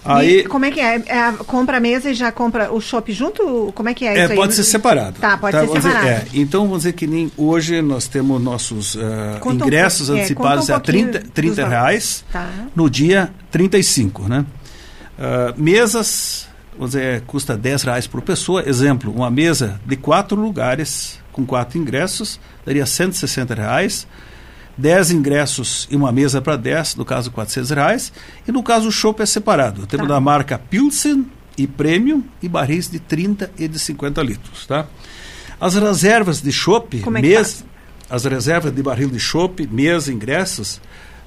Aí, 0.07 0.39
E 0.39 0.43
como 0.45 0.65
é 0.65 0.71
que 0.71 0.79
é? 0.79 0.95
É, 1.05 1.31
compra 1.45 1.77
a 1.77 1.79
mesa 1.79 2.09
e 2.09 2.13
já 2.13 2.31
compra 2.31 2.71
o 2.73 2.79
shopping 2.79 3.11
junto? 3.13 3.71
Como 3.75 3.89
é 3.89 3.93
que 3.93 4.05
é, 4.05 4.17
É, 4.17 4.23
isso 4.23 4.31
aí? 4.31 4.37
pode 4.37 4.53
ser 4.55 4.63
separado. 4.63 5.19
Tá, 5.19 5.37
pode 5.37 5.57
ser 5.57 5.65
vamos 5.65 5.83
dizer, 5.83 5.91
separado. 5.95 6.09
é. 6.09 6.25
Então, 6.33 6.63
vamos 6.63 6.77
dizer 6.79 6.93
que 6.93 7.05
nem 7.07 7.31
hoje 7.37 7.81
nós 7.81 8.07
temos 8.07 8.41
nossos 8.41 8.95
um 8.95 9.51
ingressos 9.53 10.07
pouco- 10.07 10.13
é, 10.19 10.23
antecipados 10.23 10.69
um 10.69 10.75
a 10.75 10.79
30, 10.79 11.11
pouquinho 11.11 11.31
30 11.33 11.61
dos 11.61 11.69
reais 11.69 12.25
Tá. 12.31 12.49
no 12.75 12.89
dia 12.89 13.29
35, 13.51 14.27
né? 14.27 14.45
Ah, 15.19 15.53
mesas, 15.57 16.47
vamos 16.73 16.91
dizer, 16.91 17.21
custa 17.27 17.57
10 17.57 17.83
reais 17.83 18.07
por 18.07 18.21
pessoa. 18.21 18.63
Exemplo, 18.67 19.11
uma 19.13 19.29
mesa 19.31 19.79
de 19.85 19.95
quatro 19.95 20.39
lugares 20.39 21.19
com 21.31 21.45
quatro 21.45 21.77
ingressos 21.77 22.39
daria 22.65 22.85
160 22.85 23.53
reais. 23.55 24.07
10 24.77 25.11
ingressos 25.11 25.87
e 25.89 25.95
uma 25.95 26.11
mesa 26.11 26.41
para 26.41 26.55
10, 26.55 26.95
no 26.95 27.05
caso 27.05 27.31
400 27.31 27.69
reais. 27.71 28.13
E 28.47 28.51
no 28.51 28.61
caso 28.61 28.89
o 28.89 28.91
chopp 28.91 29.21
é 29.21 29.25
separado. 29.25 29.87
Temos 29.87 30.07
Tá. 30.07 30.13
da 30.13 30.19
marca 30.19 30.57
Pilsen 30.57 31.25
e 31.57 31.65
premium 31.65 32.23
e 32.41 32.47
barris 32.47 32.89
de 32.89 32.99
30 32.99 33.51
e 33.57 33.67
de 33.67 33.79
50 33.79 34.21
litros, 34.21 34.67
tá? 34.67 34.85
As 35.59 35.73
reservas 35.73 36.41
de 36.41 36.51
chopp, 36.51 37.03
é 37.03 37.09
mês, 37.09 37.65
as 38.09 38.25
reservas 38.25 38.71
de 38.71 38.83
barril 38.83 39.09
de 39.09 39.19
chopp, 39.19 39.67
mesa, 39.71 40.13
ingressos, 40.13 40.79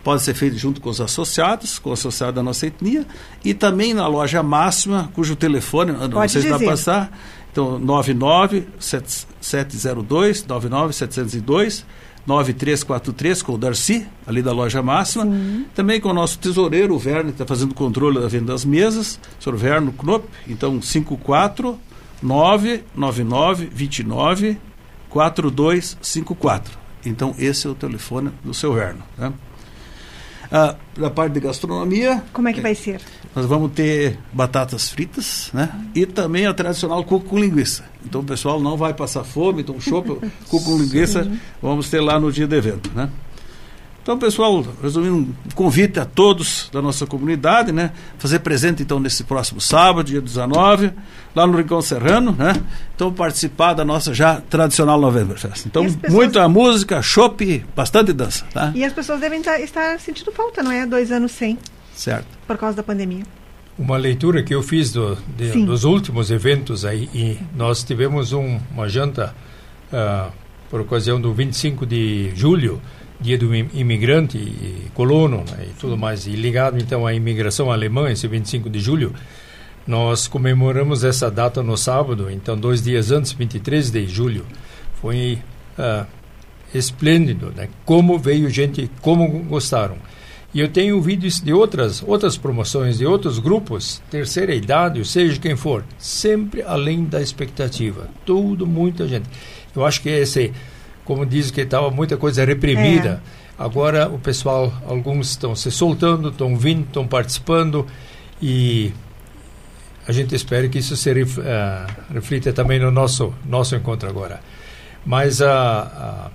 pode 0.05 0.23
ser 0.23 0.35
feito 0.35 0.57
junto 0.57 0.81
com 0.81 0.89
os 0.89 1.01
associados, 1.01 1.81
com 1.81 1.91
o 1.91 1.93
associado 1.93 2.35
da 2.35 2.43
nossa 2.43 2.67
etnia, 2.67 3.05
e 3.45 3.53
também 3.53 3.93
na 3.93 4.07
loja 4.07 4.41
máxima, 4.43 5.11
cujo 5.15 5.35
telefone, 5.35 5.91
não 5.93 6.09
Pode 6.09 6.31
sei 6.33 6.43
se 6.43 6.49
dá 6.49 6.59
para 6.59 6.69
passar, 6.69 7.19
então 7.53 7.79
99702, 7.81 10.47
99702, 10.47 11.85
9343 12.31 13.43
com 13.43 13.55
o 13.55 13.59
Darcy, 13.59 14.07
ali 14.27 14.41
da 14.41 14.53
loja 14.53 14.81
máxima. 14.81 15.27
Também 15.75 16.01
com 16.01 16.11
o 16.11 16.15
nosso 16.15 16.39
tesoureiro, 16.39 16.95
o 16.95 16.99
Verne, 16.99 17.33
que 17.33 17.43
está 17.43 17.47
fazendo 17.47 17.75
controle 17.75 18.21
da 18.21 18.29
venda 18.29 18.53
das 18.53 18.65
mesas, 18.65 19.19
o 19.39 19.43
senhor 19.43 19.57
Verno 19.57 19.93
Knop, 19.93 20.25
então 20.47 20.81
54 20.81 21.77
999 22.23 23.69
29 23.73 24.59
4254. 25.09 26.79
Então 27.05 27.35
esse 27.39 27.67
é 27.67 27.71
o 27.71 27.75
telefone 27.75 28.31
do 28.45 28.55
seu 28.55 28.73
Verno. 28.73 29.03
Né? 29.19 29.33
Ah, 30.53 30.75
da 30.99 31.09
parte 31.11 31.33
de 31.35 31.41
gastronomia, 31.41 32.25
Como 32.33 32.49
é 32.49 32.53
que 32.53 32.61
vai 32.61 32.75
ser? 32.75 33.01
nós 33.37 33.47
vamos 33.47 33.71
ter 33.73 34.19
batatas 34.33 34.91
fritas, 34.91 35.49
né? 35.55 35.71
E 35.95 36.05
também 36.05 36.47
a 36.47 36.53
tradicional 36.53 37.05
cuco 37.05 37.27
com 37.29 37.39
linguiça. 37.39 37.85
Então 38.05 38.21
o 38.21 38.25
pessoal 38.25 38.61
não 38.61 38.77
vai 38.77 38.93
passar 38.93 39.23
fome, 39.23 39.63
então 39.63 39.81
chopp, 39.81 40.09
cuco 40.49 40.65
com 40.65 40.77
linguiça, 40.83 41.31
vamos 41.63 41.89
ter 41.89 42.01
lá 42.01 42.19
no 42.19 42.33
dia 42.33 42.49
do 42.49 42.55
evento, 42.57 42.91
né? 42.95 43.09
Então, 44.03 44.19
pessoal, 44.19 44.65
resumindo, 44.83 45.15
um 45.17 45.35
convite 45.55 46.01
a 46.01 46.05
todos 46.07 46.71
da 46.73 46.81
nossa 46.81 47.07
comunidade, 47.07 47.71
né? 47.71 47.93
Fazer 48.19 48.39
presente, 48.39 48.83
então, 48.83 48.99
nesse 48.99 49.25
próximo 49.25 49.61
sábado, 49.61 50.07
dia 50.07 50.21
19, 50.23 50.91
lá 51.37 51.47
no 51.47 51.57
Rincão 51.57 51.83
Serrano, 51.83 52.33
né? 52.33 52.55
Então, 52.97 53.13
participar 53.13 53.75
da 53.75 53.85
nossa 53.85 54.15
já 54.15 54.41
tradicional 54.41 54.99
November 54.99 55.39
Fest. 55.39 55.67
Então, 55.67 55.85
as 55.85 55.95
pessoas- 55.95 56.13
muita 56.15 56.49
música, 56.49 57.03
chopp, 57.03 57.65
bastante 57.77 58.13
dança, 58.15 58.47
tá? 58.53 58.73
E 58.75 58.83
as 58.83 58.93
pessoas 58.93 59.21
devem 59.21 59.43
tá- 59.43 59.61
estar 59.61 59.99
sentindo 60.01 60.33
falta, 60.33 60.63
não 60.63 60.73
é? 60.73 60.87
Dois 60.87 61.13
anos 61.13 61.33
sem, 61.33 61.59
Certo. 61.95 62.27
por 62.47 62.57
causa 62.57 62.79
da 62.79 62.83
pandemia. 62.83 63.25
Uma 63.79 63.97
leitura 63.99 64.43
que 64.43 64.55
eu 64.55 64.63
fiz 64.63 64.91
do, 64.93 65.17
de- 65.37 65.65
dos 65.65 65.85
últimos 65.85 66.31
eventos 66.31 66.85
aí, 66.87 67.09
e 67.15 67.39
nós 67.55 67.85
tivemos 67.85 68.33
um- 68.33 68.59
uma 68.73 68.89
janta 68.89 69.35
ah, 69.93 70.31
por 70.71 70.81
ocasião 70.81 71.21
do 71.21 71.33
25 71.35 71.85
de 71.85 72.31
julho, 72.37 72.81
dia 73.21 73.37
do 73.37 73.55
im- 73.55 73.69
imigrante 73.75 74.39
e 74.39 74.91
colono 74.95 75.39
né, 75.39 75.67
e 75.69 75.73
tudo 75.79 75.97
mais, 75.97 76.27
e 76.27 76.31
ligado 76.31 76.79
então 76.79 77.07
à 77.07 77.13
imigração 77.13 77.71
alemã, 77.71 78.11
esse 78.11 78.27
25 78.27 78.71
de 78.71 78.81
julho, 78.81 79.15
nós 79.87 80.27
comemoramos 80.29 81.05
essa 81.05 81.31
data 81.31 81.63
no 81.63 81.77
sábado, 81.77 82.31
então 82.31 82.57
dois 82.57 82.83
dias 82.83 83.11
antes, 83.11 83.33
23 83.33 83.91
de 83.91 84.07
julho. 84.07 84.47
Foi 85.01 85.39
ah, 85.79 86.07
esplêndido, 86.75 87.53
né? 87.57 87.69
Como 87.85 88.19
veio 88.19 88.49
gente, 88.51 88.91
como 89.01 89.27
gostaram. 89.45 89.97
E 90.53 90.61
eu 90.61 90.69
tenho 90.69 91.01
vídeos 91.01 91.41
de 91.41 91.53
outras 91.53 92.03
outras 92.05 92.37
promoções, 92.37 92.99
de 92.99 93.07
outros 93.07 93.39
grupos, 93.39 94.03
terceira 94.11 94.55
idade, 94.55 94.99
ou 94.99 95.05
seja 95.05 95.39
quem 95.41 95.57
for, 95.57 95.85
sempre 95.99 96.63
além 96.63 97.05
da 97.05 97.21
expectativa. 97.23 98.09
Tudo, 98.27 98.67
muita 98.67 99.07
gente. 99.07 99.29
Eu 99.75 99.85
acho 99.87 100.03
que 100.03 100.09
esse, 100.09 100.53
como 101.11 101.27
diz 101.27 101.51
que 101.51 101.63
estava 101.63 101.91
muita 101.91 102.17
coisa 102.17 102.45
reprimida, 102.45 103.21
agora 103.59 104.09
o 104.09 104.17
pessoal, 104.17 104.73
alguns 104.87 105.31
estão 105.31 105.57
se 105.57 105.69
soltando, 105.69 106.29
estão 106.29 106.57
vindo, 106.57 106.85
estão 106.85 107.05
participando 107.05 107.85
e 108.41 108.93
a 110.07 110.13
gente 110.13 110.37
espera 110.37 110.69
que 110.69 110.79
isso 110.79 110.97
se 110.97 111.13
ref, 111.13 111.37
ah, 111.41 111.85
reflita 112.15 112.53
também 112.53 112.79
no 112.79 112.93
nosso 112.93 113.35
nosso 113.45 113.75
encontro 113.75 114.09
agora. 114.09 114.39
Mas 115.05 115.43
a, 115.43 115.51
a 115.83 116.31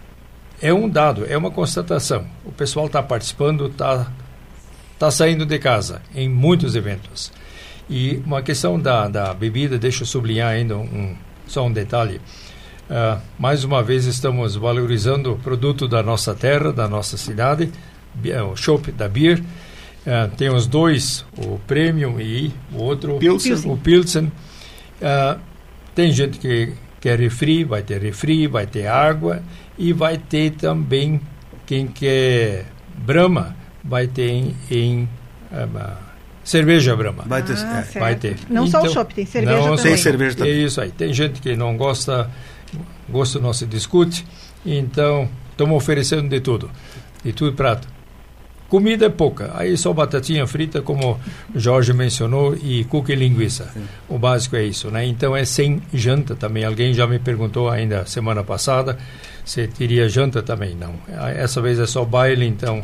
é 0.62 0.74
um 0.74 0.90
dado, 0.90 1.26
é 1.26 1.38
uma 1.38 1.52
constatação. 1.52 2.28
O 2.44 2.52
pessoal 2.52 2.88
está 2.88 3.02
participando, 3.02 3.68
está 3.68 4.12
tá 5.00 5.10
saindo 5.10 5.46
de 5.46 5.58
casa 5.58 6.02
em 6.14 6.28
muitos 6.28 6.76
eventos. 6.76 7.32
E 7.90 8.22
uma 8.26 8.42
questão 8.42 8.78
da, 8.78 9.08
da 9.08 9.34
bebida, 9.34 9.78
deixa 9.78 10.04
eu 10.04 10.06
sublinhar 10.06 10.50
ainda 10.50 10.76
um, 10.76 11.16
só 11.48 11.66
um 11.66 11.72
detalhe. 11.72 12.20
Ah, 12.90 13.20
mais 13.40 13.64
uma 13.64 13.82
vez 13.82 14.06
estamos 14.06 14.56
valorizando 14.56 15.34
o 15.34 15.38
produto 15.38 15.88
da 15.88 16.04
nossa 16.04 16.36
terra, 16.36 16.72
da 16.72 16.88
nossa 16.88 17.18
cidade, 17.18 17.72
eh, 18.24 18.42
o 18.42 18.56
chopp 18.56 18.92
da 18.92 19.08
Beer. 19.08 19.42
Ah, 20.06 20.30
tem 20.36 20.50
os 20.50 20.68
dois, 20.68 21.26
o 21.38 21.58
Premium 21.66 22.20
e 22.20 22.54
o 22.72 22.84
outro, 22.84 23.18
Pilsen. 23.18 23.72
o 23.72 23.78
Pilsen. 23.78 24.32
Ah, 25.02 25.38
tem 25.96 26.12
gente 26.12 26.38
que 26.38 26.74
quer 27.02 27.20
refri, 27.20 27.64
vai 27.64 27.82
ter 27.82 28.02
refri, 28.02 28.48
vai 28.48 28.68
ter 28.68 28.88
água 28.88 29.42
e 29.78 29.92
vai 29.92 30.18
ter 30.18 30.52
também 30.52 31.20
quem 31.66 31.88
quer 31.88 32.66
Brahma, 32.98 33.56
vai 33.84 34.08
ter 34.08 34.30
em, 34.30 34.56
em 34.70 35.10
cerveja 36.44 36.96
Brahma. 36.96 37.24
Vai 37.26 37.44
ter. 37.44 37.58
Ah, 37.58 37.84
é. 37.94 38.00
Vai 38.00 38.16
ter. 38.16 38.38
Não 38.50 38.68
só 38.68 38.84
o 38.84 38.90
chopp, 38.90 39.14
tem 39.14 39.26
cerveja 39.26 39.58
não, 39.58 39.76
também. 39.76 39.84
Tem 39.84 39.98
cerveja 39.98 40.38
também. 40.38 40.54
É 40.54 40.58
isso 40.58 40.80
aí. 40.80 40.92
Tem 40.92 41.14
gente 41.14 41.42
que 41.42 41.56
não 41.56 41.76
gosta, 41.76 42.30
gosto 43.10 43.40
não 43.40 43.54
se 43.54 43.66
discute, 43.66 44.26
então 44.66 45.30
estamos 45.52 45.76
oferecendo 45.76 46.30
de 46.30 46.40
tudo, 46.40 46.70
de 47.24 47.34
tudo 47.34 47.54
prato. 47.54 47.88
Comida 48.68 49.06
é 49.06 49.10
pouca, 49.10 49.52
aí 49.56 49.78
só 49.78 49.94
batatinha 49.94 50.48
frita, 50.48 50.82
como 50.82 51.20
Jorge 51.54 51.94
mencionou, 51.94 52.56
e 52.56 52.84
cuca 52.86 53.14
e 53.14 53.16
linguiça. 53.16 53.72
O 54.10 54.18
básico 54.18 54.56
é 54.56 54.64
isso, 54.64 54.90
né? 54.90 55.06
Então 55.06 55.36
é 55.36 55.46
sem 55.46 55.82
janta 55.94 56.36
também. 56.36 56.66
Alguém 56.66 56.92
já 56.94 57.06
me 57.06 57.20
perguntou 57.20 57.70
ainda 57.70 58.08
semana 58.08 58.44
passada 58.44 58.98
se 59.46 59.68
teria 59.68 60.10
janta 60.10 60.42
também. 60.42 60.76
Não. 60.76 60.96
Essa 61.08 61.62
vez 61.62 61.80
é 61.80 61.86
só 61.86 62.04
baile, 62.04 62.46
então. 62.46 62.84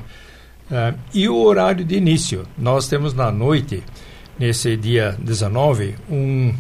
Ah, 0.71 0.93
e 1.13 1.27
o 1.27 1.35
horário 1.35 1.83
de 1.83 1.95
início? 1.95 2.47
Nós 2.57 2.87
temos 2.87 3.13
na 3.13 3.31
noite, 3.31 3.83
nesse 4.37 4.77
dia 4.77 5.17
19, 5.19 5.95
um, 6.09 6.53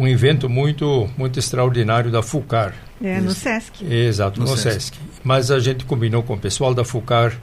um 0.00 0.08
evento 0.08 0.48
muito, 0.48 1.10
muito 1.18 1.38
extraordinário 1.38 2.10
da 2.10 2.22
FUCAR. 2.22 2.72
É, 3.02 3.20
no 3.20 3.32
Sesc. 3.32 3.84
Exato, 3.84 4.40
No 4.40 4.46
no, 4.46 4.56
Sesc. 4.56 4.96
Sesc. 4.96 4.98
Mas 5.22 5.50
a 5.50 5.58
gente 5.58 5.84
combinou 5.84 6.22
com 6.22 6.34
o 6.34 6.38
pessoal 6.38 6.72
da 6.72 6.84
FUCAR, 6.84 7.34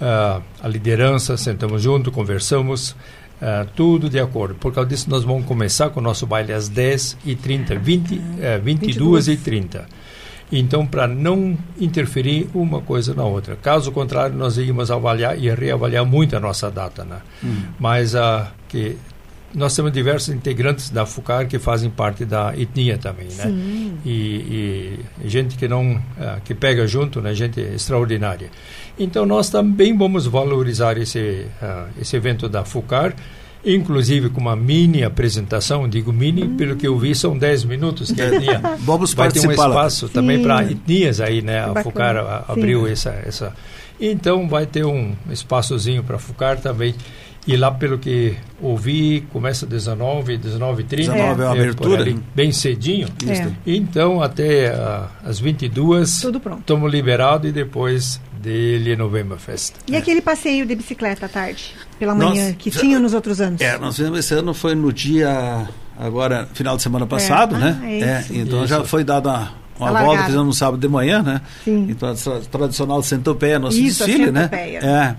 ah, 0.00 0.40
a 0.62 0.68
liderança, 0.68 1.36
sentamos 1.36 1.82
junto, 1.82 2.12
conversamos, 2.12 2.94
ah, 3.42 3.66
tudo 3.74 4.08
de 4.08 4.20
acordo. 4.20 4.54
Por 4.54 4.72
causa 4.72 4.88
disso, 4.88 5.10
nós 5.10 5.24
vamos 5.24 5.44
começar 5.44 5.90
com 5.90 5.98
o 5.98 6.02
nosso 6.02 6.24
baile 6.24 6.52
às 6.52 6.70
10h30, 6.70 7.78
20, 7.80 8.20
eh, 8.40 8.60
22h30. 8.60 9.84
Então, 10.52 10.86
para 10.86 11.08
não 11.08 11.58
interferir 11.80 12.48
uma 12.54 12.80
coisa 12.80 13.12
na 13.12 13.24
outra. 13.24 13.56
Caso 13.56 13.90
contrário, 13.90 14.36
nós 14.36 14.56
íamos 14.56 14.88
avaliar 14.88 15.36
e 15.36 15.52
reavaliar 15.52 16.04
muito 16.04 16.36
a 16.36 16.40
nossa 16.40 16.70
data. 16.70 17.02
Né? 17.02 17.16
Mas 17.76 18.14
ah, 18.14 18.52
que 18.68 18.96
nós 19.54 19.74
temos 19.74 19.92
diversos 19.92 20.34
integrantes 20.34 20.90
da 20.90 21.06
FUCAR 21.06 21.46
que 21.46 21.58
fazem 21.58 21.88
parte 21.88 22.24
da 22.24 22.52
etnia 22.58 22.98
também, 22.98 23.28
né? 23.36 23.44
E, 24.04 24.98
e 25.24 25.28
gente 25.28 25.56
que 25.56 25.68
não 25.68 26.00
ah, 26.18 26.38
que 26.44 26.54
pega 26.54 26.86
junto, 26.86 27.20
né? 27.20 27.32
Gente 27.34 27.60
extraordinária. 27.60 28.50
Então 28.98 29.24
nós 29.24 29.48
também 29.48 29.96
vamos 29.96 30.26
valorizar 30.26 30.98
esse 30.98 31.46
ah, 31.62 31.86
esse 32.00 32.16
evento 32.16 32.48
da 32.48 32.64
FUCAR, 32.64 33.14
inclusive 33.64 34.28
com 34.28 34.40
uma 34.40 34.56
mini 34.56 35.04
apresentação, 35.04 35.88
digo 35.88 36.12
mini, 36.12 36.48
pelo 36.48 36.74
que 36.76 36.86
eu 36.86 36.98
vi 36.98 37.14
são 37.14 37.38
10 37.38 37.64
minutos 37.64 38.10
que 38.10 38.20
a 38.20 38.26
etnia 38.34 38.60
Vamos 38.80 39.14
vai 39.14 39.30
ter 39.30 39.46
um 39.46 39.52
espaço 39.52 40.08
também 40.08 40.38
Sim. 40.38 40.42
para 40.42 40.64
etnias 40.64 41.20
aí, 41.20 41.40
né? 41.42 41.60
A. 41.60 41.82
FUCAR 41.82 42.16
a- 42.16 42.44
Sim. 42.46 42.52
abriu 42.52 42.86
essa 42.88 43.10
essa 43.24 43.54
então 44.00 44.48
vai 44.48 44.66
ter 44.66 44.84
um 44.84 45.14
espaçozinho 45.30 46.02
para 46.02 46.18
FUCAR 46.18 46.58
também. 46.60 46.94
E 47.46 47.56
lá, 47.58 47.70
pelo 47.70 47.98
que 47.98 48.34
ouvi, 48.60 49.20
começa 49.32 49.66
19, 49.66 50.38
19 50.38 50.82
h 50.82 50.88
30 50.88 51.12
19 51.12 51.42
é 51.42 51.46
a 51.46 51.50
abertura. 51.50 52.14
bem 52.34 52.50
cedinho. 52.52 53.06
É. 53.28 53.50
Então, 53.66 54.22
até 54.22 54.68
ah, 54.68 55.08
as 55.24 55.38
22, 55.40 56.22
Tudo 56.22 56.40
pronto. 56.40 56.60
estamos 56.60 56.90
liberados 56.90 57.48
e 57.50 57.52
depois 57.52 58.18
dele 58.40 58.96
November 58.96 59.36
Fest. 59.38 59.74
E 59.86 59.94
aquele 59.96 60.22
passeio 60.22 60.64
de 60.64 60.74
bicicleta 60.74 61.26
à 61.26 61.28
tarde, 61.28 61.74
pela 61.98 62.14
Nós- 62.14 62.30
manhã, 62.30 62.52
que 62.54 62.70
tinha 62.70 62.98
nos 62.98 63.12
outros 63.12 63.40
anos? 63.42 63.60
É, 63.60 63.76
nós 63.78 63.94
fizemos 63.96 64.18
esse 64.18 64.32
ano, 64.34 64.54
foi 64.54 64.74
no 64.74 64.90
dia, 64.92 65.68
agora, 65.98 66.48
final 66.54 66.76
de 66.76 66.82
semana 66.82 67.06
passado, 67.06 67.56
Ah, 67.56 67.58
né? 67.58 67.80
é 67.82 68.20
isso. 68.20 68.34
então 68.34 68.60
Isso. 68.60 68.68
já 68.68 68.84
foi 68.84 69.04
dada 69.04 69.50
uma, 69.78 69.92
volta, 70.02 70.24
fizemos 70.24 70.46
no 70.46 70.52
sábado 70.54 70.80
de 70.80 70.88
manhã, 70.88 71.22
né? 71.22 71.40
Sim. 71.64 71.88
Então, 71.90 72.08
a 72.10 72.14
tra- 72.14 72.40
tradicional 72.50 73.02
centopeia, 73.02 73.58
nosso 73.58 73.78
Isso, 73.78 74.02
a 74.02 74.06
desfile, 74.06 74.30
né? 74.30 74.42
centopeia. 74.44 74.78
É. 74.78 75.16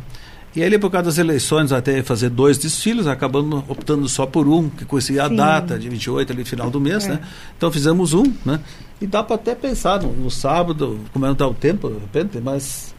E 0.55 0.63
ali, 0.63 0.77
por 0.79 0.89
causa 0.89 1.05
das 1.05 1.17
eleições, 1.17 1.71
até 1.73 2.01
fazer 2.01 2.29
dois 2.29 2.57
desfiles, 2.57 3.07
acabamos 3.07 3.63
optando 3.67 4.07
só 4.07 4.25
por 4.25 4.47
um, 4.47 4.69
que 4.69 4.85
coincidia 4.85 5.25
a 5.25 5.27
data 5.27 5.77
de 5.77 5.89
28, 5.89 6.31
ali, 6.31 6.45
final 6.45 6.69
do 6.69 6.79
mês, 6.79 7.05
É. 7.05 7.09
né? 7.09 7.19
Então 7.57 7.69
fizemos 7.71 8.13
um, 8.13 8.23
né? 8.45 8.59
E 9.01 9.05
dá 9.05 9.21
para 9.21 9.35
até 9.35 9.53
pensar 9.53 10.01
no, 10.01 10.13
no 10.13 10.31
sábado, 10.31 10.99
como 11.11 11.25
é 11.25 11.29
que 11.29 11.33
está 11.33 11.47
o 11.47 11.53
tempo, 11.53 11.89
de 11.89 11.99
repente, 11.99 12.39
mas 12.41 12.93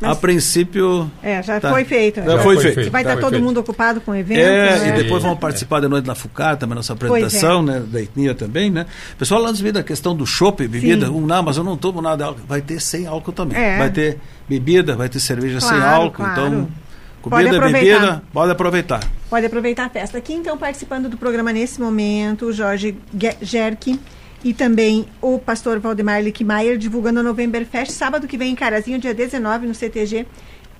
Mas- 0.00 0.10
A 0.10 0.20
princípio. 0.20 1.08
É, 1.22 1.40
já 1.40 1.60
Tá. 1.60 1.70
foi 1.70 1.84
feito. 1.84 2.20
né? 2.20 2.26
Já 2.26 2.38
foi 2.40 2.58
feito. 2.58 2.90
Vai 2.90 3.04
Já 3.04 3.10
estar 3.10 3.12
foi 3.12 3.20
todo 3.22 3.30
feito. 3.30 3.44
mundo 3.44 3.60
ocupado 3.60 4.00
com 4.00 4.10
o 4.10 4.14
evento. 4.16 4.38
É, 4.40 4.78
né? 4.80 4.88
e 4.98 5.02
depois 5.04 5.22
vamos 5.22 5.38
participar 5.38 5.80
de 5.80 5.86
noite 5.88 6.04
na 6.04 6.16
FUCAR, 6.16 6.56
também 6.56 6.74
nossa 6.74 6.92
é. 6.92 6.94
apresentação, 6.94 7.62
né, 7.62 7.80
da 7.86 8.02
etnia 8.02 8.34
também, 8.34 8.70
né? 8.70 8.86
Pessoal 9.16 9.40
lá 9.40 9.50
nos 9.50 9.60
da 9.62 9.84
questão 9.84 10.14
do 10.14 10.26
chopp, 10.26 10.66
bebida, 10.66 11.06
Sim. 11.06 11.12
um, 11.12 11.20
não, 11.24 11.42
mas 11.44 11.56
eu 11.56 11.62
não 11.64 11.76
tomo 11.76 12.02
nada 12.02 12.16
de 12.16 12.22
álcool. 12.24 12.40
Vai 12.48 12.60
ter 12.60 12.80
sem 12.80 13.06
álcool 13.06 13.32
também. 13.32 13.56
É. 13.56 13.78
Vai 13.78 13.90
ter 13.90 14.18
bebida, 14.48 14.96
vai 14.96 15.08
ter 15.08 15.20
cerveja 15.20 15.60
sem 15.60 15.70
Claro, 15.78 16.02
álcool, 16.02 16.16
claro. 16.24 16.32
então 16.46 16.68
Pode 17.30 17.44
comida, 17.46 17.56
aproveitar. 17.66 18.00
bebida, 18.00 18.22
pode 18.32 18.52
aproveitar. 18.52 19.00
Pode 19.30 19.46
aproveitar 19.46 19.84
a 19.86 19.88
festa. 19.88 20.18
Aqui, 20.18 20.32
então, 20.34 20.56
participando 20.58 21.08
do 21.08 21.16
programa 21.16 21.52
nesse 21.52 21.80
momento, 21.80 22.46
o 22.46 22.52
Jorge 22.52 22.96
Ge- 23.18 23.36
Gerke 23.42 23.98
e 24.44 24.52
também 24.52 25.06
o 25.22 25.38
pastor 25.38 25.78
Valdemar 25.80 26.22
Lickmaier 26.22 26.76
divulgando 26.76 27.20
a 27.20 27.22
Novemberfest, 27.22 27.92
sábado 27.92 28.26
que 28.28 28.36
vem 28.36 28.52
em 28.52 28.54
Carazinho, 28.54 28.98
dia 28.98 29.14
19, 29.14 29.66
no 29.66 29.74
CTG. 29.74 30.26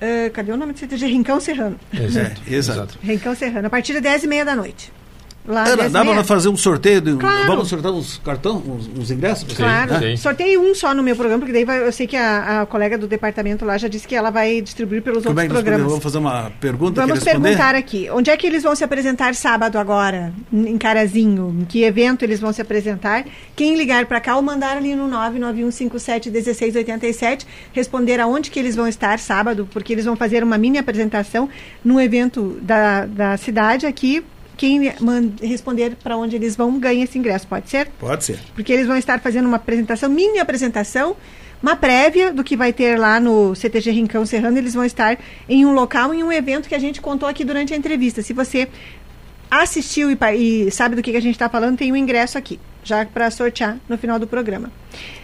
ah, 0.01 0.31
cadê 0.33 0.53
o 0.53 0.57
nome 0.57 0.73
do 0.75 0.79
CTG? 0.79 1.07
Rincão 1.07 1.41
Serrano. 1.41 1.79
Exato. 1.93 2.43
É, 2.47 2.55
exato. 2.55 2.99
Rincão 3.03 3.35
Serrano, 3.35 3.67
a 3.67 3.71
partir 3.71 3.93
das 3.95 4.03
10 4.03 4.25
e 4.25 4.27
meia 4.27 4.45
da 4.45 4.55
noite. 4.55 4.93
Lá, 5.47 5.67
Era, 5.67 5.77
10 5.77 5.91
e 5.91 5.93
dá 5.93 6.03
para 6.05 6.25
fazer 6.25 6.49
um 6.49 6.57
sorteio, 6.57 7.03
de, 7.03 7.17
Claro. 7.17 7.47
vamos 7.47 7.69
sortear 7.69 7.93
uns 7.93 8.17
cartão, 8.25 8.63
uns, 8.67 8.89
uns 8.99 9.11
ingressos? 9.11 9.53
Claro. 9.55 10.01
Né? 10.01 10.17
Sorteio 10.17 10.63
um 10.63 10.75
só 10.75 10.95
no 10.95 11.03
meu 11.03 11.15
programa, 11.15 11.41
porque 11.41 11.53
daí 11.53 11.67
vai- 11.67 11.87
eu 11.87 11.93
sei 11.93 12.07
que 12.07 12.17
a, 12.17 12.63
a 12.63 12.67
colega 12.67 12.97
do 12.97 13.07
departamento 13.07 13.63
lá 13.63 13.77
já 13.77 13.87
disse 13.87 14.09
que 14.09 14.15
ela 14.15 14.31
vai 14.31 14.63
distribuir 14.63 15.03
pelos 15.03 15.23
Como 15.23 15.39
é 15.39 15.43
outros 15.43 15.59
podemos, 15.61 15.63
programas. 15.63 15.87
vamos 15.91 16.03
fazer 16.03 16.17
uma 16.19 16.51
pergunta? 16.59 17.07
Vamos 17.07 17.23
perguntar 17.23 17.75
aqui. 17.75 18.09
Onde 18.11 18.31
é 18.31 18.37
que 18.39 18.47
eles 18.47 18.63
vão 18.63 18.75
se 18.75 18.83
apresentar 18.85 19.35
sábado 19.35 19.79
agora? 19.79 20.33
Em 20.51 20.79
Carazinho? 20.79 21.55
Em 21.61 21.67
que 21.67 21.83
evento 21.83 22.23
eles 22.25 22.41
vão 22.41 22.51
se 22.51 22.63
apresentar? 22.63 23.27
Quem 23.55 23.77
ligar 23.77 24.07
para 24.07 24.23
cá 24.23 24.37
ou 24.37 24.43
mandar 24.43 24.79
ali 24.79 24.95
no 24.95 25.07
991571687 25.11 27.47
responder 27.73 28.21
aonde 28.21 28.51
que 28.51 28.59
eles 28.59 28.77
vão 28.77 28.87
estar 28.89 29.19
sábado, 29.19 29.69
porque 29.73 29.93
eles 29.93 30.05
vão 30.05 30.17
fazer 30.17 30.43
uma 30.43 30.59
mini 30.59 30.79
apresentação 30.79 31.49
num 31.85 32.01
evento 32.01 32.59
da, 32.63 33.07
da 33.07 33.37
cidade 33.37 33.87
aqui. 33.87 34.25
Quem 34.57 34.93
responder 35.43 35.97
para 36.03 36.17
onde 36.17 36.37
eles 36.37 36.57
vão 36.57 36.79
ganha 36.79 37.05
esse 37.05 37.19
ingresso, 37.19 37.47
pode 37.47 37.69
ser? 37.69 37.89
Pode 37.99 38.25
ser. 38.25 38.39
porque 38.55 38.73
eles 38.73 38.87
vão 38.87 38.97
estar 38.97 39.21
fazendo 39.21 39.47
uma 39.47 39.57
apresentação, 39.57 40.09
mini 40.09 40.39
apresentação, 40.39 41.17
uma 41.63 41.77
prévia 41.77 42.33
do 42.33 42.45
que 42.45 42.57
vai 42.57 42.73
ter 42.73 42.99
lá 42.99 43.19
no 43.19 43.55
CTG 43.55 43.91
Rincão 43.91 44.27
Serrano. 44.27 44.59
Eles 44.59 44.75
vão 44.75 44.85
estar 44.85 45.19
em 45.49 45.65
um 45.65 45.73
local, 45.73 46.13
em 46.13 46.23
um 46.23 46.31
evento 46.31 46.69
que 46.69 46.75
a 46.75 46.79
gente 46.79 47.01
contou 47.01 47.29
aqui 47.29 47.45
durante 47.45 47.73
a 47.73 47.77
entrevista. 47.77 48.23
Se 48.23 48.33
você 48.33 48.69
assistiu 49.51 50.11
e, 50.11 50.19
e 50.37 50.71
sabe 50.71 50.97
do 50.97 51.03
que, 51.03 51.11
que 51.11 51.17
a 51.17 51.23
gente 51.23 51.35
está 51.35 51.49
falando, 51.49 51.77
tem 51.77 51.93
um 51.93 51.97
ingresso 51.97 52.37
aqui, 52.37 52.59
já 52.83 53.05
para 53.07 53.31
sortear 53.31 53.79
no 53.89 53.97
final 53.97 54.19
do 54.19 54.27
programa. 54.27 54.71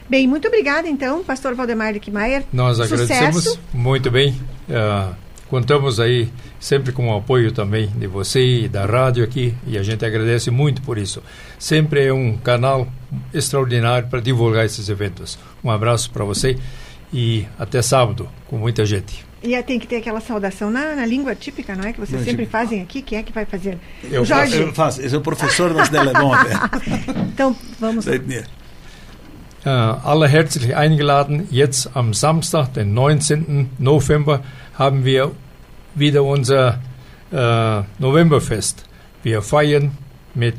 Bem, 0.09 0.26
muito 0.26 0.49
obrigada 0.49 0.89
então, 0.89 1.22
pastor 1.22 1.55
Valdemar 1.55 1.93
Lickmaier. 1.93 2.45
Nós 2.53 2.76
Sucesso. 2.76 2.95
agradecemos 2.95 3.59
muito 3.72 4.11
bem. 4.11 4.35
Ah, 4.68 5.12
contamos 5.51 5.98
aí 5.98 6.30
sempre 6.61 6.92
com 6.92 7.11
o 7.11 7.16
apoio 7.16 7.51
também 7.51 7.88
de 7.88 8.07
você 8.07 8.40
e 8.62 8.68
da 8.68 8.86
rádio 8.86 9.24
aqui 9.24 9.53
e 9.66 9.76
a 9.76 9.82
gente 9.82 10.05
agradece 10.05 10.51
muito 10.51 10.80
por 10.80 10.96
isso. 10.96 11.20
Sempre 11.59 12.07
é 12.07 12.12
um 12.12 12.36
canal 12.36 12.86
extraordinário 13.34 14.09
para 14.09 14.20
divulgar 14.20 14.64
esses 14.64 14.88
eventos. 14.88 15.36
Um 15.62 15.70
abraço 15.70 16.11
para 16.12 16.24
você 16.24 16.57
e 17.12 17.46
até 17.59 17.82
sábado 17.82 18.28
com 18.46 18.57
muita 18.57 18.86
gente. 18.86 19.26
E 19.42 19.61
tem 19.62 19.78
que 19.78 19.86
ter 19.86 19.96
aquela 19.96 20.20
saudação 20.20 20.70
na, 20.70 20.94
na 20.94 21.07
língua 21.07 21.34
típica, 21.34 21.74
não 21.74 21.84
é? 21.84 21.92
Que 21.92 21.98
vocês 22.01 22.18
Não, 22.18 22.24
sempre 22.24 22.44
típica. 22.44 22.59
fazem 22.59 22.82
aqui. 22.82 23.01
Quem 23.03 23.18
é 23.18 23.22
que 23.22 23.32
vai 23.32 23.46
fazer? 23.46 23.78
Eu 24.05 24.24
Jorge. 24.24 24.53
faço, 24.53 24.62
eu 24.62 24.72
faço. 24.74 25.03
Esse 25.03 25.14
é 25.14 25.18
o 25.18 25.22
professor 25.22 25.74
das 25.74 25.88
Delemon. 25.88 26.34
Então, 27.32 27.57
vamos. 27.78 28.07
Äh, 28.07 29.70
alle 30.05 30.26
herzlich 30.26 30.74
eingeladen. 30.74 31.46
Jetzt 31.51 31.90
am 31.94 32.12
Samstag, 32.12 32.70
den 32.74 32.94
19. 32.94 33.66
November, 33.78 34.40
haben 34.81 35.05
wir 35.05 35.31
wieder 35.95 36.22
unser 36.24 36.81
äh, 37.31 37.83
Novemberfest. 37.99 38.76
Wir 39.22 39.43
feiern 39.43 39.93
mit 40.35 40.57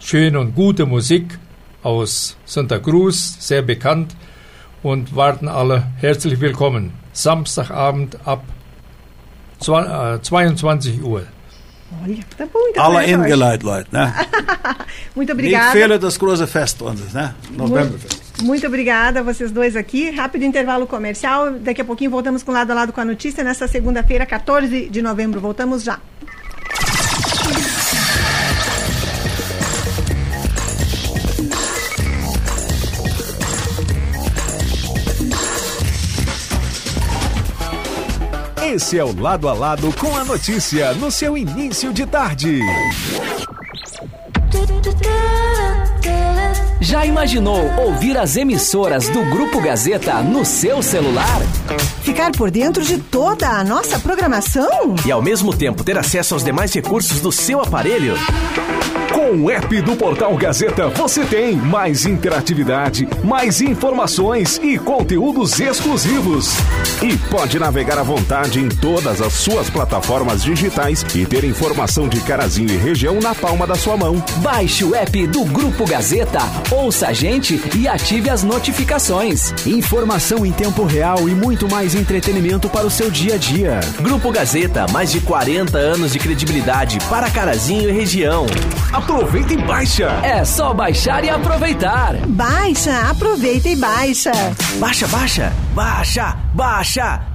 schöner 0.00 0.40
und 0.40 0.56
guter 0.56 0.86
Musik 0.86 1.38
aus 1.84 2.36
Santa 2.44 2.78
Cruz, 2.80 3.36
sehr 3.38 3.62
bekannt, 3.62 4.16
und 4.82 5.14
warten 5.14 5.46
alle 5.46 5.84
herzlich 5.98 6.40
willkommen. 6.40 6.92
Samstagabend 7.12 8.16
ab 8.24 8.42
zwa- 9.60 10.16
äh, 10.16 10.20
22 10.22 11.02
Uhr. 11.04 11.22
Olha, 12.04 12.16
tá 12.38 12.46
bom 12.52 12.58
então. 12.70 12.84
Alle 12.84 13.16
né, 13.18 13.34
Leute. 13.62 13.88
Ne? 13.92 14.12
Muito 15.14 15.34
Nicht 15.34 15.46
obrigada. 15.46 15.72
viele 15.72 15.98
das 15.98 16.18
große 16.18 16.46
Fest 16.48 16.82
uns, 16.82 17.12
né? 17.12 17.34
Novemberfest. 17.56 18.29
Muito 18.42 18.66
obrigada 18.66 19.20
a 19.20 19.22
vocês 19.22 19.50
dois 19.50 19.76
aqui. 19.76 20.10
Rápido 20.10 20.44
intervalo 20.44 20.86
comercial. 20.86 21.52
Daqui 21.52 21.80
a 21.80 21.84
pouquinho 21.84 22.10
voltamos 22.10 22.42
com 22.42 22.52
lado 22.52 22.70
a 22.70 22.74
lado 22.74 22.92
com 22.92 23.00
a 23.00 23.04
notícia 23.04 23.44
nesta 23.44 23.68
segunda-feira, 23.68 24.24
14 24.24 24.88
de 24.88 25.02
novembro. 25.02 25.40
Voltamos 25.40 25.82
já. 25.82 26.00
Esse 38.72 38.98
é 38.98 39.04
o 39.04 39.20
Lado 39.20 39.48
a 39.48 39.52
Lado 39.52 39.92
com 39.98 40.16
a 40.16 40.24
notícia 40.24 40.94
no 40.94 41.10
seu 41.10 41.36
início 41.36 41.92
de 41.92 42.06
tarde. 42.06 42.60
Já 46.80 47.06
imaginou 47.06 47.70
ouvir 47.78 48.16
as 48.16 48.36
emissoras 48.36 49.08
do 49.08 49.22
Grupo 49.26 49.60
Gazeta 49.60 50.22
no 50.22 50.44
seu 50.44 50.82
celular? 50.82 51.40
Ficar 52.02 52.32
por 52.32 52.50
dentro 52.50 52.82
de 52.84 52.98
toda 52.98 53.48
a 53.48 53.62
nossa 53.62 53.98
programação? 54.00 54.94
E 55.06 55.12
ao 55.12 55.22
mesmo 55.22 55.54
tempo 55.54 55.84
ter 55.84 55.96
acesso 55.96 56.34
aos 56.34 56.42
demais 56.42 56.72
recursos 56.72 57.20
do 57.20 57.30
seu 57.30 57.60
aparelho? 57.60 58.14
Com 59.12 59.42
o 59.42 59.50
app 59.50 59.80
do 59.82 59.96
Portal 59.96 60.36
Gazeta 60.36 60.88
você 60.88 61.24
tem 61.24 61.54
mais 61.56 62.06
interatividade, 62.06 63.08
mais 63.22 63.60
informações 63.60 64.58
e 64.62 64.78
conteúdos 64.78 65.60
exclusivos. 65.60 66.48
E 67.02 67.16
pode 67.28 67.58
navegar 67.58 67.98
à 67.98 68.02
vontade 68.02 68.60
em 68.60 68.68
todas 68.68 69.20
as 69.20 69.32
suas 69.32 69.68
plataformas 69.68 70.42
digitais 70.42 71.04
e 71.14 71.26
ter 71.26 71.44
informação 71.44 72.08
de 72.08 72.20
Carazinho 72.20 72.70
e 72.72 72.76
região 72.76 73.20
na 73.20 73.34
palma 73.34 73.66
da 73.66 73.74
sua 73.74 73.96
mão. 73.96 74.22
Baixe 74.40 74.84
o 74.84 74.94
app 74.94 75.26
do 75.26 75.44
Grupo 75.44 75.86
Gazeta, 75.86 76.40
ouça 76.70 77.08
a 77.08 77.12
gente 77.12 77.60
e 77.76 77.86
ative 77.86 78.30
as 78.30 78.42
notificações. 78.42 79.52
Informação 79.66 80.46
em 80.46 80.52
tempo 80.52 80.84
real 80.84 81.28
e 81.28 81.34
muito 81.34 81.68
mais 81.68 81.94
entretenimento 81.94 82.68
para 82.70 82.86
o 82.86 82.90
seu 82.90 83.10
dia 83.10 83.34
a 83.34 83.36
dia. 83.36 83.80
Grupo 84.00 84.32
Gazeta, 84.32 84.86
mais 84.90 85.10
de 85.12 85.20
40 85.20 85.76
anos 85.76 86.12
de 86.12 86.18
credibilidade 86.18 86.98
para 87.10 87.30
Carazinho 87.30 87.90
e 87.90 87.92
região. 87.92 88.46
Aproveita 88.92 89.52
e 89.52 89.58
baixa! 89.58 90.08
É 90.22 90.42
só 90.42 90.72
baixar 90.72 91.22
e 91.22 91.28
aproveitar. 91.28 92.16
Baixa, 92.26 92.98
aproveita 93.10 93.68
e 93.68 93.76
baixa. 93.76 94.32
Baixa, 94.78 95.06
baixa, 95.08 95.52
baixa, 95.74 96.36
baixa. 96.54 97.29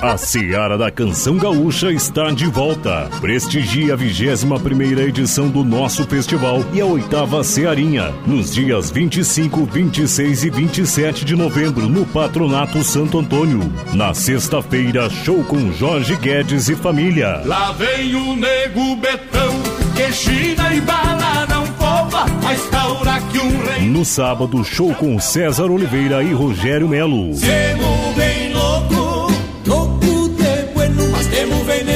A 0.00 0.16
Seara 0.16 0.78
da 0.78 0.92
Canção 0.92 1.36
Gaúcha 1.36 1.90
está 1.90 2.30
de 2.30 2.46
volta. 2.46 3.10
Prestigie 3.20 3.90
a 3.90 3.96
21 3.96 4.58
primeira 4.60 5.02
edição 5.02 5.48
do 5.48 5.64
nosso 5.64 6.06
festival 6.06 6.64
e 6.72 6.80
a 6.80 6.86
oitava 6.86 7.42
Cearinha, 7.42 8.14
nos 8.24 8.54
dias 8.54 8.92
25, 8.92 9.64
26 9.64 10.44
e 10.44 10.50
27 10.50 11.24
de 11.24 11.34
novembro, 11.34 11.88
no 11.88 12.06
Patronato 12.06 12.84
Santo 12.84 13.18
Antônio. 13.18 13.60
Na 13.92 14.14
sexta-feira, 14.14 15.10
show 15.10 15.42
com 15.42 15.72
Jorge 15.72 16.14
Guedes 16.14 16.68
e 16.68 16.76
família. 16.76 17.42
Lá 17.44 17.72
vem 17.72 18.14
o 18.14 18.36
nego 18.36 18.94
Betão, 18.96 19.52
que 19.96 20.12
China 20.12 20.74
e 20.74 20.80
bala 20.80 21.44
não 21.48 21.66
poupa, 21.72 22.24
mas 22.40 22.62
taura 22.70 23.20
que 23.32 23.38
um 23.40 23.64
rei. 23.64 23.88
No 23.88 24.04
sábado, 24.04 24.62
show 24.64 24.94
com 24.94 25.18
César 25.18 25.66
Oliveira 25.72 26.22
e 26.22 26.32
Rogério 26.32 26.88
Melo. 26.88 27.36
Temo 27.36 28.14
bem 28.16 28.52
louco 28.52 28.97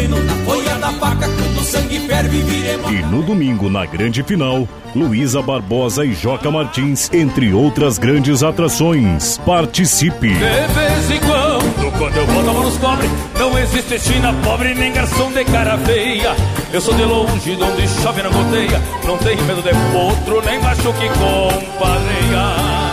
veneno 0.03 0.22
na 0.24 0.34
folha 0.44 0.74
da 0.76 0.90
faca, 0.92 1.28
quando 1.28 1.61
o 1.61 1.64
sangue 1.64 2.00
ferve 2.00 2.42
viremos. 2.42 2.90
E 2.90 2.94
no 3.03 3.22
domingo, 3.22 3.70
na 3.70 3.86
grande 3.86 4.22
final, 4.22 4.68
Luísa 4.94 5.40
Barbosa 5.40 6.05
e 6.05 6.12
Joca 6.14 6.50
Martins, 6.50 7.11
entre 7.12 7.53
outras 7.53 7.98
grandes 7.98 8.42
atrações. 8.42 9.38
Participe! 9.38 10.28
De 10.28 10.38
vez 10.38 11.11
em 11.11 11.20
quando, 11.20 11.98
quando 11.98 12.16
eu 12.16 12.26
boto 12.26 12.50
a 12.50 12.53
mão 12.53 12.62
nos 12.64 12.78
cobre, 12.78 13.09
não 13.38 13.59
existe 13.59 13.98
China 13.98 14.34
pobre 14.44 14.74
nem 14.74 14.92
garçom 14.92 15.30
de 15.32 15.44
cara 15.44 15.78
feia. 15.78 16.34
Eu 16.72 16.80
sou 16.80 16.94
de 16.94 17.05
longe, 17.05 17.57
de 17.57 17.62
onde 17.62 17.88
chove 17.88 18.22
na 18.22 18.28
goteia, 18.28 18.80
não 19.05 19.18
tenho 19.18 19.42
medo 19.44 19.62
de 19.62 19.70
potro, 19.92 20.42
nem 20.44 20.61
macho 20.61 20.92
que 20.94 21.09
comparreia. 21.09 22.92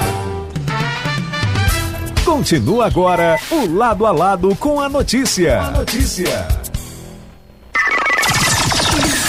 Continua 2.24 2.86
agora 2.86 3.38
o 3.51 3.76
Lado 3.76 4.05
a 4.05 4.12
Lado 4.12 4.55
com 4.55 4.80
a 4.80 4.88
notícia. 4.88 5.60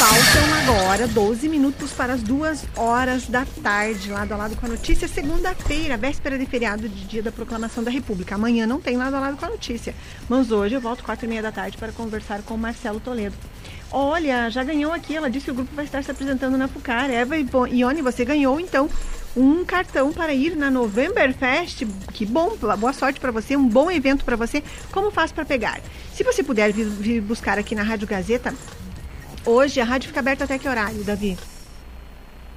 Faltam 0.01 0.55
agora 0.63 1.07
12 1.07 1.47
minutos 1.47 1.93
para 1.93 2.15
as 2.15 2.23
duas 2.23 2.65
horas 2.75 3.27
da 3.27 3.45
tarde, 3.63 4.11
lado 4.11 4.33
a 4.33 4.37
lado 4.39 4.57
com 4.57 4.65
a 4.65 4.71
notícia. 4.71 5.07
Segunda-feira, 5.07 5.99
véspera 5.99 6.39
de 6.39 6.47
feriado 6.47 6.89
de 6.89 7.05
dia 7.05 7.23
da 7.23 7.31
proclamação 7.31 7.85
da 7.85 7.91
República. 7.91 8.35
Amanhã 8.35 8.67
não 8.67 8.81
tem 8.81 8.97
lado 8.97 9.15
a 9.15 9.21
lado 9.21 9.37
com 9.37 9.45
a 9.45 9.51
notícia, 9.51 9.95
mas 10.27 10.51
hoje 10.51 10.75
eu 10.75 10.81
volto 10.81 11.05
quatro 11.05 11.27
e 11.27 11.29
meia 11.29 11.43
da 11.43 11.53
tarde 11.53 11.77
para 11.77 11.93
conversar 11.93 12.41
com 12.41 12.55
o 12.55 12.59
Marcelo 12.59 12.99
Toledo. 12.99 13.37
Olha, 13.93 14.49
já 14.49 14.65
ganhou 14.65 14.91
aqui, 14.91 15.15
ela 15.15 15.29
disse 15.29 15.45
que 15.45 15.51
o 15.51 15.55
grupo 15.55 15.75
vai 15.75 15.85
estar 15.85 16.03
se 16.03 16.11
apresentando 16.11 16.57
na 16.57 16.67
Fucar. 16.67 17.11
Eva 17.11 17.37
e 17.37 17.47
Ione, 17.73 18.01
você 18.01 18.25
ganhou 18.25 18.59
então 18.59 18.89
um 19.37 19.67
cartão 19.67 20.15
para 20.15 20.33
ir 20.33 20.57
na 20.57 20.71
Novemberfest. 20.71 21.85
Que 22.15 22.25
bom, 22.25 22.57
boa 22.57 22.93
sorte 22.95 23.21
para 23.21 23.31
você, 23.31 23.55
um 23.55 23.69
bom 23.69 23.91
evento 23.91 24.25
para 24.25 24.35
você. 24.35 24.65
Como 24.93 25.11
faz 25.11 25.31
para 25.31 25.45
pegar? 25.45 25.79
Se 26.15 26.25
você 26.25 26.43
puder 26.43 26.73
vir 26.73 27.21
buscar 27.21 27.59
aqui 27.59 27.75
na 27.75 27.83
Rádio 27.83 28.09
Gazeta, 28.09 28.55
Hoje 29.45 29.81
a 29.81 29.85
rádio 29.85 30.09
fica 30.09 30.21
aberta 30.21 30.45
até 30.45 30.59
que 30.59 30.69
horário, 30.69 31.03
Davi? 31.03 31.37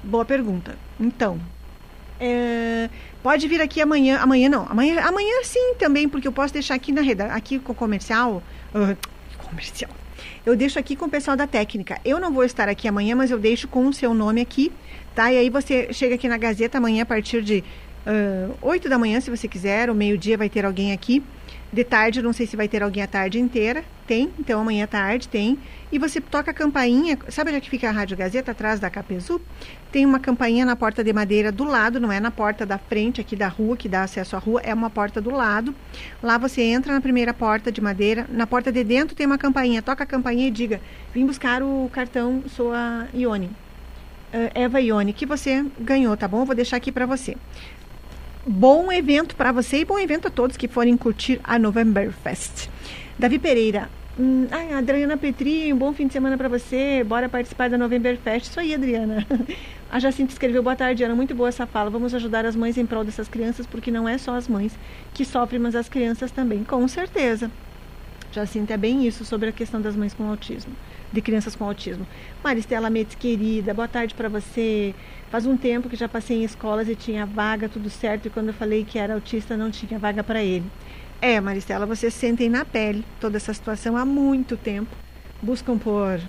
Boa 0.02 0.24
pergunta. 0.24 0.76
Então, 1.00 1.40
é, 2.20 2.90
pode 3.22 3.48
vir 3.48 3.60
aqui 3.60 3.80
amanhã. 3.80 4.18
Amanhã 4.18 4.48
não. 4.48 4.66
Amanhã, 4.68 5.00
amanhã 5.02 5.42
sim 5.44 5.74
também, 5.78 6.08
porque 6.08 6.28
eu 6.28 6.32
posso 6.32 6.52
deixar 6.52 6.74
aqui 6.74 6.92
na 6.92 7.00
reda, 7.00 7.26
aqui 7.26 7.58
com 7.58 7.72
o 7.72 7.74
comercial. 7.74 8.42
Uh, 8.74 8.96
comercial. 9.44 9.90
Eu 10.44 10.54
deixo 10.54 10.78
aqui 10.78 10.94
com 10.94 11.06
o 11.06 11.10
pessoal 11.10 11.36
da 11.36 11.46
técnica. 11.46 11.98
Eu 12.04 12.20
não 12.20 12.32
vou 12.32 12.44
estar 12.44 12.68
aqui 12.68 12.86
amanhã, 12.86 13.16
mas 13.16 13.30
eu 13.30 13.38
deixo 13.38 13.66
com 13.66 13.86
o 13.86 13.92
seu 13.92 14.12
nome 14.12 14.40
aqui, 14.40 14.70
tá? 15.14 15.32
E 15.32 15.38
aí 15.38 15.50
você 15.50 15.92
chega 15.92 16.14
aqui 16.14 16.28
na 16.28 16.36
Gazeta 16.36 16.78
amanhã 16.78 17.02
a 17.02 17.06
partir 17.06 17.42
de 17.42 17.64
uh, 18.06 18.54
8 18.60 18.88
da 18.88 18.98
manhã, 18.98 19.20
se 19.20 19.30
você 19.30 19.48
quiser, 19.48 19.88
ou 19.88 19.94
meio-dia 19.94 20.36
vai 20.36 20.48
ter 20.48 20.64
alguém 20.64 20.92
aqui. 20.92 21.22
De 21.74 21.82
tarde, 21.82 22.22
não 22.22 22.32
sei 22.32 22.46
se 22.46 22.56
vai 22.56 22.68
ter 22.68 22.84
alguém 22.84 23.02
a 23.02 23.06
tarde 23.08 23.40
inteira. 23.40 23.84
Tem, 24.06 24.30
então 24.38 24.60
amanhã 24.60 24.84
à 24.84 24.86
tarde 24.86 25.26
tem. 25.26 25.58
E 25.90 25.98
você 25.98 26.20
toca 26.20 26.52
a 26.52 26.54
campainha. 26.54 27.18
Sabe 27.30 27.50
onde 27.50 27.56
é 27.56 27.60
que 27.60 27.68
fica 27.68 27.88
a 27.88 27.90
Rádio 27.90 28.16
Gazeta? 28.16 28.52
Atrás 28.52 28.78
da 28.78 28.88
Capezu? 28.88 29.40
Tem 29.90 30.06
uma 30.06 30.20
campainha 30.20 30.64
na 30.64 30.76
porta 30.76 31.02
de 31.02 31.12
madeira 31.12 31.50
do 31.50 31.64
lado, 31.64 31.98
não 31.98 32.12
é 32.12 32.20
na 32.20 32.30
porta 32.30 32.64
da 32.64 32.78
frente 32.78 33.20
aqui 33.20 33.34
da 33.34 33.48
rua, 33.48 33.76
que 33.76 33.88
dá 33.88 34.04
acesso 34.04 34.36
à 34.36 34.38
rua, 34.38 34.60
é 34.62 34.72
uma 34.72 34.88
porta 34.88 35.20
do 35.20 35.30
lado. 35.30 35.74
Lá 36.22 36.38
você 36.38 36.62
entra 36.62 36.92
na 36.92 37.00
primeira 37.00 37.34
porta 37.34 37.72
de 37.72 37.80
madeira. 37.80 38.24
Na 38.30 38.46
porta 38.46 38.70
de 38.70 38.84
dentro 38.84 39.16
tem 39.16 39.26
uma 39.26 39.38
campainha. 39.38 39.82
Toca 39.82 40.04
a 40.04 40.06
campainha 40.06 40.46
e 40.46 40.52
diga: 40.52 40.80
Vim 41.12 41.26
buscar 41.26 41.60
o 41.60 41.90
cartão, 41.92 42.44
sou 42.46 42.72
a 42.72 43.08
Ione. 43.12 43.46
Uh, 44.32 44.50
Eva 44.54 44.80
Ione, 44.80 45.12
que 45.12 45.26
você 45.26 45.64
ganhou, 45.80 46.16
tá 46.16 46.28
bom? 46.28 46.44
Vou 46.44 46.54
deixar 46.54 46.76
aqui 46.76 46.92
para 46.92 47.04
você 47.04 47.36
bom 48.46 48.92
evento 48.92 49.34
para 49.36 49.52
você 49.52 49.78
e 49.78 49.84
bom 49.84 49.98
evento 49.98 50.28
a 50.28 50.30
todos 50.30 50.56
que 50.56 50.68
forem 50.68 50.96
curtir 50.96 51.40
a 51.42 51.58
Novemberfest. 51.58 52.68
Davi 53.18 53.38
Pereira. 53.38 53.88
Hum, 54.18 54.46
ai, 54.50 54.72
Adriana 54.72 55.16
Petri, 55.16 55.72
um 55.72 55.76
bom 55.76 55.92
fim 55.92 56.06
de 56.06 56.12
semana 56.12 56.36
para 56.36 56.48
você. 56.48 57.02
Bora 57.04 57.28
participar 57.28 57.68
da 57.68 57.76
Novemberfest. 57.76 58.48
Isso 58.48 58.60
aí, 58.60 58.74
Adriana. 58.74 59.26
A 59.90 59.98
Jacinta 59.98 60.32
escreveu: 60.32 60.62
Boa 60.62 60.76
tarde, 60.76 61.02
Ana. 61.02 61.14
Muito 61.14 61.34
boa 61.34 61.48
essa 61.48 61.66
fala. 61.66 61.90
Vamos 61.90 62.14
ajudar 62.14 62.46
as 62.46 62.54
mães 62.54 62.78
em 62.78 62.86
prol 62.86 63.04
dessas 63.04 63.28
crianças, 63.28 63.66
porque 63.66 63.90
não 63.90 64.08
é 64.08 64.18
só 64.18 64.34
as 64.34 64.46
mães 64.46 64.76
que 65.12 65.24
sofrem, 65.24 65.60
mas 65.60 65.74
as 65.74 65.88
crianças 65.88 66.30
também. 66.30 66.62
Com 66.62 66.86
certeza. 66.86 67.50
Jacinta, 68.34 68.74
é 68.74 68.76
bem 68.76 69.06
isso 69.06 69.24
sobre 69.24 69.48
a 69.48 69.52
questão 69.52 69.80
das 69.80 69.94
mães 69.94 70.12
com 70.12 70.28
autismo, 70.28 70.72
de 71.12 71.20
crianças 71.20 71.54
com 71.54 71.64
autismo. 71.64 72.06
Maristela 72.42 72.90
Mendes, 72.90 73.14
querida, 73.14 73.72
boa 73.72 73.88
tarde 73.88 74.14
para 74.14 74.28
você. 74.28 74.94
Faz 75.30 75.46
um 75.46 75.56
tempo 75.56 75.88
que 75.88 75.96
já 75.96 76.08
passei 76.08 76.38
em 76.38 76.44
escolas 76.44 76.88
e 76.88 76.94
tinha 76.94 77.26
vaga, 77.26 77.68
tudo 77.68 77.90
certo, 77.90 78.26
e 78.26 78.30
quando 78.30 78.48
eu 78.48 78.54
falei 78.54 78.84
que 78.84 78.98
era 78.98 79.14
autista, 79.14 79.56
não 79.56 79.70
tinha 79.70 79.98
vaga 79.98 80.22
para 80.22 80.42
ele. 80.42 80.64
É, 81.20 81.40
Maristela, 81.40 81.86
vocês 81.86 82.12
sentem 82.12 82.48
na 82.48 82.64
pele 82.64 83.04
toda 83.20 83.36
essa 83.36 83.54
situação 83.54 83.96
há 83.96 84.04
muito 84.04 84.56
tempo. 84.56 84.94
Buscam 85.40 85.78
por 85.78 86.20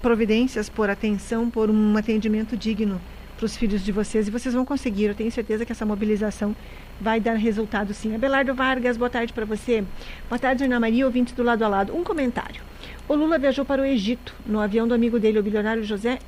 providências, 0.00 0.68
por 0.68 0.90
atenção, 0.90 1.48
por 1.50 1.70
um 1.70 1.96
atendimento 1.96 2.56
digno 2.56 3.00
para 3.36 3.46
os 3.46 3.56
filhos 3.56 3.84
de 3.84 3.90
vocês 3.90 4.28
e 4.28 4.30
vocês 4.30 4.54
vão 4.54 4.64
conseguir. 4.64 5.06
Eu 5.06 5.14
tenho 5.14 5.30
certeza 5.30 5.66
que 5.66 5.72
essa 5.72 5.84
mobilização 5.84 6.54
vai 7.00 7.20
dar 7.20 7.34
resultado 7.34 7.92
sim. 7.92 8.14
Abelardo 8.14 8.54
Vargas, 8.54 8.96
boa 8.96 9.10
tarde 9.10 9.32
para 9.32 9.44
você. 9.44 9.84
Boa 10.28 10.38
tarde, 10.38 10.64
Ana 10.64 10.78
Maria, 10.78 11.04
ouvinte 11.04 11.34
do 11.34 11.42
lado 11.42 11.64
a 11.64 11.68
lado. 11.68 11.94
Um 11.94 12.04
comentário. 12.04 12.71
O 13.08 13.14
Lula 13.14 13.38
viajou 13.38 13.64
para 13.64 13.82
o 13.82 13.84
Egito 13.84 14.34
no 14.46 14.60
avião 14.60 14.86
do 14.86 14.94
amigo 14.94 15.18
dele, 15.18 15.38
o 15.38 15.42
bilionário 15.42 15.84
José 15.84 16.18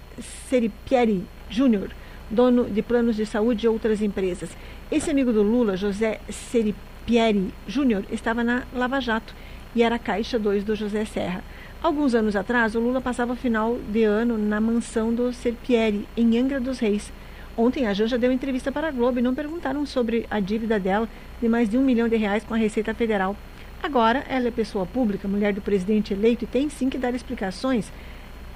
Seripieri 0.48 1.24
Júnior 1.48 1.90
dono 2.30 2.64
de 2.64 2.82
planos 2.82 3.16
de 3.16 3.26
saúde 3.26 3.66
e 3.66 3.68
outras 3.68 4.02
empresas. 4.02 4.50
Esse 4.90 5.10
amigo 5.10 5.32
do 5.32 5.42
Lula, 5.42 5.76
José 5.76 6.20
Seripieri 6.28 7.52
Júnior, 7.66 8.04
estava 8.10 8.42
na 8.42 8.64
Lava 8.74 9.00
Jato 9.00 9.34
e 9.74 9.82
era 9.82 9.96
a 9.96 9.98
Caixa 9.98 10.38
2 10.38 10.64
do 10.64 10.74
José 10.74 11.04
Serra. 11.04 11.42
Alguns 11.82 12.14
anos 12.14 12.34
atrás, 12.34 12.74
o 12.74 12.80
Lula 12.80 13.00
passava 13.00 13.34
o 13.34 13.36
final 13.36 13.78
de 13.88 14.04
ano 14.04 14.38
na 14.38 14.60
mansão 14.60 15.14
do 15.14 15.32
Serpieri, 15.32 16.08
em 16.16 16.38
Angra 16.38 16.60
dos 16.60 16.78
Reis. 16.78 17.12
Ontem 17.56 17.86
a 17.86 17.92
Janja 17.92 18.18
deu 18.18 18.32
entrevista 18.32 18.72
para 18.72 18.88
a 18.88 18.90
Globo 18.90 19.18
e 19.18 19.22
não 19.22 19.34
perguntaram 19.34 19.86
sobre 19.86 20.26
a 20.30 20.40
dívida 20.40 20.80
dela 20.80 21.08
de 21.40 21.48
mais 21.48 21.68
de 21.68 21.78
um 21.78 21.84
milhão 21.84 22.08
de 22.08 22.16
reais 22.16 22.42
com 22.42 22.54
a 22.54 22.56
Receita 22.56 22.94
Federal. 22.94 23.36
Agora, 23.84 24.24
ela 24.30 24.48
é 24.48 24.50
pessoa 24.50 24.86
pública, 24.86 25.28
mulher 25.28 25.52
do 25.52 25.60
presidente 25.60 26.14
eleito 26.14 26.44
e 26.44 26.46
tem 26.46 26.70
sim 26.70 26.88
que 26.88 26.96
dar 26.96 27.14
explicações. 27.14 27.92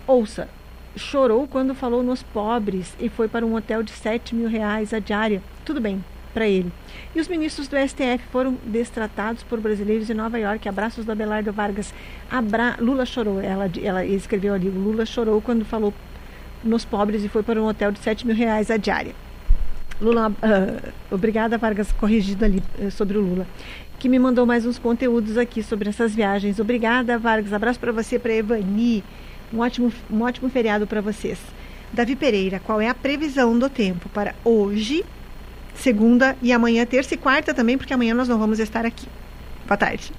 Ouça, 0.06 0.48
chorou 0.96 1.46
quando 1.46 1.74
falou 1.74 2.02
nos 2.02 2.22
pobres 2.22 2.96
e 2.98 3.10
foi 3.10 3.28
para 3.28 3.44
um 3.44 3.54
hotel 3.54 3.82
de 3.82 3.90
7 3.90 4.34
mil 4.34 4.48
reais 4.48 4.94
a 4.94 4.98
diária. 4.98 5.42
Tudo 5.66 5.82
bem, 5.82 6.02
para 6.32 6.48
ele. 6.48 6.72
E 7.14 7.20
os 7.20 7.28
ministros 7.28 7.68
do 7.68 7.76
STF 7.76 8.24
foram 8.32 8.56
destratados 8.64 9.42
por 9.42 9.60
brasileiros 9.60 10.08
em 10.08 10.14
Nova 10.14 10.38
York. 10.38 10.66
Abraços 10.66 11.04
do 11.04 11.12
Abelardo 11.12 11.52
Vargas. 11.52 11.92
Abra... 12.30 12.76
Lula 12.80 13.04
chorou. 13.04 13.38
Ela, 13.38 13.70
ela 13.82 14.06
escreveu 14.06 14.54
ali: 14.54 14.70
Lula 14.70 15.04
chorou 15.04 15.42
quando 15.42 15.62
falou 15.62 15.92
nos 16.64 16.86
pobres 16.86 17.22
e 17.22 17.28
foi 17.28 17.42
para 17.42 17.60
um 17.60 17.66
hotel 17.66 17.92
de 17.92 17.98
7 17.98 18.26
mil 18.26 18.34
reais 18.34 18.70
a 18.70 18.78
diária. 18.78 19.14
Lula, 20.00 20.30
uh, 20.30 20.92
obrigada, 21.10 21.58
Vargas, 21.58 21.90
corrigido 21.92 22.44
ali 22.44 22.62
uh, 22.78 22.90
sobre 22.90 23.18
o 23.18 23.20
Lula, 23.20 23.46
que 23.98 24.08
me 24.08 24.18
mandou 24.18 24.46
mais 24.46 24.64
uns 24.64 24.78
conteúdos 24.78 25.36
aqui 25.36 25.62
sobre 25.62 25.88
essas 25.88 26.14
viagens. 26.14 26.60
Obrigada, 26.60 27.18
Vargas. 27.18 27.52
Abraço 27.52 27.80
para 27.80 27.92
você, 27.92 28.18
para 28.18 28.32
Evani. 28.32 29.02
Um 29.52 29.58
ótimo, 29.58 29.92
um 30.10 30.22
ótimo 30.22 30.48
feriado 30.48 30.86
para 30.86 31.00
vocês. 31.00 31.38
Davi 31.92 32.14
Pereira, 32.14 32.60
qual 32.60 32.80
é 32.80 32.88
a 32.88 32.94
previsão 32.94 33.58
do 33.58 33.68
tempo 33.68 34.08
para 34.10 34.34
hoje, 34.44 35.04
segunda 35.74 36.36
e 36.42 36.52
amanhã, 36.52 36.84
terça 36.84 37.14
e 37.14 37.16
quarta 37.16 37.54
também, 37.54 37.78
porque 37.78 37.94
amanhã 37.94 38.14
nós 38.14 38.28
não 38.28 38.38
vamos 38.38 38.58
estar 38.58 38.84
aqui. 38.84 39.06
Boa 39.66 39.76
tarde. 39.76 40.12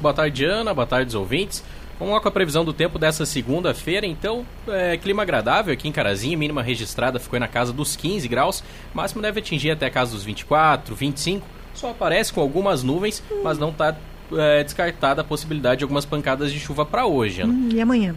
Boa 0.00 0.14
tarde, 0.14 0.44
Ana. 0.44 0.74
Boa 0.74 0.86
tarde, 0.86 1.16
ouvintes. 1.16 1.62
Vamos 1.98 2.14
lá 2.14 2.20
com 2.20 2.28
a 2.28 2.32
previsão 2.32 2.64
do 2.64 2.72
tempo 2.72 2.98
dessa 2.98 3.24
segunda-feira. 3.24 4.04
Então, 4.04 4.44
é, 4.66 4.96
clima 4.96 5.22
agradável 5.22 5.72
aqui 5.72 5.86
em 5.86 5.92
Carazinho. 5.92 6.36
Mínima 6.36 6.62
registrada 6.62 7.20
ficou 7.20 7.38
na 7.38 7.46
casa 7.46 7.72
dos 7.72 7.94
15 7.94 8.26
graus. 8.26 8.64
Máximo 8.92 9.22
deve 9.22 9.38
atingir 9.38 9.70
até 9.70 9.86
a 9.86 9.90
casa 9.90 10.12
dos 10.12 10.24
24, 10.24 10.96
25. 10.96 11.46
Só 11.74 11.90
aparece 11.90 12.32
com 12.32 12.40
algumas 12.40 12.82
nuvens, 12.82 13.22
mas 13.42 13.58
não 13.58 13.70
está 13.70 13.96
é, 14.32 14.62
descartada 14.62 15.20
a 15.20 15.24
possibilidade 15.24 15.78
de 15.78 15.84
algumas 15.84 16.04
pancadas 16.04 16.52
de 16.52 16.58
chuva 16.58 16.84
para 16.84 17.06
hoje. 17.06 17.42
Hum, 17.44 17.68
e 17.72 17.80
amanhã? 17.80 18.14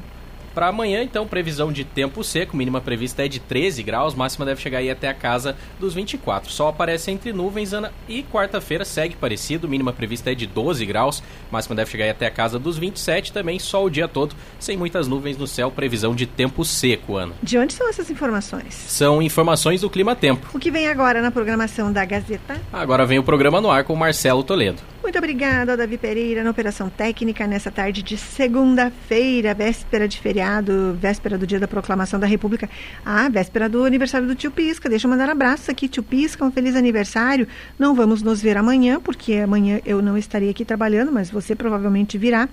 Para 0.56 0.70
amanhã, 0.70 1.03
então, 1.03 1.28
previsão 1.28 1.70
de 1.70 1.84
tempo 1.84 2.24
seco, 2.24 2.56
mínima 2.56 2.80
prevista 2.80 3.26
é 3.26 3.28
de 3.28 3.41
13 3.41 3.84
graus, 3.84 4.16
máxima 4.16 4.45
deve 4.45 4.62
chegar 4.62 4.78
aí 4.78 4.89
até 4.89 5.10
a 5.10 5.14
casa 5.14 5.58
dos 5.78 5.93
24. 5.93 6.49
Sol 6.49 6.70
aparece 6.70 7.12
entre 7.12 7.34
nuvens, 7.34 7.74
Ana, 7.74 7.91
e 8.08 8.24
quarta-feira 8.24 8.86
segue 8.86 9.18
parecido, 9.18 9.68
mínima 9.68 9.91
prevista 9.91 10.32
é 10.32 10.34
de 10.36 10.47
12 10.47 10.86
graus, 10.86 11.22
máxima 11.51 11.76
deve 11.76 11.91
chegar 11.91 12.06
aí 12.06 12.12
até 12.12 12.26
a 12.26 12.32
casa 12.32 12.58
dos 12.58 12.78
27, 12.78 13.34
também 13.34 13.60
sol 13.60 13.88
o 13.88 13.89
dia 13.89 14.08
todo, 14.08 14.34
sem 14.58 14.78
muitas 14.78 15.10
nuvens 15.10 15.38
no 15.38 15.45
céu, 15.45 15.70
previsão 15.70 16.16
de 16.16 16.26
tempo 16.26 16.64
seco, 16.64 17.18
Ana. 17.18 17.34
De 17.43 17.58
onde 17.58 17.74
são 17.74 17.89
essas 17.89 18.10
informações? 18.10 18.76
São 18.88 19.22
informações 19.22 19.82
do 19.82 19.89
Clima 19.89 20.16
Tempo. 20.16 20.47
O 20.53 20.60
que 20.60 20.72
vem 20.72 20.88
agora 20.88 21.22
na 21.22 21.32
programação 21.32 21.91
da 21.91 22.06
Gazeta? 22.06 22.62
Agora 22.72 23.06
vem 23.06 23.20
o 23.20 23.24
programa 23.24 23.60
no 23.60 23.70
ar 23.70 23.84
com 23.84 23.93
Marcelo 23.93 24.41
Toledo. 24.41 24.95
Muito 25.06 25.20
obrigada, 25.20 25.78
Davi 25.78 25.99
Pereira, 25.99 26.43
na 26.43 26.49
Operação 26.49 26.89
Técnica, 26.89 27.45
nessa 27.45 27.70
tarde 27.70 28.01
de 28.01 28.18
segunda-feira, 28.18 29.53
véspera 29.53 30.08
de 30.08 30.20
feriado, 30.20 30.97
véspera 30.99 31.38
do 31.38 31.45
dia 31.45 31.60
da 31.60 31.68
proclamação 31.68 32.20
da 32.20 32.26
República. 32.26 32.68
Ah, 33.06 33.30
véspera 33.30 33.70
do 33.70 33.86
aniversário 33.86 34.28
do 34.28 34.34
tio 34.34 34.49
Pisca. 34.49 34.89
Deixa 34.89 35.06
eu 35.06 35.12
mandar 35.12 35.30
abraços 35.30 35.70
aqui, 35.70 35.88
tio 35.88 36.01
Pisca, 36.01 36.43
um 36.43 36.51
feliz 36.51 36.76
aniversário. 36.76 37.47
Não 37.78 37.93
vamos 37.93 38.24
nos 38.24 38.41
ver 38.41 38.58
amanhã, 38.58 38.99
porque 38.99 39.34
amanhã 39.36 39.80
eu 39.86 40.01
não 40.01 40.18
estarei 40.18 40.49
aqui 40.49 40.66
trabalhando, 40.66 41.12
mas 41.12 41.30
você 41.30 41.56
provavelmente 41.56 42.18
virá. 42.18 42.49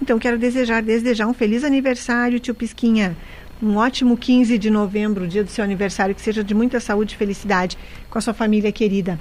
Então, 0.00 0.18
quero 0.18 0.38
desejar 0.38 0.80
desde 0.80 1.12
já 1.12 1.26
um 1.26 1.34
feliz 1.34 1.64
aniversário, 1.64 2.40
tio 2.40 2.54
Pisquinha. 2.54 3.14
Um 3.62 3.76
ótimo 3.76 4.16
15 4.16 4.56
de 4.56 4.70
novembro, 4.70 5.28
dia 5.28 5.44
do 5.44 5.50
seu 5.50 5.62
aniversário, 5.62 6.14
que 6.14 6.22
seja 6.22 6.42
de 6.42 6.54
muita 6.54 6.80
saúde 6.80 7.14
e 7.14 7.18
felicidade 7.18 7.76
com 8.10 8.18
a 8.18 8.20
sua 8.20 8.34
família 8.34 8.72
querida. 8.72 9.18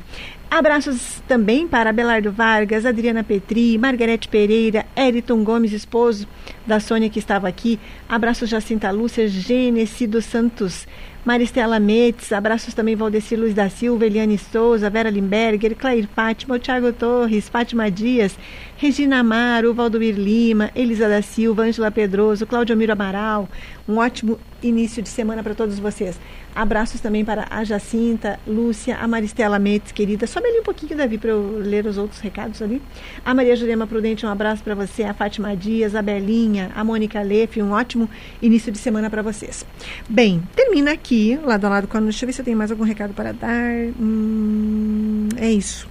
Abraços 0.52 1.22
também 1.28 1.68
para 1.68 1.94
Belardo 1.94 2.32
Vargas, 2.32 2.84
Adriana 2.84 3.24
Petri, 3.24 3.78
Margarete 3.78 4.28
Pereira, 4.28 4.84
Eriton 4.98 5.44
Gomes, 5.44 5.72
esposo 5.72 6.28
da 6.66 6.80
Sônia 6.80 7.10
que 7.10 7.20
estava 7.20 7.48
aqui. 7.48 7.80
Abraços 8.10 8.50
Jacinta 8.50 8.90
Lúcia, 8.90 9.28
Gênesis 9.28 10.10
dos 10.10 10.26
Santos, 10.26 10.88
Maristela 11.24 11.80
Metz, 11.80 12.32
abraços 12.32 12.74
também 12.74 12.96
Valdecir 12.96 13.40
Luiz 13.40 13.54
da 13.54 13.70
Silva, 13.70 14.08
Eliane 14.08 14.40
Souza, 14.40 14.90
Vera 14.90 15.12
Limberger, 15.12 15.76
Clair 15.76 16.08
Fátima, 16.16 16.58
Thiago 16.58 16.92
Torres, 16.92 17.48
Fátima 17.48 17.92
Dias, 17.92 18.36
Regina 18.76 19.20
Amaro, 19.20 19.72
Valdomir 19.74 20.16
Lima, 20.16 20.72
Elisa 20.74 21.08
da 21.08 21.22
Silva, 21.22 21.64
Ângela 21.64 21.92
Pedroso, 21.92 22.48
Claudio 22.48 22.76
Miro 22.76 22.94
Amaral, 22.94 23.48
um 23.88 23.98
ótimo 23.98 24.40
início 24.62 25.02
de 25.02 25.10
semana 25.10 25.44
para 25.44 25.56
todos 25.56 25.80
vocês. 25.80 26.20
Abraços 26.56 27.00
também 27.00 27.24
para 27.24 27.48
a 27.50 27.64
Jacinta, 27.64 28.40
Lúcia, 28.46 28.98
a 28.98 29.08
Maristela 29.08 29.60
Metes, 29.60 29.92
querida. 29.92 30.28
Sobe 30.28 30.48
ali 30.48 30.60
um 30.60 30.64
pouquinho, 30.64 30.98
Davi, 30.98 31.18
para 31.18 31.30
eu 31.30 31.60
ler 31.60 31.86
os 31.86 31.98
outros 31.98 32.20
recados 32.20 32.62
ali. 32.62 32.82
A 33.24 33.34
Maria 33.34 33.56
Jurema 33.56 33.88
Prudente, 33.88 34.26
um 34.26 34.30
abraço 34.30 34.64
para 34.64 34.76
você. 34.76 35.04
A 35.04 35.14
Fátima 35.14 35.56
Dias, 35.56 35.96
a 35.96 36.02
Belinha, 36.02 36.72
a 36.76 36.84
Mônica 36.84 37.22
Lefe, 37.22 37.62
um 37.62 37.72
ótimo 37.72 38.10
início 38.42 38.72
de 38.72 38.78
semana 38.78 39.10
para 39.10 39.22
vocês. 39.22 39.66
Bem, 40.10 40.42
termina 40.56 40.92
aqui, 40.92 41.40
lado 41.44 41.66
a 41.66 41.70
lado 41.70 41.88
com 41.88 41.98
a 41.98 42.02
Deixa 42.02 42.26
eu 42.26 42.28
ver 42.28 42.34
se 42.34 42.42
eu 42.42 42.46
tenho 42.46 42.58
mais 42.58 42.72
algum 42.72 42.84
recado 42.84 43.14
para 43.14 43.32
dar. 43.32 43.72
Hum, 44.00 45.30
é 45.38 45.52
isso. 45.52 45.88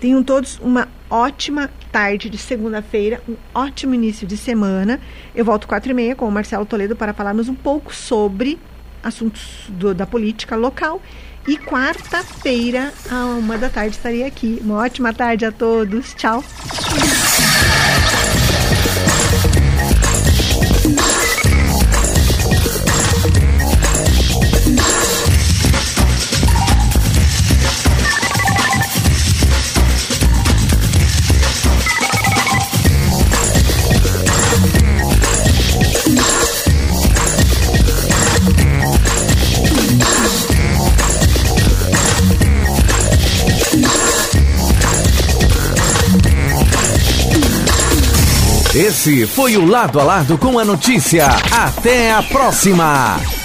Tenham 0.00 0.22
todos 0.22 0.58
uma 0.58 0.88
ótima 1.10 1.70
tarde 1.92 2.28
de 2.28 2.38
segunda-feira, 2.38 3.22
um 3.28 3.36
ótimo 3.54 3.94
início 3.94 4.26
de 4.26 4.36
semana. 4.36 5.00
Eu 5.34 5.44
volto 5.44 5.66
quatro 5.66 5.90
e 5.90 5.94
meia 5.94 6.14
com 6.14 6.26
o 6.26 6.32
Marcelo 6.32 6.66
Toledo 6.66 6.96
para 6.96 7.14
falarmos 7.14 7.48
um 7.48 7.54
pouco 7.54 7.94
sobre 7.94 8.58
assuntos 9.02 9.64
do, 9.68 9.94
da 9.94 10.06
política 10.06 10.56
local. 10.56 11.00
E 11.46 11.56
quarta-feira, 11.56 12.92
a 13.08 13.24
uma 13.26 13.56
da 13.56 13.68
tarde, 13.68 13.96
estarei 13.96 14.24
aqui. 14.24 14.58
Uma 14.64 14.78
ótima 14.78 15.12
tarde 15.12 15.44
a 15.44 15.52
todos. 15.52 16.12
Tchau. 16.14 16.42
Esse 48.76 49.26
foi 49.26 49.56
o 49.56 49.64
Lado 49.64 49.98
a 49.98 50.04
Lado 50.04 50.36
com 50.36 50.58
a 50.58 50.64
notícia. 50.64 51.28
Até 51.50 52.12
a 52.12 52.22
próxima! 52.22 53.35